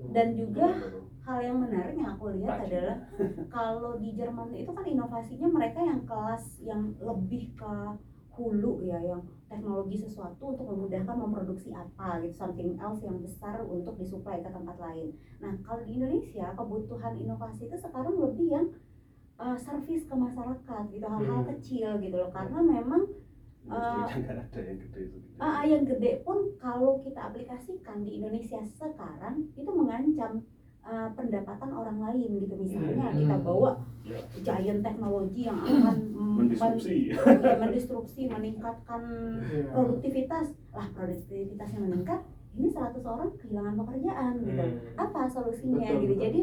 dan 0.08 0.28
juga 0.32 0.66
hal 1.20 1.38
yang 1.42 1.58
menarik 1.58 1.94
yang 1.94 2.10
aku 2.14 2.24
lihat 2.32 2.56
adalah 2.64 2.96
kalau 3.52 3.92
di 3.96 4.08
Jerman 4.14 4.48
itu 4.54 4.70
kan 4.70 4.84
inovasinya 4.84 5.48
mereka 5.48 5.80
yang 5.80 6.00
kelas 6.02 6.44
yang 6.62 6.94
lebih 6.98 7.52
ke 7.52 7.74
hulu 8.30 8.80
ya 8.80 9.02
yang 9.02 9.18
teknologi 9.50 9.98
sesuatu 9.98 10.54
untuk 10.54 10.64
memudahkan 10.64 11.10
memproduksi 11.12 11.74
apa 11.74 12.22
gitu 12.22 12.32
something 12.32 12.78
else 12.78 13.02
yang 13.02 13.18
besar 13.18 13.58
untuk 13.60 13.98
disuplai 13.98 14.38
ke 14.38 14.48
tempat 14.48 14.78
lain. 14.78 15.10
Nah 15.38 15.58
kalau 15.60 15.82
di 15.82 15.98
Indonesia 15.98 16.54
kebutuhan 16.54 17.18
inovasi 17.18 17.66
itu 17.66 17.76
sekarang 17.76 18.14
lebih 18.14 18.46
yang 18.48 18.66
uh, 19.36 19.58
service 19.58 20.06
ke 20.06 20.14
masyarakat 20.14 20.82
gitu 20.88 21.04
hal-hal 21.04 21.40
Hmm. 21.42 21.50
kecil 21.52 21.88
gitu 21.98 22.16
loh 22.16 22.30
karena 22.30 22.58
memang 22.62 23.02
Ada 23.68 24.08
yang 24.58 24.78
gede 24.78 25.02
Ah, 25.38 25.52
ah, 25.54 25.64
yang 25.64 25.84
gede 25.84 26.10
pun 26.20 26.38
kalau 26.56 26.98
kita 27.00 27.20
aplikasikan 27.22 28.02
di 28.02 28.18
Indonesia 28.18 28.58
sekarang 28.72 29.52
itu 29.52 29.70
mengancam 29.70 30.42
ah, 30.80 31.12
pendapatan 31.12 31.70
orang 31.70 31.98
lain 32.00 32.40
gitu 32.40 32.54
misalnya 32.56 33.08
Hmm. 33.08 33.18
kita 33.18 33.36
bawa 33.38 33.70
Ya. 34.02 34.16
giant 34.40 34.80
teknologi 34.80 35.44
yang 35.44 35.60
akan 35.60 35.96
mendisrupsi 36.16 37.12
men- 37.12 37.44
ya, 37.44 37.54
mendistrupsi 37.60 38.20
meningkatkan 38.26 39.02
Iya. 39.38 39.68
produktivitas 39.68 40.46
lah 40.72 40.88
produktivitas 40.90 41.68
yang 41.70 41.84
meningkat 41.86 42.20
ini 42.56 42.66
100 42.66 43.04
orang 43.04 43.28
kehilangan 43.36 43.74
pekerjaan 43.76 44.32
gitu 44.40 44.64
Hmm. 44.64 44.96
apa 44.96 45.20
solusinya 45.28 45.86
Betul, 45.86 46.00
gitu 46.00 46.08
betul. 46.10 46.24
jadi 46.24 46.40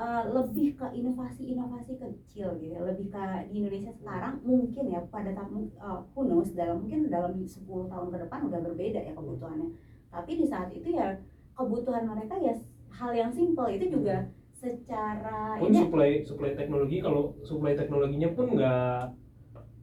uh, 0.00 0.22
lebih 0.26 0.74
ke 0.74 0.86
inovasi-inovasi 0.90 1.92
kecil 1.94 2.56
gitu 2.56 2.72
ya. 2.72 2.80
lebih 2.80 3.06
ke 3.08 3.20
di 3.46 3.60
Indonesia 3.60 3.92
sekarang 3.92 4.40
mungkin 4.42 4.84
ya 4.88 5.00
pada 5.06 5.30
tahun 5.30 5.68
uh, 5.76 6.00
who 6.10 6.24
knows 6.24 6.50
dalam 6.52 6.80
mungkin 6.80 7.06
dalam 7.08 7.36
10 7.36 7.52
tahun 7.86 8.06
ke 8.08 8.18
depan 8.18 8.40
udah 8.48 8.60
berbeda 8.62 8.98
ya 8.98 9.12
kebutuhannya 9.12 9.68
tapi 10.08 10.32
di 10.34 10.46
saat 10.46 10.72
itu 10.72 10.88
ya 10.90 11.20
kebutuhan 11.52 12.08
mereka 12.08 12.34
ya 12.36 12.56
hal 12.90 13.12
yang 13.12 13.30
simple 13.30 13.68
itu 13.68 13.86
juga 13.90 14.26
secara 14.54 15.56
pun 15.56 15.68
ini 15.68 15.78
supply 15.80 16.10
supply 16.22 16.52
teknologi 16.52 16.98
kalau 16.98 17.36
supply 17.40 17.72
teknologinya 17.72 18.28
pun 18.30 18.46
nggak 18.50 19.12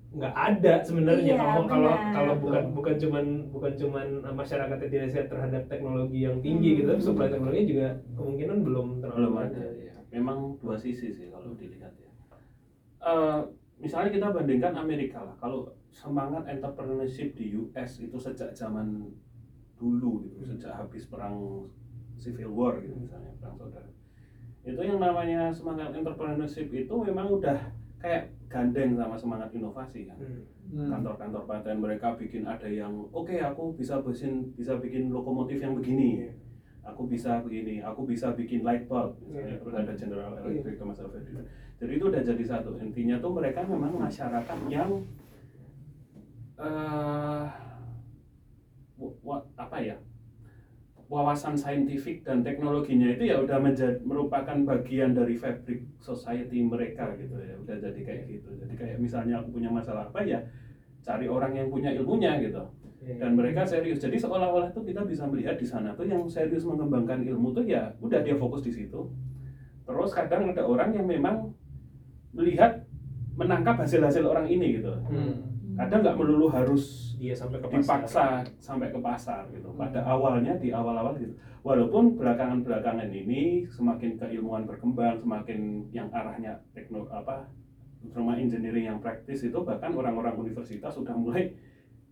nggak 0.08 0.34
ada 0.34 0.74
sebenarnya 0.82 1.34
Iya, 1.34 1.38
kalau 1.38 1.64
kalau 1.68 1.92
benar. 1.92 2.14
kalau 2.16 2.34
bukan 2.40 2.64
bukan 2.74 2.96
cuman 2.98 3.26
bukan 3.52 3.74
cuman 3.76 4.08
masyarakat 4.34 4.78
yang 4.80 4.92
tidak 4.92 5.10
siap 5.12 5.28
terhadap 5.28 5.64
teknologi 5.68 6.20
yang 6.24 6.38
tinggi 6.40 6.70
Hmm. 6.72 6.78
gitu 6.80 6.88
tapi 6.90 7.02
supply 7.04 7.28
teknologi 7.28 7.64
juga 7.68 7.88
kemungkinan 8.16 8.58
belum 8.64 8.88
terlalu 9.04 9.30
ada 9.38 9.62
ya. 9.68 9.87
Memang 10.18 10.58
dua 10.58 10.74
sisi 10.74 11.14
sih 11.14 11.30
kalau 11.30 11.54
dilihat 11.54 11.94
ya. 11.96 12.10
Eh, 12.98 13.40
misalnya 13.78 14.10
kita 14.10 14.28
bandingkan 14.34 14.74
Amerika 14.74 15.22
lah 15.22 15.38
kalau 15.38 15.70
semangat 15.94 16.50
entrepreneurship 16.50 17.38
di 17.38 17.54
US 17.54 18.02
itu 18.02 18.18
sejak 18.18 18.50
zaman 18.52 19.14
dulu 19.78 20.26
gitu 20.26 20.42
Hmm. 20.42 20.50
sejak 20.58 20.74
habis 20.74 21.06
perang 21.06 21.70
civil 22.18 22.50
war 22.50 22.82
gitu 22.82 22.98
misalnya 22.98 23.30
perang 23.38 23.56
saudara. 23.56 23.90
Itu 24.66 24.82
yang 24.82 24.98
namanya 24.98 25.54
semangat 25.54 25.94
entrepreneurship 25.94 26.74
itu 26.74 26.94
memang 27.06 27.30
udah 27.30 27.56
kayak 28.02 28.34
gandeng 28.50 28.98
sama 28.98 29.14
semangat 29.14 29.54
inovasi 29.54 30.10
kan. 30.10 30.18
Hmm. 30.68 30.84
kantor-kantor 30.92 31.48
paten 31.48 31.80
mereka 31.80 32.12
bikin 32.20 32.44
ada 32.44 32.68
yang 32.68 32.92
oke 33.16 33.32
aku 33.32 33.72
bisa 33.80 34.04
bikin 34.04 34.52
bisa 34.52 34.76
bikin 34.76 35.16
lokomotif 35.16 35.64
yang 35.64 35.72
begini 35.72 36.28
aku 36.88 37.04
bisa 37.06 37.44
begini 37.44 37.84
aku 37.84 38.08
bisa 38.08 38.32
bikin 38.32 38.64
light 38.64 38.88
bulb 38.88 39.20
misalnya. 39.22 39.54
Iya. 39.54 39.60
terus 39.60 39.76
ada 39.76 39.94
General 39.94 40.32
Electric 40.40 40.76
Thomas 40.80 41.04
Alva 41.04 41.20
Edison 41.20 41.44
jadi 41.78 41.92
itu 41.94 42.06
udah 42.10 42.22
jadi 42.26 42.42
satu. 42.42 42.74
Intinya 42.82 43.22
tuh 43.22 43.38
mereka 43.38 43.62
memang 43.62 43.94
masyarakat 44.02 44.58
yang 44.66 45.06
wa- 48.98 49.46
apa 49.54 49.78
ya 49.78 49.98
wawasan 51.08 51.56
saintifik 51.56 52.26
dan 52.28 52.44
teknologinya 52.44 53.08
itu 53.14 53.30
ya 53.32 53.40
udah 53.40 53.62
menjadi 53.64 54.02
merupakan 54.04 54.58
bagian 54.68 55.16
dari 55.16 55.40
fabric 55.40 55.86
society 56.04 56.60
mereka 56.66 57.14
gitu 57.16 57.38
ya. 57.40 57.56
Udah 57.62 57.78
jadi 57.80 58.00
kayak 58.04 58.24
gitu. 58.28 58.50
Jadi 58.58 58.74
kayak 58.76 58.98
misalnya 59.00 59.40
aku 59.40 59.56
punya 59.56 59.70
masalah 59.72 60.10
apa 60.10 60.20
ya 60.26 60.44
cari 61.06 61.30
orang 61.32 61.56
yang 61.56 61.70
punya 61.72 61.94
ilmunya 61.96 62.42
gitu. 62.44 62.60
Iya. 62.60 62.87
Dan 63.16 63.32
mereka 63.40 63.64
serius 63.64 64.04
jadi 64.04 64.20
seolah-olah 64.20 64.76
tuh 64.76 64.84
kita 64.84 65.08
bisa 65.08 65.24
melihat 65.24 65.56
di 65.56 65.64
sana 65.64 65.96
tuh 65.96 66.04
yang 66.04 66.28
serius 66.28 66.68
mengembangkan 66.68 67.24
ilmu 67.24 67.56
tuh 67.56 67.64
ya 67.64 67.88
udah 68.04 68.20
dia 68.20 68.36
fokus 68.36 68.68
di 68.68 68.76
situ 68.76 69.08
terus 69.88 70.12
kadang 70.12 70.52
ada 70.52 70.68
orang 70.68 70.92
yang 70.92 71.08
memang 71.08 71.56
melihat 72.36 72.84
menangkap 73.40 73.80
hasil-hasil 73.80 74.28
orang 74.28 74.52
ini 74.52 74.84
gitu 74.84 74.92
Hmm. 75.08 75.40
kadang 75.80 76.04
nggak 76.04 76.18
melulu 76.20 76.52
harus 76.52 77.08
dia 77.18 77.34
sampai 77.34 77.58
ke 77.58 77.68
pasar 77.70 77.82
dipaksa 77.82 78.26
sampai 78.62 78.88
ke 78.94 79.00
pasar 79.02 79.50
gitu. 79.50 79.74
Pada 79.74 80.06
awalnya 80.06 80.54
di 80.62 80.70
awal-awal 80.70 81.18
gitu. 81.18 81.34
Walaupun 81.66 82.14
belakangan-belakangan 82.14 83.10
ini 83.10 83.66
semakin 83.66 84.22
keilmuan 84.22 84.70
berkembang, 84.70 85.18
semakin 85.18 85.90
yang 85.90 86.08
arahnya 86.14 86.62
tekno 86.78 87.10
apa 87.10 87.50
terutama 87.98 88.38
engineering 88.38 88.86
yang 88.94 89.00
praktis 89.02 89.42
itu 89.50 89.58
bahkan 89.66 89.90
orang-orang 89.98 90.38
universitas 90.38 90.94
sudah 90.94 91.18
mulai 91.18 91.50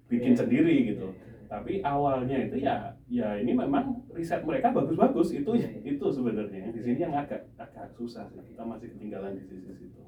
bikin 0.08 0.34
sendiri 0.38 0.94
gitu. 0.94 1.14
Tapi 1.46 1.80
awalnya 1.86 2.38
itu 2.42 2.58
ya 2.58 2.90
ya 3.08 3.38
ini 3.38 3.54
memang 3.54 4.02
riset 4.12 4.42
mereka 4.42 4.74
bagus-bagus 4.74 5.30
itu 5.32 5.52
Iya, 5.54 5.70
iya. 5.78 5.82
itu 5.94 6.06
sebenarnya 6.10 6.74
di 6.74 6.82
sini 6.82 7.00
yang 7.06 7.14
agak 7.14 7.46
agak 7.56 7.94
susah 7.94 8.26
sih. 8.34 8.42
Kita 8.42 8.66
masih 8.66 8.90
ketinggalan 8.94 9.38
di 9.38 9.44
sisi 9.46 9.72
situ. 9.74 10.02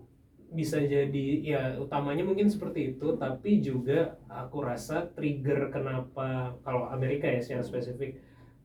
bisa 0.48 0.80
jadi 0.80 1.26
ya 1.44 1.62
utamanya 1.76 2.24
mungkin 2.24 2.48
seperti 2.48 2.96
itu 2.96 3.20
tapi 3.20 3.60
juga 3.60 4.16
aku 4.32 4.64
rasa 4.64 5.04
trigger 5.12 5.68
kenapa 5.68 6.56
kalau 6.64 6.88
Amerika 6.88 7.28
ya 7.28 7.44
secara 7.44 7.68
spesifik 7.68 8.16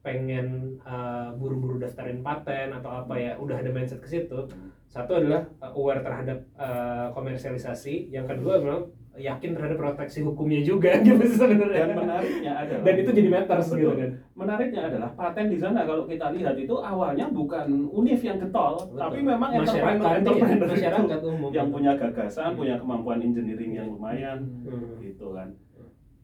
pengen 0.03 0.77
uh, 0.83 1.31
buru-buru 1.39 1.79
daftarin 1.79 2.27
paten 2.27 2.75
atau 2.75 3.07
apa 3.07 3.15
ya 3.15 3.33
udah 3.39 3.63
ada 3.63 3.71
mindset 3.71 4.03
ke 4.03 4.11
situ. 4.11 4.51
Satu 4.91 5.17
adalah 5.23 5.47
uh, 5.63 5.73
aware 5.73 6.03
terhadap 6.03 6.43
uh, 6.59 7.15
komersialisasi. 7.15 8.11
Yang 8.11 8.37
kedua 8.37 8.59
memang 8.61 8.83
yakin 9.13 9.53
terhadap 9.55 9.77
proteksi 9.77 10.25
hukumnya 10.25 10.65
juga 10.65 10.99
gitu 11.07 11.23
sebenarnya. 11.23 11.95
Dan 11.95 11.97
menariknya 12.03 12.53
adalah 12.67 12.83
dan 12.83 12.95
itu 12.99 13.11
jadi 13.15 13.29
matters 13.31 13.67
Betul. 13.71 13.79
gitu 13.79 13.93
kan. 13.95 14.11
Menariknya 14.35 14.81
adalah 14.91 15.11
paten 15.15 15.47
di 15.53 15.59
sana 15.63 15.81
kalau 15.87 16.05
kita 16.11 16.27
lihat 16.35 16.57
itu 16.59 16.75
awalnya 16.83 17.27
bukan 17.31 17.67
univ 17.95 18.21
yang 18.21 18.39
getol, 18.43 18.75
tapi 18.99 19.19
memang 19.23 19.51
masyarakat 19.55 20.19
entrepreneur, 20.19 20.67
ya, 20.67 20.91
masyarakat 20.91 21.21
umum. 21.31 21.51
yang 21.55 21.69
punya 21.71 21.93
gagasan, 21.95 22.59
punya 22.59 22.75
kemampuan 22.81 23.23
engineering 23.23 23.73
yang 23.79 23.87
lumayan, 23.87 24.39
Hmm. 24.67 24.99
gitu 24.99 25.31
kan. 25.37 25.49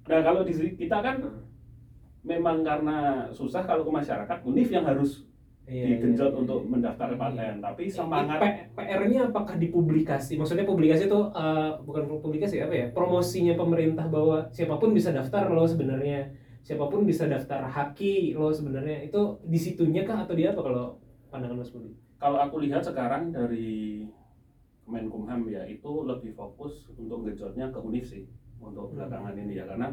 Nah 0.08 0.20
kalau 0.24 0.40
di 0.42 0.52
kita 0.74 0.98
kan 1.04 1.16
memang 2.26 2.62
karena 2.66 3.28
susah 3.30 3.62
kalau 3.62 3.86
ke 3.86 3.92
masyarakat, 3.92 4.38
univ 4.46 4.68
yang 4.70 4.86
harus 4.86 5.26
Iya, 5.68 6.00
digenjot 6.00 6.32
iya, 6.32 6.38
untuk 6.40 6.64
iya. 6.64 6.68
mendaftar 6.72 7.08
Iya. 7.12 7.20
paten, 7.20 7.54
tapi 7.60 7.82
semangat 7.92 8.40
PR-nya 8.72 9.28
apakah 9.28 9.60
dipublikasi? 9.60 10.40
Maksudnya 10.40 10.64
publikasi 10.64 11.12
itu 11.12 11.20
eh, 11.28 11.70
bukan 11.84 12.08
publikasi 12.24 12.64
apa 12.64 12.72
ya? 12.72 12.86
Promosinya 12.96 13.52
pemerintah 13.52 14.08
bahwa 14.08 14.48
siapa 14.48 14.80
pun 14.80 14.96
bisa 14.96 15.12
daftar 15.12 15.52
loh 15.52 15.68
sebenarnya. 15.68 16.32
Siapa 16.64 16.88
pun 16.88 17.04
bisa 17.04 17.28
daftar 17.28 17.68
haki 17.68 18.32
loh 18.32 18.48
sebenarnya. 18.48 19.04
Itu 19.04 19.44
di 19.44 19.60
situnya 19.60 20.08
kah 20.08 20.24
atau 20.24 20.32
di 20.32 20.48
apa 20.48 20.56
kalau 20.64 20.96
pandangan 21.28 21.60
Mas 21.60 21.68
Budi? 21.68 21.92
kalau 22.18 22.38
aku 22.42 22.58
lihat 22.66 22.82
sekarang 22.82 23.30
dari 23.30 24.02
Kemenkumham 24.88 25.46
ya 25.52 25.68
itu 25.68 26.02
lebih 26.08 26.32
fokus 26.32 26.88
untuk 26.96 27.28
genjotnya 27.28 27.68
ke 27.68 27.78
univ 27.78 28.08
sih 28.08 28.24
untuk 28.56 28.96
belakangan 28.96 29.36
ini 29.36 29.60
ya 29.60 29.68
karena 29.68 29.92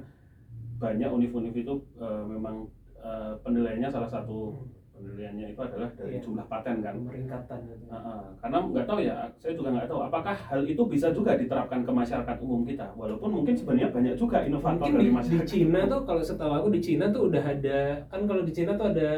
banyak 0.76 1.10
univ-univ 1.10 1.54
itu 1.54 1.74
eh, 1.96 2.24
memang 2.26 2.68
eh, 2.98 3.34
penilaiannya 3.40 3.88
salah 3.88 4.08
satu 4.08 4.60
penilaiannya 4.92 5.52
itu 5.52 5.60
adalah 5.60 5.92
dari 5.92 6.16
Iya. 6.16 6.24
jumlah 6.24 6.46
paten 6.46 6.80
kan 6.80 6.96
Peringkatan 6.98 7.60
gitu. 7.66 7.84
Ah, 7.88 8.00
ah. 8.00 8.22
karena 8.38 8.58
nggak 8.64 8.86
tahu 8.86 9.00
ya 9.02 9.16
saya 9.36 9.54
juga 9.54 9.70
nggak 9.72 9.88
tahu 9.88 10.00
apakah 10.02 10.32
hal 10.34 10.62
itu 10.64 10.82
bisa 10.86 11.12
juga 11.12 11.36
diterapkan 11.36 11.84
ke 11.84 11.92
masyarakat 11.92 12.38
umum 12.40 12.64
kita 12.64 12.88
walaupun 12.94 13.30
mungkin 13.34 13.54
sebenarnya 13.54 13.92
banyak 13.92 14.16
juga 14.16 14.42
inovator 14.42 14.88
Mungkin 14.88 14.96
dari 14.96 15.04
di, 15.04 15.12
di 15.12 15.16
masyarakat 15.16 15.48
Cina 15.50 15.80
tuh 15.86 16.02
kalau 16.02 16.22
setahu 16.24 16.54
aku 16.54 16.68
di 16.72 16.80
Cina 16.80 17.06
tuh 17.10 17.28
udah 17.28 17.44
ada 17.46 17.80
kan 18.08 18.22
kalau 18.24 18.42
di 18.42 18.52
Cina 18.52 18.72
tuh 18.74 18.88
ada 18.88 19.10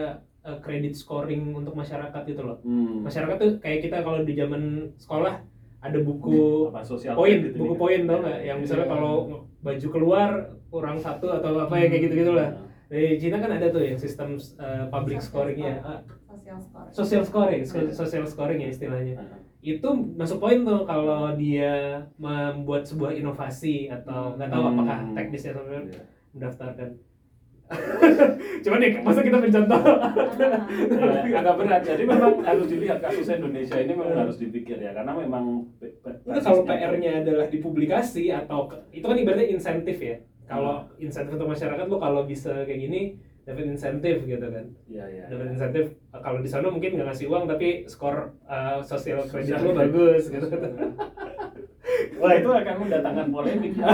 eh, 0.43 0.57
kredit 0.59 0.93
scoring 0.93 1.53
untuk 1.53 1.73
masyarakat 1.73 2.21
gitu 2.25 2.41
loh. 2.41 2.57
Hmm. 2.61 3.05
Masyarakat 3.05 3.35
tuh 3.37 3.51
kayak 3.59 3.79
kita 3.83 4.01
kalau 4.01 4.21
di 4.21 4.33
zaman 4.33 4.61
sekolah 4.97 5.45
ada 5.77 5.99
buku 6.01 6.67
apa 6.67 6.81
sosial 6.81 7.13
poin 7.13 7.37
gitu 7.39 7.53
buku 7.55 7.73
nih. 7.73 7.79
poin 7.79 7.99
tau 8.03 8.17
nggak 8.17 8.39
yang 8.41 8.57
misalnya 8.57 8.81
Iya. 8.83 8.91
kalau 8.91 9.13
baju 9.61 9.87
keluar 9.93 10.29
kurang 10.67 10.97
satu 10.97 11.27
atau 11.31 11.55
apa 11.57 11.75
ya 11.75 11.87
kayak 11.87 12.03
gitu 12.05 12.15
gitulah 12.21 12.49
di 12.87 13.17
Cina 13.17 13.37
kan 13.37 13.51
ada 13.51 13.67
tuh 13.67 13.83
yang 13.83 13.95
sistem 13.95 14.29
uh, 14.57 14.87
public 14.87 15.17
Social 15.17 15.27
scoringnya 15.43 15.73
score. 15.75 15.91
uh, 15.91 15.99
Social 16.37 16.59
score. 16.61 16.87
social 16.93 17.23
scoring 17.23 17.61
Iya. 17.61 17.91
social 17.91 18.25
scoring 18.25 18.59
ya 18.61 18.69
istilahnya 18.69 19.15
Ah, 19.17 19.39
itu 19.59 19.89
masuk 20.13 20.37
poin 20.37 20.61
tuh 20.61 20.83
kalau 20.83 21.33
dia 21.33 21.73
membuat 22.15 22.83
sebuah 22.83 23.11
inovasi 23.13 23.89
atau 23.89 24.31
nggak 24.33 24.47
tahu 24.47 24.61
Hmm. 24.61 24.71
apakah 24.73 24.97
teknisnya 25.13 25.51
sampai 25.53 25.75
iya. 25.83 26.01
mendaftarkan 26.31 26.89
cuman 28.63 28.79
ya 28.79 28.89
masa 29.01 29.19
kita 29.19 29.37
mencontoh 29.37 29.81
Ah, 29.83 30.15
Ya, 31.27 31.37
agak 31.37 31.55
berat. 31.57 31.81
Jadi 31.83 32.03
memang 32.03 32.39
harus 32.39 32.65
dilihat 32.65 32.99
kasus 32.99 33.27
Indonesia 33.27 33.75
ini 33.75 33.91
memang 33.91 34.15
harus 34.17 34.39
dipikir 34.39 34.79
ya, 34.79 34.95
karena 34.95 35.11
memang 35.11 35.67
itu 35.77 36.39
kalau 36.39 36.63
PR-nya 36.63 37.21
adalah 37.21 37.45
dipublikasi 37.45 38.31
atau 38.31 38.71
itu 38.89 39.03
kan 39.03 39.17
ibaratnya 39.17 39.51
insentif 39.51 39.99
ya 39.99 40.15
kalau 40.47 40.87
insentif 40.97 41.35
untuk 41.35 41.51
masyarakat 41.51 41.85
lo 41.85 41.97
kalau 41.99 42.23
bisa 42.23 42.63
kayak 42.63 42.79
gini 42.87 43.01
dapat 43.47 43.63
insentif 43.71 44.27
gitu 44.27 44.43
kan 44.43 44.65
Iya, 44.91 45.05
iya. 45.07 45.25
dapat 45.31 45.55
insentif 45.55 45.85
kalau 46.11 46.39
di 46.43 46.49
sana 46.51 46.67
mungkin 46.67 46.99
nggak 46.99 47.07
ngasih 47.11 47.27
uang 47.31 47.47
tapi 47.47 47.87
skor 47.87 48.35
uh, 48.47 48.79
sosial 48.83 49.23
kredit 49.27 49.59
lo 49.63 49.71
bagus 49.75 50.27
gitu 50.27 50.47
Wah 52.17 52.33
itu 52.33 52.49
akan 52.49 52.75
mendatangkan 52.81 53.27
polemik. 53.29 53.77
Kita 53.77 53.89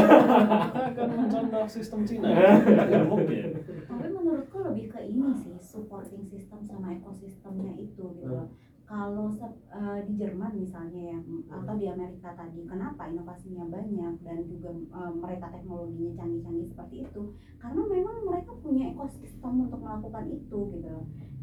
akan 0.91 1.07
mencontoh 1.11 1.65
sistem 1.67 2.07
Cina. 2.07 2.31
Nggak 2.67 3.05
mungkin. 3.07 3.47
Tapi 3.63 4.07
menurutku 4.11 4.57
lebih 4.63 4.85
ke 4.91 4.99
ini 5.07 5.31
sih 5.39 5.55
supporting 5.59 6.23
system 6.27 6.63
sama 6.63 6.95
ekosistemnya 6.95 7.75
itu 7.79 8.03
gitu 8.15 8.27
loh. 8.27 8.47
Kalau 8.93 9.25
eh, 9.73 9.99
di 10.05 10.13
Jerman 10.21 10.53
misalnya 10.53 11.17
ya 11.17 11.19
atau 11.49 11.73
di 11.81 11.89
Amerika 11.89 12.29
tadi, 12.37 12.61
kenapa 12.61 13.09
inovasinya 13.09 13.65
banyak 13.65 14.21
dan 14.21 14.45
juga 14.45 14.69
eh, 14.69 15.13
mereka 15.17 15.49
teknologinya 15.49 16.13
canggih-canggih 16.21 16.69
seperti 16.69 16.95
itu? 17.09 17.33
Karena 17.57 17.81
memang 17.89 18.21
mereka 18.21 18.53
punya 18.61 18.93
ekosistem 18.93 19.65
untuk 19.65 19.81
melakukan 19.81 20.29
itu 20.29 20.59
gitu. 20.77 20.95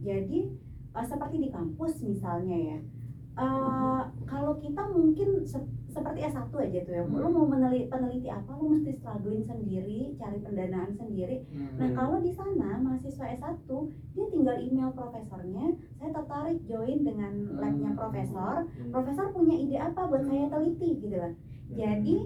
Jadi 0.06 0.38
eh, 0.94 1.06
seperti 1.10 1.36
di 1.42 1.48
kampus 1.50 1.98
misalnya 2.06 2.54
ya, 2.54 2.78
eh, 3.32 4.00
kalau 4.24 4.52
kita 4.56 4.82
mungkin 4.88 5.42
se- 5.42 5.64
seperti 5.86 6.22
S1 6.22 6.54
aja 6.54 6.78
tuh 6.80 6.94
ya, 6.94 7.02
lu 7.02 7.28
mau 7.28 7.42
meneliti, 7.44 7.90
peneliti 7.90 8.28
apa, 8.28 8.54
lu 8.54 8.70
mesti 8.70 8.94
struggling 8.94 9.42
sendiri, 9.42 10.14
cari 10.14 10.38
pendanaan 10.38 10.94
sendiri, 10.94 11.42
Nah 11.74 11.88
Hmm. 11.88 11.96
kalau 11.96 12.16
di 12.18 12.30
sana 12.30 12.78
mahasiswa 12.78 13.26
S1 13.28 13.66
dia 14.14 14.26
tinggal 14.28 14.56
email 14.56 14.90
profesornya, 14.90 15.66
saya 15.96 16.10
tertarik 16.12 16.62
join 16.64 17.02
dengan 17.02 17.32
labnya 17.56 17.90
profesor. 17.92 18.54
Profesor 18.88 19.26
punya 19.30 19.56
ide 19.56 19.76
apa 19.76 20.06
buat 20.06 20.22
saya 20.22 20.46
teliti 20.46 20.90
gitu 21.00 21.16
lah. 21.16 21.32
Jadi 21.70 22.16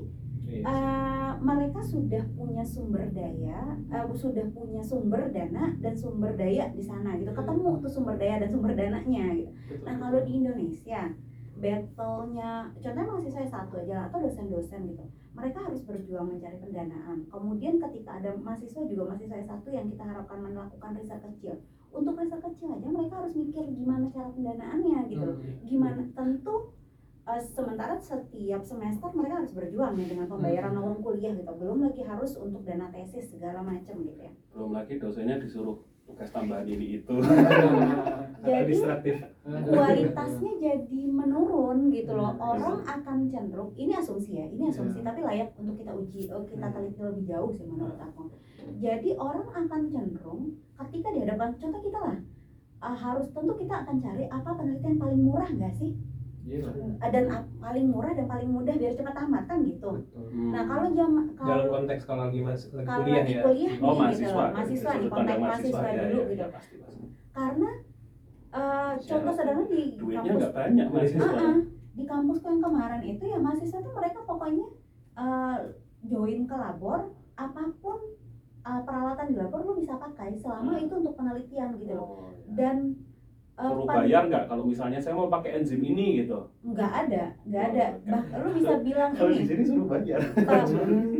eh, 0.49 1.32
mereka 1.40 1.80
sudah 1.82 2.22
punya 2.36 2.64
sumber 2.64 3.09
daya, 3.12 3.76
eh, 3.90 4.05
sudah 4.14 4.47
punya 4.53 4.82
sumber 4.84 5.28
dana 5.32 5.74
dan 5.80 5.95
sumber 5.97 6.32
daya 6.36 6.70
di 6.72 6.82
sana 6.84 7.16
gitu. 7.18 7.32
Ketemu 7.32 7.80
tuh 7.84 7.90
sumber 7.90 8.16
daya 8.16 8.40
dan 8.45 8.51
sumber 8.53 8.72
dananya 8.76 9.24
gitu. 9.34 9.51
Nah 9.84 9.95
kalau 10.01 10.20
di 10.22 10.32
Indonesia 10.40 11.12
battle-nya, 11.55 12.74
contohnya 12.82 13.07
mahasiswa 13.07 13.40
S1 13.47 13.70
aja 13.70 13.95
lah, 13.95 14.05
atau 14.11 14.18
dosen-dosen 14.26 14.80
gitu. 14.90 15.05
Mereka 15.34 15.59
harus 15.62 15.80
berjuang 15.86 16.26
mencari 16.34 16.59
pendanaan. 16.59 17.26
Kemudian 17.30 17.78
ketika 17.78 18.18
ada 18.18 18.34
mahasiswa 18.38 18.82
juga 18.86 19.14
mahasiswa 19.14 19.38
S1 19.38 19.64
yang 19.70 19.86
kita 19.90 20.03
harapkan 20.03 20.42
melakukan 20.42 20.99
riset 20.99 21.22
kecil. 21.22 21.55
Untuk 21.95 22.18
riset 22.18 22.42
kecil 22.42 22.74
aja 22.74 22.88
mereka 22.90 23.22
harus 23.22 23.34
mikir 23.38 23.64
gimana 23.70 24.11
cara 24.11 24.28
pendanaannya 24.34 24.99
gitu. 25.11 25.26
Loh. 25.30 25.38
gimana 25.62 26.03
tentu 26.11 26.74
eh, 27.25 27.41
sementara 27.41 27.95
setiap 27.97 28.61
semester 28.61 29.09
mereka 29.11 29.35
harus 29.41 29.53
berjuang 29.53 29.95
ya 29.97 30.07
dengan 30.07 30.27
pembayaran 30.27 30.77
uang 30.77 31.01
kuliah 31.01 31.33
gitu. 31.33 31.53
Belum 31.55 31.79
lagi 31.81 32.03
harus 32.03 32.37
untuk 32.37 32.62
dana 32.62 32.89
tesis 32.89 33.31
segala 33.31 33.61
macam 33.61 33.97
gitu 34.01 34.20
ya. 34.20 34.33
Belum 34.53 34.70
lagi 34.70 34.97
dosennya 34.97 35.41
disuruh 35.41 35.77
tugas 36.05 36.29
tambahan 36.29 36.68
ini 36.68 37.01
itu. 37.01 37.14
administratif. 38.45 39.25
kualitasnya 39.64 40.53
jadi 40.61 41.01
menurun 41.09 41.89
gitu 41.89 42.12
loh. 42.12 42.37
Hmm, 42.37 42.45
orang 42.45 42.77
akan 42.85 43.18
cenderung 43.33 43.72
ini 43.75 43.97
asumsi 43.97 44.37
ya 44.37 44.45
ini 44.45 44.68
asumsi 44.68 45.01
Iya. 45.01 45.07
tapi 45.09 45.20
layak 45.25 45.49
untuk 45.57 45.81
kita 45.81 45.93
uji 45.97 46.29
oh, 46.29 46.45
kita 46.45 46.66
Hmm. 46.68 46.75
teliti 46.77 47.01
lebih 47.01 47.25
jauh 47.25 47.51
sih 47.57 47.64
menurut 47.64 47.97
aku. 47.97 48.29
Jadi 48.85 49.16
orang 49.16 49.49
akan 49.49 49.81
cenderung 49.89 50.43
ketika 50.77 51.09
dihadapkan 51.09 51.57
contoh 51.57 51.81
kita 51.81 51.99
lah 51.99 52.16
uh, 52.85 52.97
harus 52.97 53.27
tentu 53.33 53.53
kita 53.57 53.75
akan 53.81 53.97
cari 53.97 54.25
apa 54.29 54.51
penelitian 54.53 54.97
paling 55.01 55.20
murah 55.25 55.49
nggak 55.49 55.72
sih 55.72 55.97
Iya. 56.45 56.68
Uh, 57.01 57.09
dan 57.09 57.24
paling 57.57 57.86
murah 57.88 58.12
dan 58.12 58.26
paling 58.26 58.49
mudah 58.49 58.74
biar 58.74 58.92
cepat 58.92 59.14
tamat 59.14 59.45
kan 59.45 59.59
gitu 59.62 59.90
Hmm. 60.12 60.51
nah 60.51 60.62
kalau 60.62 60.86
jam 60.90 61.11
dalam 61.14 61.32
kalau 61.34 61.64
konteks 61.72 62.03
kalau 62.05 62.20
lagi 62.22 62.38
mas 62.38 62.62
lagi 62.68 62.84
kalau 62.84 63.01
kuliah 63.01 63.16
lagi 63.18 63.32
ya 63.32 63.42
kuliah 63.42 63.72
nih 63.72 63.80
Oh 63.80 63.88
gitu 63.88 63.99
mahasiswa. 63.99 64.36
loh 64.36 64.53
mahasiswa 64.53 64.90
nih 64.90 64.99
Sudut 64.99 65.09
konteks 65.09 65.32
pandang 65.32 65.40
mahasiswa 65.40 65.80
ya, 65.80 66.03
dulu 66.05 66.12
ya, 66.14 66.24
gitu 66.26 66.36
ya, 66.36 66.49
pasti, 66.51 66.74
pasti. 66.78 67.05
karena 67.32 67.70
uh, 68.51 68.92
contoh 68.99 69.24
Ya, 69.26 69.36
sederhana 69.36 69.64
di 69.66 69.82
Duitnya 69.95 70.20
kampus 70.22 70.49
banyak 70.53 70.86
mahasiswa. 70.86 71.24
Ah, 71.26 71.42
ah. 71.42 71.59
di 71.95 72.05
kampusku 72.05 72.47
yang 72.47 72.62
kemarin 72.62 73.03
itu 73.03 73.24
ya 73.24 73.38
mahasiswa 73.38 73.78
tuh 73.80 73.92
mereka 73.92 74.18
pokoknya 74.22 74.66
eh, 75.14 75.59
join 76.05 76.42
ke 76.42 76.55
labor 76.55 77.01
apa 77.34 77.62
pun 77.78 77.99
eh, 78.61 78.80
peralatan 78.82 79.26
di 79.26 79.36
labor 79.36 79.61
lu 79.62 79.72
bisa 79.74 79.95
pakai 79.97 80.34
selama 80.34 80.70
Hmm. 80.72 80.82
itu 80.82 80.95
untuk 80.95 81.14
penelitian 81.14 81.70
gitu 81.78 81.95
loh 81.95 82.05
Oh, 82.05 82.28
iya. 82.28 82.53
dan 82.53 82.76
Suruh 83.57 83.87
pan- 83.87 83.97
bayar 84.01 84.23
nggak 84.25 84.45
kalau 84.47 84.65
misalnya 84.65 84.99
saya 84.99 85.15
mau 85.15 85.29
pakai 85.29 85.51
enzim 85.57 85.79
ini 85.79 86.21
gitu. 86.21 86.51
nggak 86.65 86.91
ada 87.07 87.23
nggak 87.41 87.65
ada 87.71 87.85
Oh, 87.87 88.11
bah 88.11 88.23
lu 88.37 88.49
bisa 88.53 88.73
bilang 88.81 89.11
Kalau 89.13 89.31
di 89.31 89.37
ini 89.37 89.47
sini 89.47 89.63
suruh 89.65 89.87
bayar. 89.87 90.21
eh, 90.21 90.63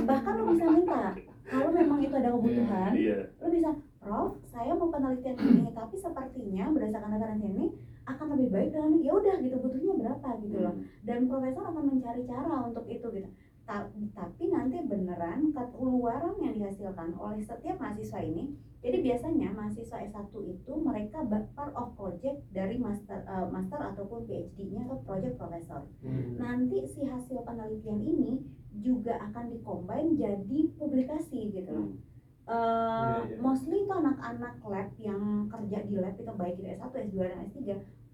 bahkan 0.09 0.33
lu 0.35 0.45
bisa 0.51 0.67
minta 0.67 1.03
kalau 1.45 1.71
memang 1.71 1.99
itu 2.01 2.11
ada 2.13 2.31
kebutuhan 2.31 2.91
Iya. 2.93 3.19
lu 3.37 3.49
bisa 3.49 3.71
Prof 3.99 4.31
saya 4.45 4.73
mau 4.73 4.89
penelitian 4.89 5.37
ini 5.39 5.71
tapi 5.71 5.95
sepertinya 5.97 6.65
berdasarkan 6.69 7.11
referensi 7.15 7.47
ini 7.49 7.67
akan 8.05 8.27
lebih 8.33 8.49
baik 8.51 8.69
dengan 8.71 8.91
ya 8.99 9.13
udah 9.15 9.35
gitu 9.39 9.57
butuhnya 9.57 9.95
berapa 9.97 10.29
gitu 10.39 10.57
loh 10.59 10.75
Hmm. 10.75 10.85
dan 11.03 11.19
profesor 11.25 11.65
akan 11.65 11.85
mencari 11.87 12.23
cara 12.25 12.55
untuk 12.63 12.85
itu 12.87 13.07
gitu 13.11 13.29
Ta- 13.65 13.89
tapi 14.13 14.45
nanti 14.49 14.77
beneran 14.85 15.49
keluaran 15.51 16.37
yang 16.37 16.53
dihasilkan 16.53 17.17
oleh 17.17 17.41
setiap 17.41 17.81
mahasiswa 17.81 18.21
ini 18.21 18.53
jadi 18.85 19.01
biasanya 19.01 19.49
mahasiswa 19.57 19.97
S1 20.05 20.29
itu 20.45 20.73
mereka 20.77 21.25
part 21.57 21.73
of 21.73 21.97
project 21.97 22.45
dari 22.53 22.77
master 22.77 23.25
eh, 23.25 23.49
master 23.49 23.81
ataupun 23.81 24.29
PhD-nya 24.29 24.85
atau 24.85 25.01
project 25.01 25.41
professor. 25.41 25.89
Hmm. 26.05 26.37
Nanti 26.37 26.85
si 26.85 27.09
hasil 27.09 27.41
penelitian 27.41 28.05
ini 28.05 28.45
juga 28.77 29.17
akan 29.25 29.49
dikombin 29.49 30.21
jadi 30.21 30.59
publikasi 30.77 31.57
gitu 31.57 31.71
loh. 31.73 31.89
Hmm. 31.89 32.13
Eh, 32.45 32.53
Iya, 32.53 33.25
iya. 33.25 33.37
mostly 33.41 33.89
itu 33.89 33.89
anak-anak 33.89 34.61
lab 34.61 34.93
yang 35.01 35.49
kerja 35.49 35.79
di 35.81 35.97
lab 35.97 36.13
itu 36.13 36.33
baik 36.37 36.61
di 36.61 36.69
S1, 36.69 36.93
S2 37.09 37.17
dan 37.25 37.41
S3 37.49 37.61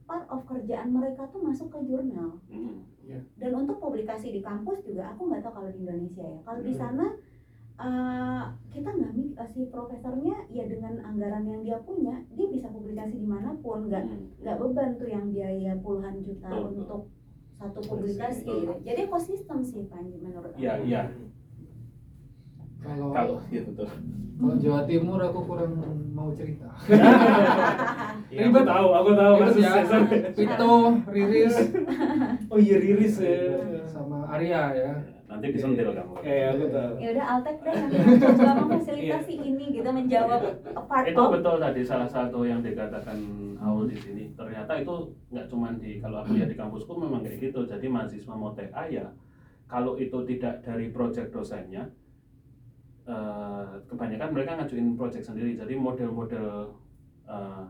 part 0.06 0.26
of 0.30 0.46
kerjaan 0.46 0.94
mereka 0.94 1.26
tuh 1.26 1.42
masuk 1.42 1.66
ke 1.66 1.82
jurnal 1.82 2.38
Hmm. 2.46 2.86
Dan 3.12 3.50
untuk 3.56 3.76
publikasi 3.78 4.30
di 4.30 4.40
kampus 4.40 4.82
juga 4.82 5.10
aku 5.10 5.26
nggak 5.26 5.40
tahu 5.40 5.52
kalau 5.54 5.68
di 5.68 5.78
Indonesia 5.78 6.22
ya 6.24 6.38
kalau 6.42 6.60
di 6.60 6.70
Hmm. 6.70 6.80
sana 6.80 7.06
eh, 7.78 8.42
kita 8.68 8.90
nggak 8.90 9.12
mik- 9.14 9.34
eh, 9.34 9.48
si 9.48 9.60
profesornya 9.66 10.36
ya 10.48 10.64
dengan 10.64 11.00
anggaran 11.02 11.44
yang 11.44 11.60
dia 11.60 11.78
punya 11.80 12.12
dia 12.30 12.46
bisa 12.46 12.68
publikasi 12.68 13.16
di 13.16 13.24
mana 13.24 13.56
pun 13.56 13.86
nggak 13.86 14.04
Hmm. 14.04 14.28
nggak 14.38 14.56
beban 14.58 14.90
tuh 14.94 15.08
yang 15.08 15.24
biaya 15.28 15.72
puluhan 15.76 16.20
juta 16.20 16.44
betul. 16.46 16.68
untuk 16.76 17.02
satu 17.56 17.80
publikasi 17.82 18.44
gitu. 18.44 18.72
jadi 18.80 19.00
ekosistem 19.02 19.60
sih 19.60 19.84
Panji 19.86 20.16
menurut 20.18 20.52
Iya, 20.54 20.72
aku 20.74 20.84
iya. 20.86 21.02
Kalau 22.80 23.08
Kalau 23.10 23.36
iya 23.46 23.62
betul. 23.62 23.88
kalau 24.34 24.56
Jawa 24.56 24.80
Timur 24.84 25.20
aku 25.22 25.40
kurang 25.44 25.72
mau 26.10 26.32
cerita. 26.32 26.68
Ya, 28.30 28.46
aku 28.46 28.62
tahu, 28.62 28.88
aku 28.94 29.10
tahu 29.12 29.32
Ribet 29.42 29.58
ya. 29.58 29.74
Pito, 30.30 30.72
Riris, 31.04 31.56
Oh 32.60 32.68
iya 32.68 32.76
Riris 32.76 33.16
ya. 33.24 33.40
sama 33.88 34.28
Arya 34.28 34.76
ya. 34.76 34.92
Nanti 35.32 35.48
disentil 35.48 35.96
kamu. 35.96 36.20
Eh 36.20 36.52
aku 36.52 36.68
tahu. 36.68 36.92
ya 37.00 37.08
udah 37.16 37.26
Altek 37.32 37.56
deh 37.64 37.72
yang 37.72 38.20
coba 38.20 38.52
memfasilitasi 38.60 39.34
ini 39.40 39.64
gitu 39.80 39.88
menjawab 39.88 40.42
part 40.84 41.08
itu 41.08 41.16
of 41.16 41.32
betul 41.32 41.56
tadi 41.56 41.80
salah 41.80 42.04
satu 42.04 42.44
yang 42.44 42.60
dikatakan 42.60 43.16
Aul 43.64 43.88
di 43.88 43.96
sini 43.96 44.36
ternyata 44.36 44.76
itu 44.76 45.16
nggak 45.32 45.46
cuma 45.48 45.72
di 45.80 46.04
kalau 46.04 46.20
aku 46.20 46.36
lihat 46.36 46.52
di 46.52 46.58
kampusku 46.60 46.92
memang 47.00 47.24
kayak 47.24 47.48
gitu 47.48 47.64
jadi 47.64 47.86
mahasiswa 47.88 48.34
mau 48.36 48.52
TA 48.52 48.84
ya 48.92 49.06
kalau 49.70 49.96
itu 49.96 50.18
tidak 50.28 50.60
dari 50.66 50.92
proyek 50.92 51.32
dosennya 51.32 51.88
eh, 53.06 53.72
kebanyakan 53.88 54.28
mereka 54.36 54.58
ngajuin 54.60 54.98
proyek 54.98 55.22
sendiri 55.22 55.54
jadi 55.56 55.72
model-model 55.78 56.74
eh, 57.30 57.64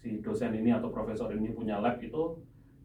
si 0.00 0.18
dosen 0.24 0.56
ini 0.56 0.72
atau 0.72 0.88
profesor 0.88 1.28
ini 1.36 1.52
punya 1.52 1.76
lab 1.76 2.00
itu 2.00 2.40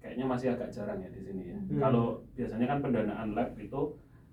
kayaknya 0.06 0.26
masih 0.30 0.54
agak 0.54 0.70
jarang 0.70 1.02
ya 1.02 1.10
di 1.10 1.18
sini 1.20 1.50
ya 1.50 1.58
Hmm. 1.58 1.82
kalau 1.82 2.06
biasanya 2.38 2.70
kan 2.70 2.80
pendanaan 2.80 3.34
lab 3.34 3.58
itu 3.58 3.82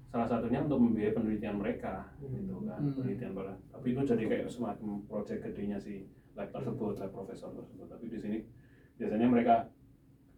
salah 0.04 0.28
satunya 0.28 0.60
untuk 0.60 0.76
membiayai 0.76 1.16
penelitian 1.16 1.56
mereka 1.56 2.12
Hmm. 2.20 2.36
gitu 2.36 2.60
kan 2.62 2.76
Hmm. 2.78 2.92
penelitian 2.92 3.32
bola 3.32 3.56
tapi 3.72 3.86
itu 3.90 4.00
jadi 4.04 4.22
kayak 4.28 4.46
semacam 4.46 5.00
proyek 5.08 5.40
gedenya 5.40 5.80
si 5.80 6.04
lab 6.36 6.52
tersebut 6.52 7.00
lab 7.00 7.08
profesor 7.10 7.48
tersebut 7.50 7.88
tapi 7.88 8.04
di 8.06 8.18
sini 8.20 8.38
biasanya 8.94 9.26
mereka 9.26 9.54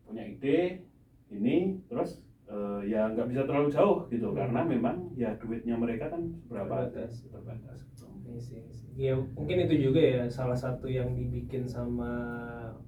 punya 0.07 0.23
ide 0.23 0.87
ini 1.29 1.83
terus 1.85 2.23
eh, 2.45 2.81
ya 2.87 3.09
nggak 3.09 3.27
bisa 3.27 3.43
terlalu 3.43 3.73
jauh 3.73 4.07
gitu 4.07 4.31
Hmm. 4.31 4.39
karena 4.39 4.61
memang 4.63 5.11
ya 5.17 5.35
duitnya 5.35 5.75
mereka 5.75 6.15
kan 6.15 6.23
berapa 6.47 6.93
Terbatas. 6.93 7.27
terbatas 7.27 7.79
gitu. 7.83 8.05
Iya 8.25 8.39
iya. 8.39 8.63
Ya 8.95 9.15
mungkin 9.17 9.65
itu 9.65 9.75
juga 9.83 9.99
ya 9.99 10.23
salah 10.29 10.55
satu 10.55 10.87
yang 10.87 11.17
dibikin 11.17 11.65
sama 11.67 12.13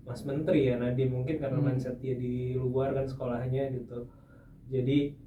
Mas 0.07 0.23
Menteri 0.23 0.71
ya 0.71 0.79
Nadiem 0.79 1.11
mungkin 1.11 1.37
karena 1.37 1.59
Hmm. 1.59 1.67
mindset 1.67 1.99
dia 1.99 2.15
di 2.15 2.55
luar 2.55 2.95
kan 2.95 3.05
sekolahnya 3.05 3.75
gitu. 3.75 4.07
Jadi 4.71 5.19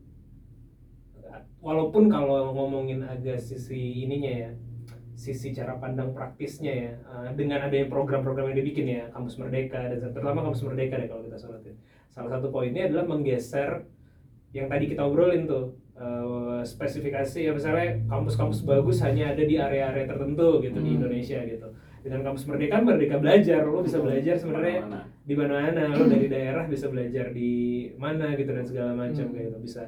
walaupun 1.60 2.08
kalau 2.08 2.56
ngomongin 2.56 3.04
agak 3.04 3.38
sisi 3.38 4.08
ininya 4.08 4.32
ya 4.32 4.50
sisi 5.14 5.52
cara 5.52 5.76
pandang 5.76 6.16
praktisnya 6.16 6.72
ya 6.74 6.94
eh, 6.96 7.30
dengan 7.36 7.68
adanya 7.68 7.92
program-program 7.92 8.56
yang 8.56 8.60
dibikin 8.64 8.88
ya 8.88 9.04
kampus 9.12 9.36
merdeka 9.36 9.76
dan 9.92 10.00
terutama 10.00 10.48
kampus 10.48 10.64
merdeka 10.64 10.96
deh 10.96 11.12
kalau 11.12 11.28
kita 11.28 11.36
sorotin 11.38 11.76
salah 12.10 12.40
satu 12.40 12.48
poinnya 12.50 12.88
adalah 12.88 13.04
menggeser 13.06 13.84
yang 14.56 14.72
tadi 14.72 14.88
kita 14.88 15.04
obrolin 15.04 15.44
tuh 15.44 15.76
eh, 16.00 16.64
spesifikasi 16.64 17.40
ya 17.44 17.52
misalnya 17.52 18.00
kampus-kampus 18.08 18.64
bagus 18.64 19.04
hanya 19.04 19.36
ada 19.36 19.44
di 19.44 19.60
area-area 19.60 20.08
tertentu 20.08 20.64
gitu 20.64 20.80
di 20.80 20.96
Hmm. 20.96 20.98
Indonesia 21.04 21.44
gitu 21.44 21.68
dengan 22.04 22.22
kampus 22.26 22.44
merdeka 22.48 22.80
merdeka 22.82 23.16
belajar. 23.20 23.62
Lo 23.68 23.84
bisa 23.84 24.00
belajar 24.00 24.36
sebenarnya 24.40 24.88
di 25.24 25.34
mana-mana. 25.36 25.94
lo 25.94 26.06
dari 26.08 26.28
daerah 26.36 26.66
bisa 26.66 26.88
belajar 26.90 27.32
di 27.36 27.52
mana 28.00 28.34
gitu 28.34 28.52
dan 28.52 28.66
segala 28.66 28.92
macam 28.96 29.26
Hmm. 29.30 29.34
kayak 29.36 29.46
gitu. 29.52 29.60
Bisa 29.62 29.84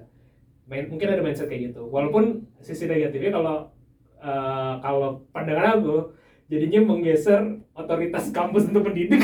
main 0.69 0.87
mungkin 0.87 1.07
ada 1.11 1.21
mindset 1.23 1.47
kayak 1.51 1.73
gitu. 1.73 1.87
Walaupun 1.87 2.47
sisi 2.63 2.87
negatifnya 2.87 3.31
kalau 3.35 3.71
eh, 4.21 4.73
kalau 4.79 5.25
pandangan 5.33 5.81
aku 5.81 5.97
jadinya 6.51 6.83
menggeser 6.83 7.63
otoritas 7.71 8.27
kampus 8.35 8.67
untuk 8.67 8.91
mendidik. 8.91 9.23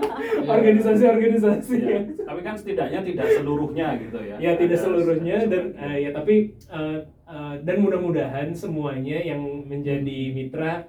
Organisasi-organisasi. 0.44 1.76
Yang 1.80 2.04
tapi 2.24 2.40
kan 2.40 2.54
setidaknya 2.56 3.00
tidak 3.04 3.26
seluruhnya 3.36 3.86
gitu 4.00 4.18
ya. 4.20 4.36
Ya 4.40 4.52
tidak 4.56 4.80
Ada 4.80 4.84
seluruhnya 4.88 5.36
dan 5.48 5.64
eh, 5.76 5.96
ya 6.08 6.10
tapi 6.16 6.56
eh, 6.56 6.98
eh, 7.28 7.54
dan 7.64 7.76
mudah-mudahan 7.84 8.48
semuanya 8.56 9.20
yang 9.20 9.40
menjadi 9.68 10.32
mitra 10.32 10.88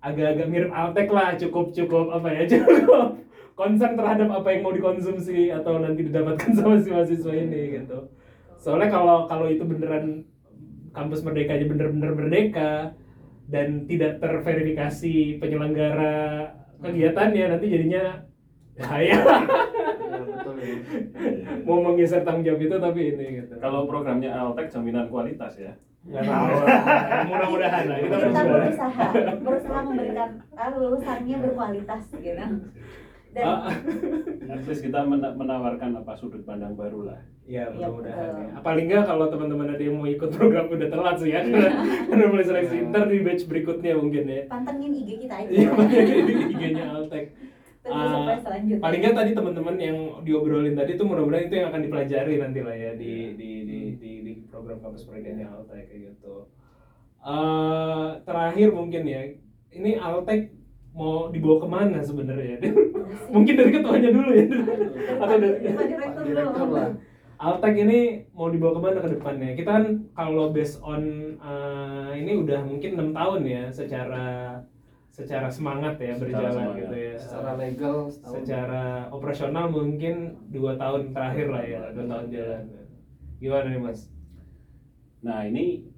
agak-agak 0.00 0.48
mirip 0.48 0.70
Altek 0.72 1.08
lah 1.10 1.34
cukup 1.36 1.72
cukup 1.72 2.12
apa 2.12 2.28
ya 2.32 2.42
cukup 2.52 3.20
concern 3.56 3.96
terhadap 3.96 4.28
apa 4.30 4.48
yang 4.52 4.62
mau 4.62 4.74
dikonsumsi 4.76 5.50
atau 5.50 5.80
nanti 5.80 6.04
didapatkan 6.06 6.50
sama 6.58 6.76
si 6.80 6.92
mahasiswa 6.92 7.32
ini 7.32 7.80
gitu 7.80 7.98
soalnya 8.60 8.92
kalau 8.92 9.28
kalau 9.28 9.46
itu 9.48 9.64
beneran 9.64 10.24
kampus 10.92 11.20
merdekanya 11.24 11.68
bener-bener 11.68 12.12
merdeka 12.16 12.96
dan 13.46 13.84
tidak 13.84 14.18
terverifikasi 14.18 15.38
penyelenggara 15.38 16.50
kegiatannya 16.80 17.44
nanti 17.52 17.66
jadinya 17.68 18.04
bahaya 18.76 19.16
Ya, 19.16 19.16
ya. 19.22 19.75
Mau 21.62 21.78
menggeser 21.80 22.22
tanggung 22.22 22.42
jawab 22.42 22.60
itu 22.60 22.76
tapi 22.76 23.00
ini 23.08 23.24
gitu. 23.38 23.54
Kalau 23.56 23.84
programnya 23.84 24.30
Altek 24.32 24.68
jaminan 24.68 25.06
kualitas 25.06 25.54
ya. 25.56 25.72
Nggak 26.02 26.22
tahu. 26.22 26.46
Lah. 26.46 26.80
mudah-mudahan 27.28 27.84
lah 27.84 27.98
kita 27.98 28.16
kita 28.20 28.40
berusaha. 28.42 29.04
berusaha 29.04 29.04
berusaha 29.40 29.78
memberikan 29.82 30.28
eh, 30.50 30.70
lulusannya 30.72 31.36
berkualitas 31.40 32.02
gitu. 32.12 32.44
Dan 33.36 33.44
Ah, 33.44 33.68
at 34.48 34.64
least 34.64 34.80
kita 34.80 35.04
mena- 35.04 35.28
menawarkan 35.30 35.92
apa 35.94 36.16
sudut 36.16 36.40
pandang 36.42 36.72
baru 36.72 37.04
lah. 37.04 37.20
Ya 37.44 37.68
Iya, 37.68 37.92
mudah-mudahan 37.92 38.32
ya. 38.32 38.64
paling 38.64 38.86
nggak 38.86 39.04
kalau 39.04 39.28
teman-teman 39.28 39.68
ada 39.68 39.82
yang 39.82 39.94
mau 39.94 40.08
ikut 40.08 40.30
program 40.30 40.66
udah 40.66 40.88
telat 40.88 41.16
sih 41.16 41.28
ya. 41.28 41.44
Karena 41.44 41.68
karena 42.08 42.24
mulai 42.26 42.44
seleksi 42.44 42.76
ntar 42.88 43.04
di 43.04 43.20
batch 43.20 43.44
berikutnya 43.44 43.92
mungkin 43.94 44.24
ya. 44.24 44.40
Pantengin 44.46 44.88
IG 44.94 45.10
kita 45.20 45.34
aja. 45.36 45.50
Iya 45.52 45.68
IG-nya 46.48 46.84
Altek 46.88 47.24
selanjutnya 47.86 48.82
paling 48.82 49.00
nggak 49.02 49.16
tadi 49.16 49.30
teman-teman 49.32 49.76
yang 49.78 49.98
diobrolin 50.26 50.74
tadi 50.74 50.98
tuh 50.98 51.06
mudah-mudahan 51.06 51.46
itu 51.46 51.54
yang 51.54 51.68
akan 51.70 51.82
dipelajari 51.86 52.34
nanti 52.42 52.60
lah 52.66 52.76
ya 52.76 52.90
di 52.98 53.38
di 53.38 53.50
di 53.62 53.78
di, 53.96 54.10
di 54.26 54.32
program 54.50 54.82
kampus 54.82 55.06
perdana 55.06 55.46
Altek 55.54 55.86
kayak 55.86 56.00
gitu. 56.12 56.50
Eh, 57.26 58.08
terakhir 58.22 58.68
mungkin 58.70 59.02
ya, 59.02 59.20
ini 59.74 59.98
Altek 59.98 60.54
mau 60.94 61.28
dibawa 61.28 61.56
ke 61.58 61.68
mana 61.68 61.98
sebenarnya? 61.98 62.62
mungkin 63.34 63.54
dari 63.58 63.70
ketuanya 63.74 64.10
dulu 64.14 64.30
ya. 64.30 64.46
Atau 65.22 65.36
dari 65.42 65.58
direktur 66.22 66.68
lah. 66.70 66.90
Altek 67.36 67.74
ini 67.82 68.30
mau 68.32 68.48
dibawa 68.48 68.78
ke 68.78 68.80
mana 68.80 68.98
ke 69.02 69.10
depannya? 69.18 69.58
Kita 69.58 69.70
kan 69.74 69.86
kalau 70.14 70.54
based 70.54 70.78
on 70.80 71.34
eh, 71.36 72.10
ini 72.22 72.32
udah 72.38 72.62
mungkin 72.62 72.94
enam 72.94 73.10
tahun 73.10 73.42
ya 73.42 73.64
secara 73.74 74.26
secara 75.16 75.48
semangat 75.48 75.96
ya 75.96 76.12
Secara 76.12 76.20
berjalan 76.20 76.52
semangat. 76.52 76.76
gitu 76.78 76.96
ya. 76.98 77.14
Secara 77.16 77.50
legal 77.56 77.96
setahun. 78.06 78.34
secara 78.36 78.82
operasional 79.08 79.66
mungkin 79.66 80.14
dua 80.46 80.72
tahun 80.76 81.02
terakhir 81.10 81.46
lah 81.48 81.64
ya 81.64 81.82
dua 81.90 82.04
tahun 82.06 82.26
jalan 82.28 82.62
gimana 83.36 83.66
nih 83.66 83.80
mas 83.80 84.00
nah 85.18 85.40
ini 85.42 85.88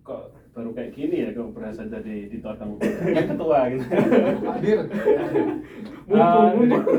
kok 0.00 0.22
baru 0.50 0.70
kayak 0.70 0.90
gini 0.92 1.16
ya 1.20 1.30
kok 1.30 1.50
berasa 1.50 1.82
jadi 1.84 2.26
ditodong 2.28 2.78
yang 3.08 3.26
ketua 3.28 3.58
gitu 3.70 3.86
Hadir. 4.44 4.78
mumpung 6.08 6.56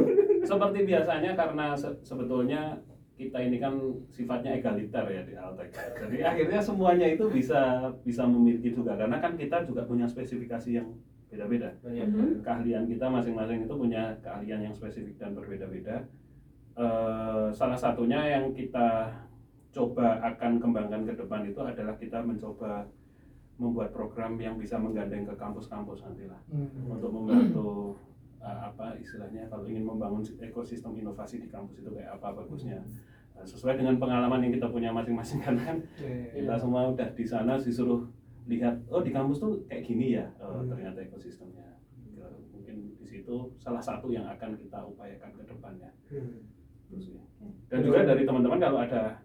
seperti 0.47 0.80
biasanya 0.84 1.32
karena 1.34 1.65
se- 1.73 1.99
sebetulnya 2.01 2.80
kita 3.15 3.39
ini 3.39 3.57
kan 3.57 3.80
sifatnya 4.09 4.51
egaliter 4.53 5.05
ya 5.05 5.21
di 5.23 5.34
Altek. 5.34 5.71
Jadi 5.71 6.17
akhirnya 6.19 6.59
semuanya 6.59 7.07
itu 7.07 7.23
bisa 7.30 7.61
bisa 8.01 8.23
memiliki 8.26 8.69
juga 8.69 8.93
karena 8.93 9.17
kan 9.17 9.34
kita 9.34 9.63
juga 9.63 9.84
punya 9.84 10.03
spesifikasi 10.03 10.69
yang 10.73 10.91
beda-beda. 11.36 11.69
Banyak. 11.83 12.07
Mhm. 12.07 12.27
Keahlian 12.41 12.83
kita 12.88 13.05
masing-masing 13.05 13.59
itu 13.61 13.73
punya 13.75 14.15
keahlian 14.19 14.61
yang 14.61 14.73
spesifik 14.73 15.19
dan 15.19 15.36
berbeda-beda. 15.36 16.07
Eh, 16.75 17.47
salah 17.51 17.75
satunya 17.75 18.19
yang 18.25 18.51
kita 18.51 19.11
coba 19.71 20.23
akan 20.25 20.55
kembangkan 20.57 21.03
ke 21.03 21.13
depan 21.13 21.43
itu 21.43 21.59
adalah 21.59 21.95
kita 21.95 22.19
mencoba 22.19 22.88
membuat 23.55 23.91
program 23.91 24.36
yang 24.36 24.55
bisa 24.55 24.75
menggandeng 24.75 25.23
ke 25.23 25.31
kampus-kampus 25.33 26.03
nanti 26.03 26.27
lah 26.27 26.39
Hmm. 26.47 26.67
untuk 26.89 27.07
membantu 27.09 27.95
uh, 28.39 28.67
apa 28.67 28.95
istilahnya 28.95 29.47
kalau 29.47 29.63
ingin 29.63 29.83
membangun 29.83 30.19
ekosistem 30.38 30.91
inovasi 30.93 31.39
di 31.39 31.47
kampus 31.47 31.79
itu 31.79 31.88
kayak 31.89 32.11
apa 32.13 32.36
bagusnya 32.36 32.83
Nah, 33.31 33.43
sesuai 33.43 33.75
dengan 33.75 33.95
pengalaman 33.95 34.39
yang 34.39 34.53
kita 34.53 34.67
punya 34.67 34.91
masing-masing 34.91 35.39
kan 35.47 35.55
kan 35.55 35.77
Iya. 35.99 36.39
kita 36.39 36.55
semua 36.55 36.88
udah 36.88 37.07
di 37.11 37.23
sana 37.23 37.55
disuruh 37.55 38.03
lihat 38.46 38.76
oh 38.88 39.02
di 39.02 39.10
kampus 39.10 39.38
tuh 39.39 39.58
kayak 39.66 39.84
gini 39.84 40.14
ya 40.14 40.26
oh, 40.38 40.62
Hmm. 40.62 40.70
ternyata 40.70 41.02
ekosistemnya 41.02 41.74
Ya, 42.16 42.30
mungkin 42.50 42.96
di 42.96 43.06
situ 43.06 43.36
salah 43.58 43.82
satu 43.82 44.08
yang 44.08 44.24
akan 44.26 44.56
kita 44.56 44.80
upayakan 44.82 45.32
ke 45.34 45.43
depannya 45.43 45.91
Hmm. 46.08 46.46
Sih. 46.96 47.18
dan 47.68 47.80
juga 47.82 48.06
dari 48.06 48.24
teman-teman 48.24 48.58
kalau 48.58 48.80
ada 48.80 49.20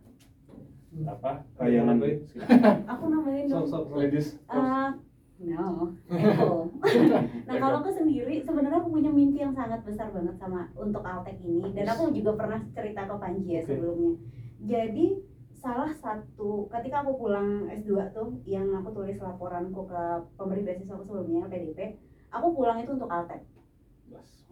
apa 1.07 1.47
bayangan 1.55 2.03
silakan. 2.27 2.77
aku 2.93 3.05
nambahin 3.07 3.47
Sok 3.47 3.55
dong 3.55 3.66
sok 3.68 3.85
ladies. 3.95 4.29
Ah, 4.51 4.91
no. 5.39 5.95
Nah 7.47 7.55
kalau 7.57 7.77
aku 7.79 7.91
sendiri 7.91 8.43
sebenarnya 8.43 8.83
aku 8.83 8.91
punya 8.91 9.09
mimpi 9.09 9.39
yang 9.39 9.55
sangat 9.55 9.87
besar 9.87 10.11
banget 10.11 10.35
sama 10.37 10.66
untuk 10.75 11.01
Altek 11.01 11.39
ini 11.41 11.62
dan 11.73 11.87
aku 11.89 12.11
juga 12.11 12.35
pernah 12.35 12.61
cerita 12.75 13.07
ke 13.07 13.14
Panji 13.16 13.51
ya 13.55 13.62
sebelumnya. 13.62 14.18
Jadi 14.61 15.07
salah 15.61 15.92
satu 15.92 16.64
ketika 16.72 17.04
aku 17.04 17.20
pulang 17.20 17.68
S2 17.68 17.92
tuh 18.11 18.32
yang 18.42 18.72
aku 18.72 18.88
tulis 18.90 19.20
laporanku 19.20 19.84
ke 19.84 20.02
pemberi 20.34 20.64
beasiswa 20.64 20.96
aku 20.96 21.04
sebelumnya 21.04 21.46
PDP, 21.46 22.00
aku 22.28 22.46
pulang 22.50 22.80
itu 22.80 22.96
untuk 22.96 23.12
Altek. 23.12 23.44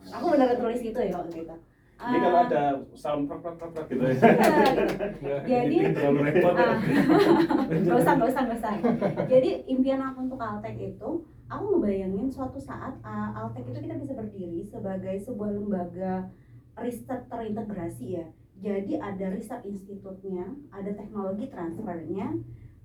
Aku 0.09 0.25
beneran 0.31 0.57
tulis 0.57 0.81
itu 0.81 0.95
ya 0.95 1.17
waktu 1.17 1.43
itu. 1.43 1.57
ini 1.99 2.19
kalau 2.23 2.39
Ah, 2.39 2.47
ada 2.47 2.63
sound 2.95 3.27
prok 3.27 3.43
prok 3.43 3.59
prok 3.59 3.71
prok 3.75 3.87
gitu 3.91 4.07
ya 4.07 4.15
Jadi 5.43 5.75
Ini 5.83 5.91
terlalu 5.91 6.31
repot. 6.31 6.55
ya. 6.55 6.63
Ah, 6.63 6.77
gak 7.67 7.99
usah, 7.99 8.13
gak 8.15 8.29
usah, 8.31 8.43
gak 8.47 8.59
usah. 8.63 8.73
Jadi 9.27 9.51
impian 9.67 9.99
aku 9.99 10.31
untuk 10.31 10.39
Altek 10.39 10.79
itu, 10.79 11.09
aku 11.51 11.65
ngebayangin 11.75 12.31
suatu 12.31 12.63
saat 12.63 12.95
uh, 13.03 13.35
Altek 13.35 13.67
itu 13.67 13.83
kita 13.83 13.99
bisa 13.99 14.15
berdiri 14.15 14.63
sebagai 14.63 15.19
sebuah 15.19 15.51
lembaga 15.51 16.31
riset 16.79 17.27
terintegrasi 17.27 18.07
ya. 18.15 18.27
Jadi 18.59 18.99
ada 18.99 19.27
riset 19.31 19.63
institutnya, 19.63 20.51
ada 20.75 20.91
teknologi 20.91 21.47
transfernya, 21.47 22.35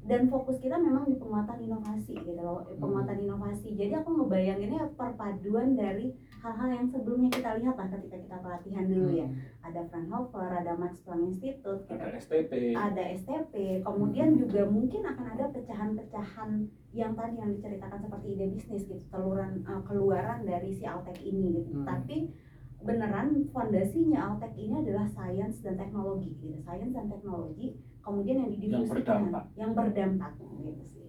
dan 0.03 0.27
fokus 0.27 0.59
kita 0.59 0.75
memang 0.75 1.07
di 1.07 1.15
penguatan 1.15 1.63
inovasi 1.63 2.19
gitu 2.19 2.35
loh, 2.43 2.67
penguatan 2.75 3.23
inovasi. 3.23 3.71
Jadi 3.71 3.95
aku 3.95 4.19
ngebayanginnya 4.19 4.91
perpaduan 4.99 5.79
dari 5.79 6.11
hal-hal 6.43 6.69
yang 6.75 6.85
sebelumnya 6.91 7.31
kita 7.31 7.55
lihat 7.55 7.75
lah 7.79 7.87
ketika 7.87 8.17
kita 8.19 8.37
pelatihan 8.43 8.83
dulu 8.83 9.09
ya. 9.15 9.27
Ada 9.63 9.87
Fraunhofer, 9.87 10.49
ada 10.59 10.75
Max 10.75 10.99
Planck 11.07 11.31
Institute, 11.31 11.87
kita 11.87 12.03
ada 12.03 12.19
STP 12.19 12.51
ada 12.75 13.03
STP, 13.15 13.79
kemudian 13.79 14.35
juga 14.35 14.67
mungkin 14.67 15.07
akan 15.07 15.25
ada 15.39 15.45
pecahan-pecahan 15.55 16.51
yang 16.91 17.15
tadi 17.15 17.35
yang 17.39 17.49
diceritakan 17.55 17.99
seperti 18.03 18.27
ide 18.35 18.45
bisnis 18.51 18.83
gitu, 18.83 18.99
teluran 19.07 19.63
uh, 19.63 19.79
keluaran 19.87 20.43
dari 20.43 20.75
si 20.75 20.83
Altek 20.83 21.23
ini 21.23 21.63
gitu. 21.63 21.79
Hmm. 21.79 21.87
Tapi 21.87 22.27
beneran 22.83 23.47
fondasinya 23.55 24.19
Altek 24.35 24.53
ini 24.59 24.83
adalah 24.83 25.07
sains 25.07 25.63
dan 25.63 25.79
teknologi 25.79 26.35
gitu, 26.35 26.59
sains 26.67 26.91
dan 26.91 27.07
teknologi, 27.07 27.79
kemudian 28.03 28.43
yang 28.43 28.51
didifusikan, 28.51 28.91
berdampak. 29.31 29.43
yang 29.55 29.71
berdampak 29.71 30.31
gitu 30.59 30.83
sih. 30.83 31.07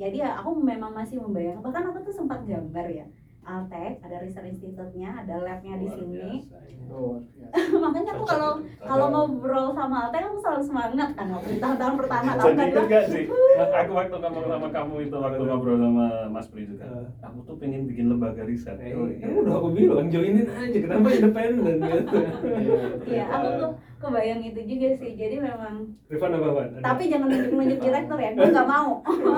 Jadi 0.00 0.24
ya 0.24 0.40
aku 0.40 0.56
memang 0.56 0.96
masih 0.96 1.20
membayangkan, 1.20 1.60
bahkan 1.60 1.92
aku 1.92 2.08
tuh 2.08 2.14
sempat 2.16 2.42
gambar 2.48 2.86
ya. 2.88 3.06
Altek 3.42 3.98
ada 4.00 4.16
research 4.18 4.54
institute-nya, 4.54 5.10
ada 5.18 5.34
lab-nya 5.40 5.74
di 5.76 5.88
sini. 5.88 6.46
biasa. 6.46 6.56
Oh, 6.88 7.18
ya. 7.34 7.48
Makanya 7.82 8.10
aku 8.14 8.24
kalau 8.24 8.52
kalau 8.80 9.06
ngobrol 9.08 9.66
sama 9.72 9.96
Altek 10.06 10.22
aku 10.24 10.38
selalu 10.38 10.62
semangat 10.62 11.10
kan 11.12 11.26
waktu 11.28 11.48
di 11.50 11.60
tahun-tahun 11.60 11.94
pertama 11.96 12.28
tahun 12.34 12.54
gak 12.86 13.04
sih, 13.08 13.24
aku 13.58 13.90
waktu 13.92 14.14
ngomong 14.14 14.46
sama 14.46 14.68
kamu 14.68 14.94
itu 15.02 15.16
waktu 15.16 15.42
ngobrol 15.42 15.76
sama 15.76 16.06
Mas 16.28 16.46
Pri 16.48 16.64
juga, 16.64 16.86
Eh. 16.86 17.06
aku 17.20 17.38
tuh 17.42 17.54
pengen 17.56 17.82
bikin 17.84 18.06
lembaga 18.08 18.42
riset. 18.42 18.78
Eh, 18.78 18.92
Oh, 18.92 19.10
kan 19.10 19.30
udah 19.42 19.54
aku 19.58 19.68
bilang 19.72 20.06
joinin 20.06 20.46
aja 20.46 20.78
kenapa 20.78 21.08
independen 21.10 21.76
gitu. 21.80 22.16
Iya, 23.10 23.24
aku 23.26 23.48
tuh 23.58 23.70
kebayang 23.98 24.42
itu 24.42 24.60
juga 24.60 24.88
sih. 24.96 25.10
Jadi 25.14 25.36
memang 25.38 25.74
Rifan 26.06 26.30
apa? 26.32 26.48
Ada? 26.62 26.78
tapi 26.80 27.02
jangan 27.06 27.26
nunjuk-nunjuk 27.26 27.78
direktur 27.80 28.18
ya, 28.18 28.30
gue 28.32 28.48
nggak 28.48 28.68
mau. 28.68 28.90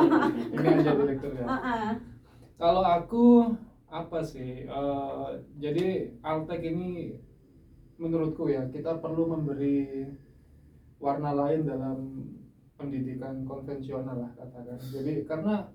Ini 0.54 0.68
aja 0.76 0.92
direktur 0.92 1.30
ya. 1.32 1.44
Heeh. 1.46 1.86
Kalau 2.54 2.82
aku 2.82 3.24
apa 3.94 4.18
sih? 4.26 4.66
eh, 4.66 5.30
jadi 5.62 6.10
Altek 6.26 6.66
ini 6.66 7.14
menurutku 7.94 8.50
ya 8.50 8.66
kita 8.74 8.98
perlu 8.98 9.30
memberi 9.30 10.10
warna 10.98 11.30
lain 11.30 11.62
dalam 11.62 11.98
pendidikan 12.74 13.46
konvensional 13.46 14.18
lah 14.18 14.32
katakan. 14.34 14.82
Jadi 14.90 15.22
karena 15.30 15.70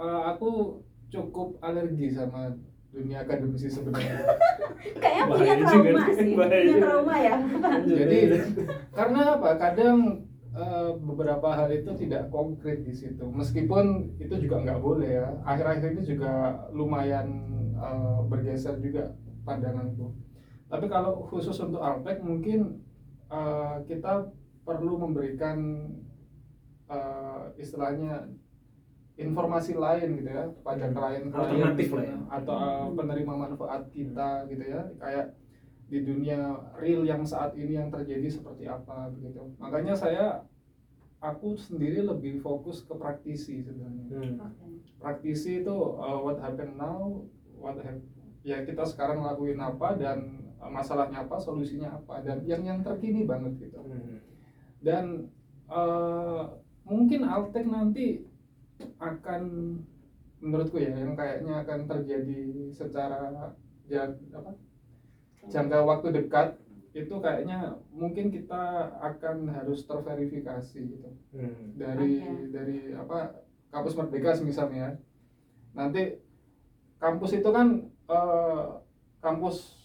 eh, 0.00 0.22
aku 0.32 0.80
cukup 1.12 1.60
alergi 1.60 2.16
sama 2.16 2.56
dunia 2.90 3.28
akademisi 3.28 3.68
sebenarnya. 3.68 4.24
Kayaknya 5.02 5.22
punya 5.28 5.54
trauma 5.60 6.04
sih, 6.16 6.32
punya 6.32 6.76
trauma 6.80 7.16
ya. 7.20 7.36
Jadi 7.84 8.20
karena 8.96 9.20
apa? 9.36 9.50
Kadang 9.60 9.98
eh, 10.60 10.92
beberapa 11.00 11.48
hal 11.56 11.72
itu 11.72 11.90
tidak 11.96 12.28
konkret 12.28 12.84
di 12.84 12.92
situ. 12.92 13.24
Meskipun 13.24 14.16
itu 14.20 14.36
juga 14.36 14.60
nggak 14.60 14.80
boleh 14.80 15.10
ya. 15.24 15.28
Akhir-akhir 15.48 15.96
ini 15.96 16.02
juga 16.04 16.32
lumayan 16.76 17.28
eh, 17.80 18.20
bergeser 18.28 18.76
juga 18.84 19.16
pandanganku. 19.48 20.12
Tapi 20.68 20.86
kalau 20.86 21.24
khusus 21.26 21.56
untuk 21.64 21.80
Alpek 21.80 22.20
mungkin 22.20 22.84
eh, 23.32 23.76
kita 23.88 24.28
perlu 24.68 25.00
memberikan 25.00 25.88
eh, 26.86 27.44
istilahnya 27.56 28.28
informasi 29.20 29.76
lain 29.76 30.08
gitu 30.16 30.30
ya 30.32 30.44
kepada 30.48 30.84
klien-klien 30.90 31.28
Alternatif 31.28 31.88
lah 31.92 32.04
ya. 32.08 32.16
atau 32.40 32.56
eh, 32.56 32.88
penerima 32.96 33.34
manfaat 33.36 33.82
kita 33.92 34.48
gitu 34.48 34.64
ya 34.64 34.82
kayak 34.96 35.26
di 35.90 36.06
dunia 36.06 36.54
real 36.78 37.02
yang 37.02 37.26
saat 37.26 37.52
ini 37.58 37.76
yang 37.76 37.90
terjadi 37.90 38.30
seperti 38.30 38.64
apa 38.70 39.10
begitu 39.10 39.42
makanya 39.58 39.92
saya 39.92 40.40
aku 41.20 41.52
sendiri 41.54 42.00
lebih 42.00 42.40
fokus 42.40 42.80
ke 42.80 42.96
praktisi 42.96 43.60
sebenarnya 43.60 44.04
Hmm. 44.10 44.40
praktisi 44.96 45.60
itu 45.60 45.76
uh, 45.96 46.16
what 46.18 46.40
happen 46.40 46.76
now 46.76 47.20
what 47.56 47.76
hap- 47.78 48.04
ya 48.40 48.64
kita 48.64 48.84
sekarang 48.84 49.20
lakuin 49.20 49.60
apa 49.60 49.96
dan 49.96 50.18
uh, 50.56 50.68
masalahnya 50.68 51.24
apa 51.24 51.36
solusinya 51.36 51.92
apa 51.92 52.24
dan 52.24 52.40
yang 52.44 52.64
yang 52.64 52.80
terkini 52.80 53.28
banget 53.28 53.52
gitu 53.60 53.80
Hmm. 53.80 54.20
dan 54.80 55.04
uh, 55.68 56.56
mungkin 56.82 57.22
Altek 57.22 57.68
nanti 57.68 58.24
akan 58.96 59.42
menurutku 60.40 60.80
ya 60.80 60.96
yang 60.96 61.12
kayaknya 61.12 61.60
akan 61.60 61.84
terjadi 61.84 62.40
secara 62.72 63.52
ja- 63.84 64.16
apa, 64.32 64.56
jangka 65.44 65.84
waktu 65.84 66.08
dekat 66.16 66.56
itu 66.90 67.14
kayaknya 67.16 67.58
mungkin 67.88 68.28
kita 68.28 68.62
akan 68.98 69.46
harus 69.48 69.86
terverifikasi 69.86 70.78
gitu 70.80 71.10
Hmm. 71.30 71.74
dari 71.74 72.18
Oke. 72.18 72.50
dari 72.50 72.78
apa 72.92 73.38
kampus 73.70 73.94
Merdeka 73.94 74.34
misalnya 74.42 74.98
nanti 75.70 76.18
kampus 76.98 77.30
itu 77.32 77.46
kan 77.46 77.86
eh, 77.86 78.66
kampus 79.18 79.78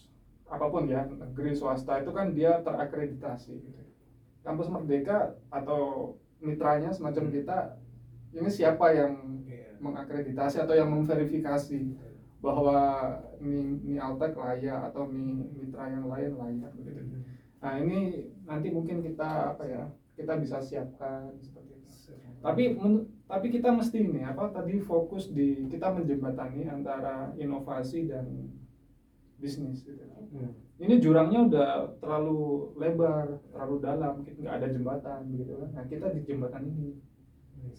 apa 0.46 0.66
pun 0.66 0.86
ya 0.86 1.06
negeri 1.06 1.54
swasta 1.54 1.98
itu 1.98 2.10
kan 2.10 2.30
dia 2.30 2.58
terakreditasi 2.60 3.54
gitu. 3.56 3.82
kampus 4.42 4.66
Merdeka 4.66 5.34
atau 5.46 6.14
mitranya 6.38 6.90
semacam 6.90 7.30
kita 7.30 7.58
ini 8.32 8.50
siapa 8.50 8.90
yang 8.90 9.14
Iya. 9.46 9.78
mengakreditasi 9.78 10.58
atau 10.58 10.74
yang 10.74 10.90
memverifikasi 10.90 11.78
bahwa 12.46 12.78
ini, 13.42 13.82
ini 13.82 13.96
Altek 13.98 14.38
layak 14.38 14.94
atau 14.94 15.10
ini 15.10 15.50
mitra 15.58 15.90
yang 15.90 16.06
lain 16.06 16.38
layak 16.38 16.70
begitu. 16.78 17.02
Nah 17.58 17.72
ini 17.82 18.30
nanti 18.46 18.70
mungkin 18.70 19.02
kita 19.02 19.58
apa 19.58 19.66
ya 19.66 19.90
kita 20.14 20.38
bisa 20.38 20.62
siapkan 20.62 21.34
seperti 21.42 21.74
itu. 21.74 21.90
Tapi 22.38 22.78
men- 22.78 23.10
tapi 23.26 23.50
kita 23.50 23.74
mesti 23.74 24.06
ini 24.06 24.22
apa 24.22 24.54
tadi 24.54 24.78
fokus 24.78 25.34
di 25.34 25.66
kita 25.66 25.90
menjembatani 25.90 26.70
antara 26.70 27.34
inovasi 27.34 28.06
dan 28.06 28.54
bisnis 29.42 29.82
gitu. 29.82 30.06
Hmm. 30.06 30.54
Ini 30.76 31.00
jurangnya 31.00 31.40
udah 31.48 31.70
terlalu 31.98 32.72
lebar, 32.76 33.40
terlalu 33.50 33.76
dalam, 33.80 34.14
kita 34.22 34.38
nggak 34.44 34.56
ada 34.60 34.68
jembatan 34.70 35.20
begitu 35.32 35.52
kan. 35.58 35.70
Nah 35.72 35.84
kita 35.88 36.06
di 36.12 36.20
jembatan 36.22 36.62
ini 36.68 36.88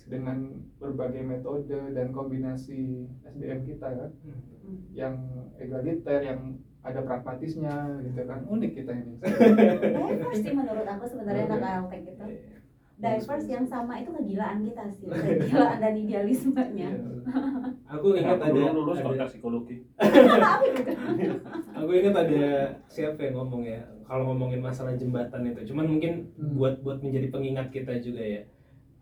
dengan 0.06 0.38
berbagai 0.76 1.22
metode 1.22 1.66
dan 1.92 2.10
kombinasi 2.10 3.06
SDM 3.24 3.66
kita 3.66 3.88
kan 3.90 4.12
Hmm. 4.60 4.84
yang 4.92 5.16
egaliter 5.56 6.20
yang 6.22 6.40
ada 6.82 7.00
pragmatisnya 7.02 7.72
gitu 8.02 8.20
kan 8.22 8.44
unik 8.44 8.72
kita 8.74 8.92
ini 8.92 9.16
Diverse 10.12 10.36
sih 10.38 10.52
menurut 10.52 10.84
aku 10.84 11.04
sebenarnya 11.06 11.48
anak 11.50 11.72
Altek 11.82 12.02
itu. 12.06 12.24
Iya. 12.26 12.56
Diverse 12.98 13.48
yang 13.48 13.64
sama 13.64 13.94
itu 13.96 14.10
kegilaan 14.10 14.60
kita 14.62 14.90
sih, 14.90 15.06
kegilaan 15.06 15.78
dan 15.78 15.94
idealismenya. 15.94 16.90
Iya. 16.90 17.06
Aku 17.96 18.12
ingat 18.12 18.36
Aku 18.36 18.52
ada 18.52 18.74
lulus 18.74 19.00
ada- 19.00 19.24
psikologi. 19.26 19.80
Gitu. 19.80 20.92
aku 21.78 21.92
ingat 21.94 22.16
ada 22.18 22.44
siapa 22.86 23.20
yang 23.22 23.36
ngomong 23.38 23.64
ya 23.64 23.80
kalau 24.04 24.28
ngomongin 24.28 24.60
masalah 24.60 24.92
jembatan 24.94 25.46
itu 25.46 25.72
cuman 25.72 25.86
mungkin 25.88 26.28
Hmm. 26.34 26.56
buat 26.56 26.82
buat 26.82 27.00
menjadi 27.00 27.30
pengingat 27.30 27.70
kita 27.70 27.96
juga 27.98 28.20
ya 28.20 28.42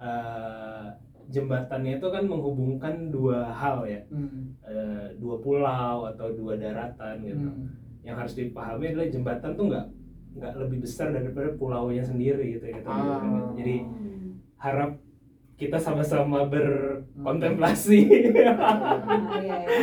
Eh, 0.05 0.85
jembatannya 1.25 1.97
itu 1.97 2.07
kan 2.07 2.21
menghubungkan 2.23 3.09
dua 3.09 3.49
hal 3.49 3.81
ya 3.83 3.97
Hmm. 4.07 4.53
Eh, 4.61 5.05
dua 5.17 5.41
pulau 5.41 6.05
atau 6.05 6.29
dua 6.31 6.53
daratan 6.55 7.17
gitu 7.19 7.41
Hmm. 7.41 7.65
yang 8.05 8.13
harus 8.13 8.37
dipahami 8.37 8.93
adalah 8.93 9.09
jembatan 9.09 9.51
tuh 9.51 9.65
nggak 9.65 9.85
nggak 10.35 10.53
lebih 10.59 10.85
besar 10.85 11.09
daripada 11.09 11.49
pulaunya 11.55 12.03
sendiri 12.03 12.53
gitu 12.53 12.69
ya 12.69 12.77
kan 12.77 12.93
gitu. 12.93 13.09
Ah. 13.09 13.49
jadi 13.57 13.75
Hmm. 13.81 14.29
harap 14.55 14.91
kita 15.55 15.79
sama-sama 15.79 16.45
berkontemplasi 16.45 17.99
Ah, 18.45 19.01
iya, 19.41 19.57
iya. 19.63 19.79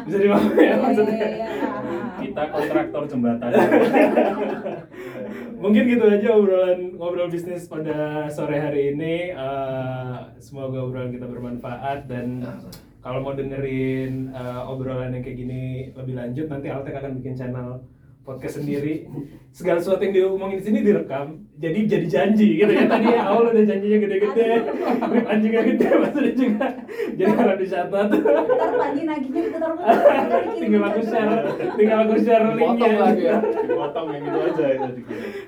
bisa 0.00 0.16
dimahami 0.18 0.62
ya 0.62 0.74
maksudnya 0.78 1.18
iya, 1.18 1.46
ah. 1.60 1.82
Kita 2.20 2.42
kontraktor 2.46 3.02
jembatan. 3.06 3.48
mungkin 5.60 5.82
gitu 5.92 6.04
aja 6.08 6.28
obrolan 6.32 6.96
ngobrol 6.96 7.28
bisnis 7.28 7.68
pada 7.68 8.26
sore 8.32 8.56
hari 8.56 8.96
ini. 8.96 9.36
Eh, 9.36 10.18
semoga 10.40 10.80
obrolan 10.80 11.12
kita 11.12 11.28
bermanfaat 11.28 12.08
dan 12.08 12.40
kalau 13.04 13.20
mau 13.20 13.36
dengerin 13.36 14.32
eh, 14.32 14.62
obrolan 14.64 15.12
yang 15.12 15.22
kayak 15.22 15.38
gini 15.38 15.92
lebih 15.92 16.16
lanjut 16.16 16.46
nanti 16.48 16.72
Altek 16.72 16.96
akan 16.96 17.20
bikin 17.20 17.36
channel 17.36 17.84
podcast 18.20 18.60
sendiri 18.60 19.08
segala 19.50 19.80
sesuatu 19.80 20.04
yang 20.04 20.14
diomongin 20.14 20.60
di 20.60 20.64
sini 20.64 20.78
direkam 20.84 21.40
jadi 21.56 21.88
jadi 21.88 22.06
janji 22.06 22.60
gitu 22.60 22.70
ya 22.70 22.84
tadi 22.86 23.08
awal 23.16 23.50
udah 23.50 23.64
janjinya 23.64 23.98
gede-gede 23.98 24.46
anjingnya 25.26 25.62
gede 25.74 25.86
maksudnya 25.98 26.34
juga 26.36 26.66
jadi 27.16 27.32
harus 27.32 27.58
dicatat 27.58 28.08
Ntar 28.10 28.70
Panji 28.76 29.02
nagihnya 29.02 29.40
diputar-putar. 29.50 29.94
tinggal 30.62 30.82
aku 30.86 31.00
share 31.02 31.34
tinggal 31.74 31.98
aku 32.04 32.14
share 32.20 32.44
Potong 32.44 32.56
linknya 32.60 32.92
lagi 33.00 33.24
ya. 33.24 33.36
Dipotong 33.40 34.08
yang 34.12 34.24
itu 34.24 34.38
aja 34.52 34.64
ya 34.68 34.88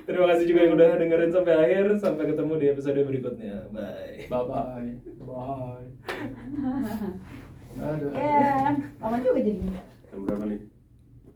terima 0.03 0.25
kasih 0.33 0.45
juga 0.49 0.59
yang 0.65 0.73
udah 0.75 0.87
dengerin 0.97 1.31
sampai 1.31 1.53
akhir 1.55 1.85
sampai 2.01 2.23
ketemu 2.29 2.53
di 2.59 2.65
episode 2.73 2.99
berikutnya 2.99 3.55
bye 3.71 4.13
Bye 4.23 4.45
bye. 4.49 4.87
Bye. 5.23 5.87
Aduh. 7.73 8.11
Ya, 8.13 8.69
lama 9.01 9.17
juga 9.17 9.39
jadinya. 9.41 9.81
Jam 10.11 10.19
berapa 10.29 10.45
nih? 10.45 10.59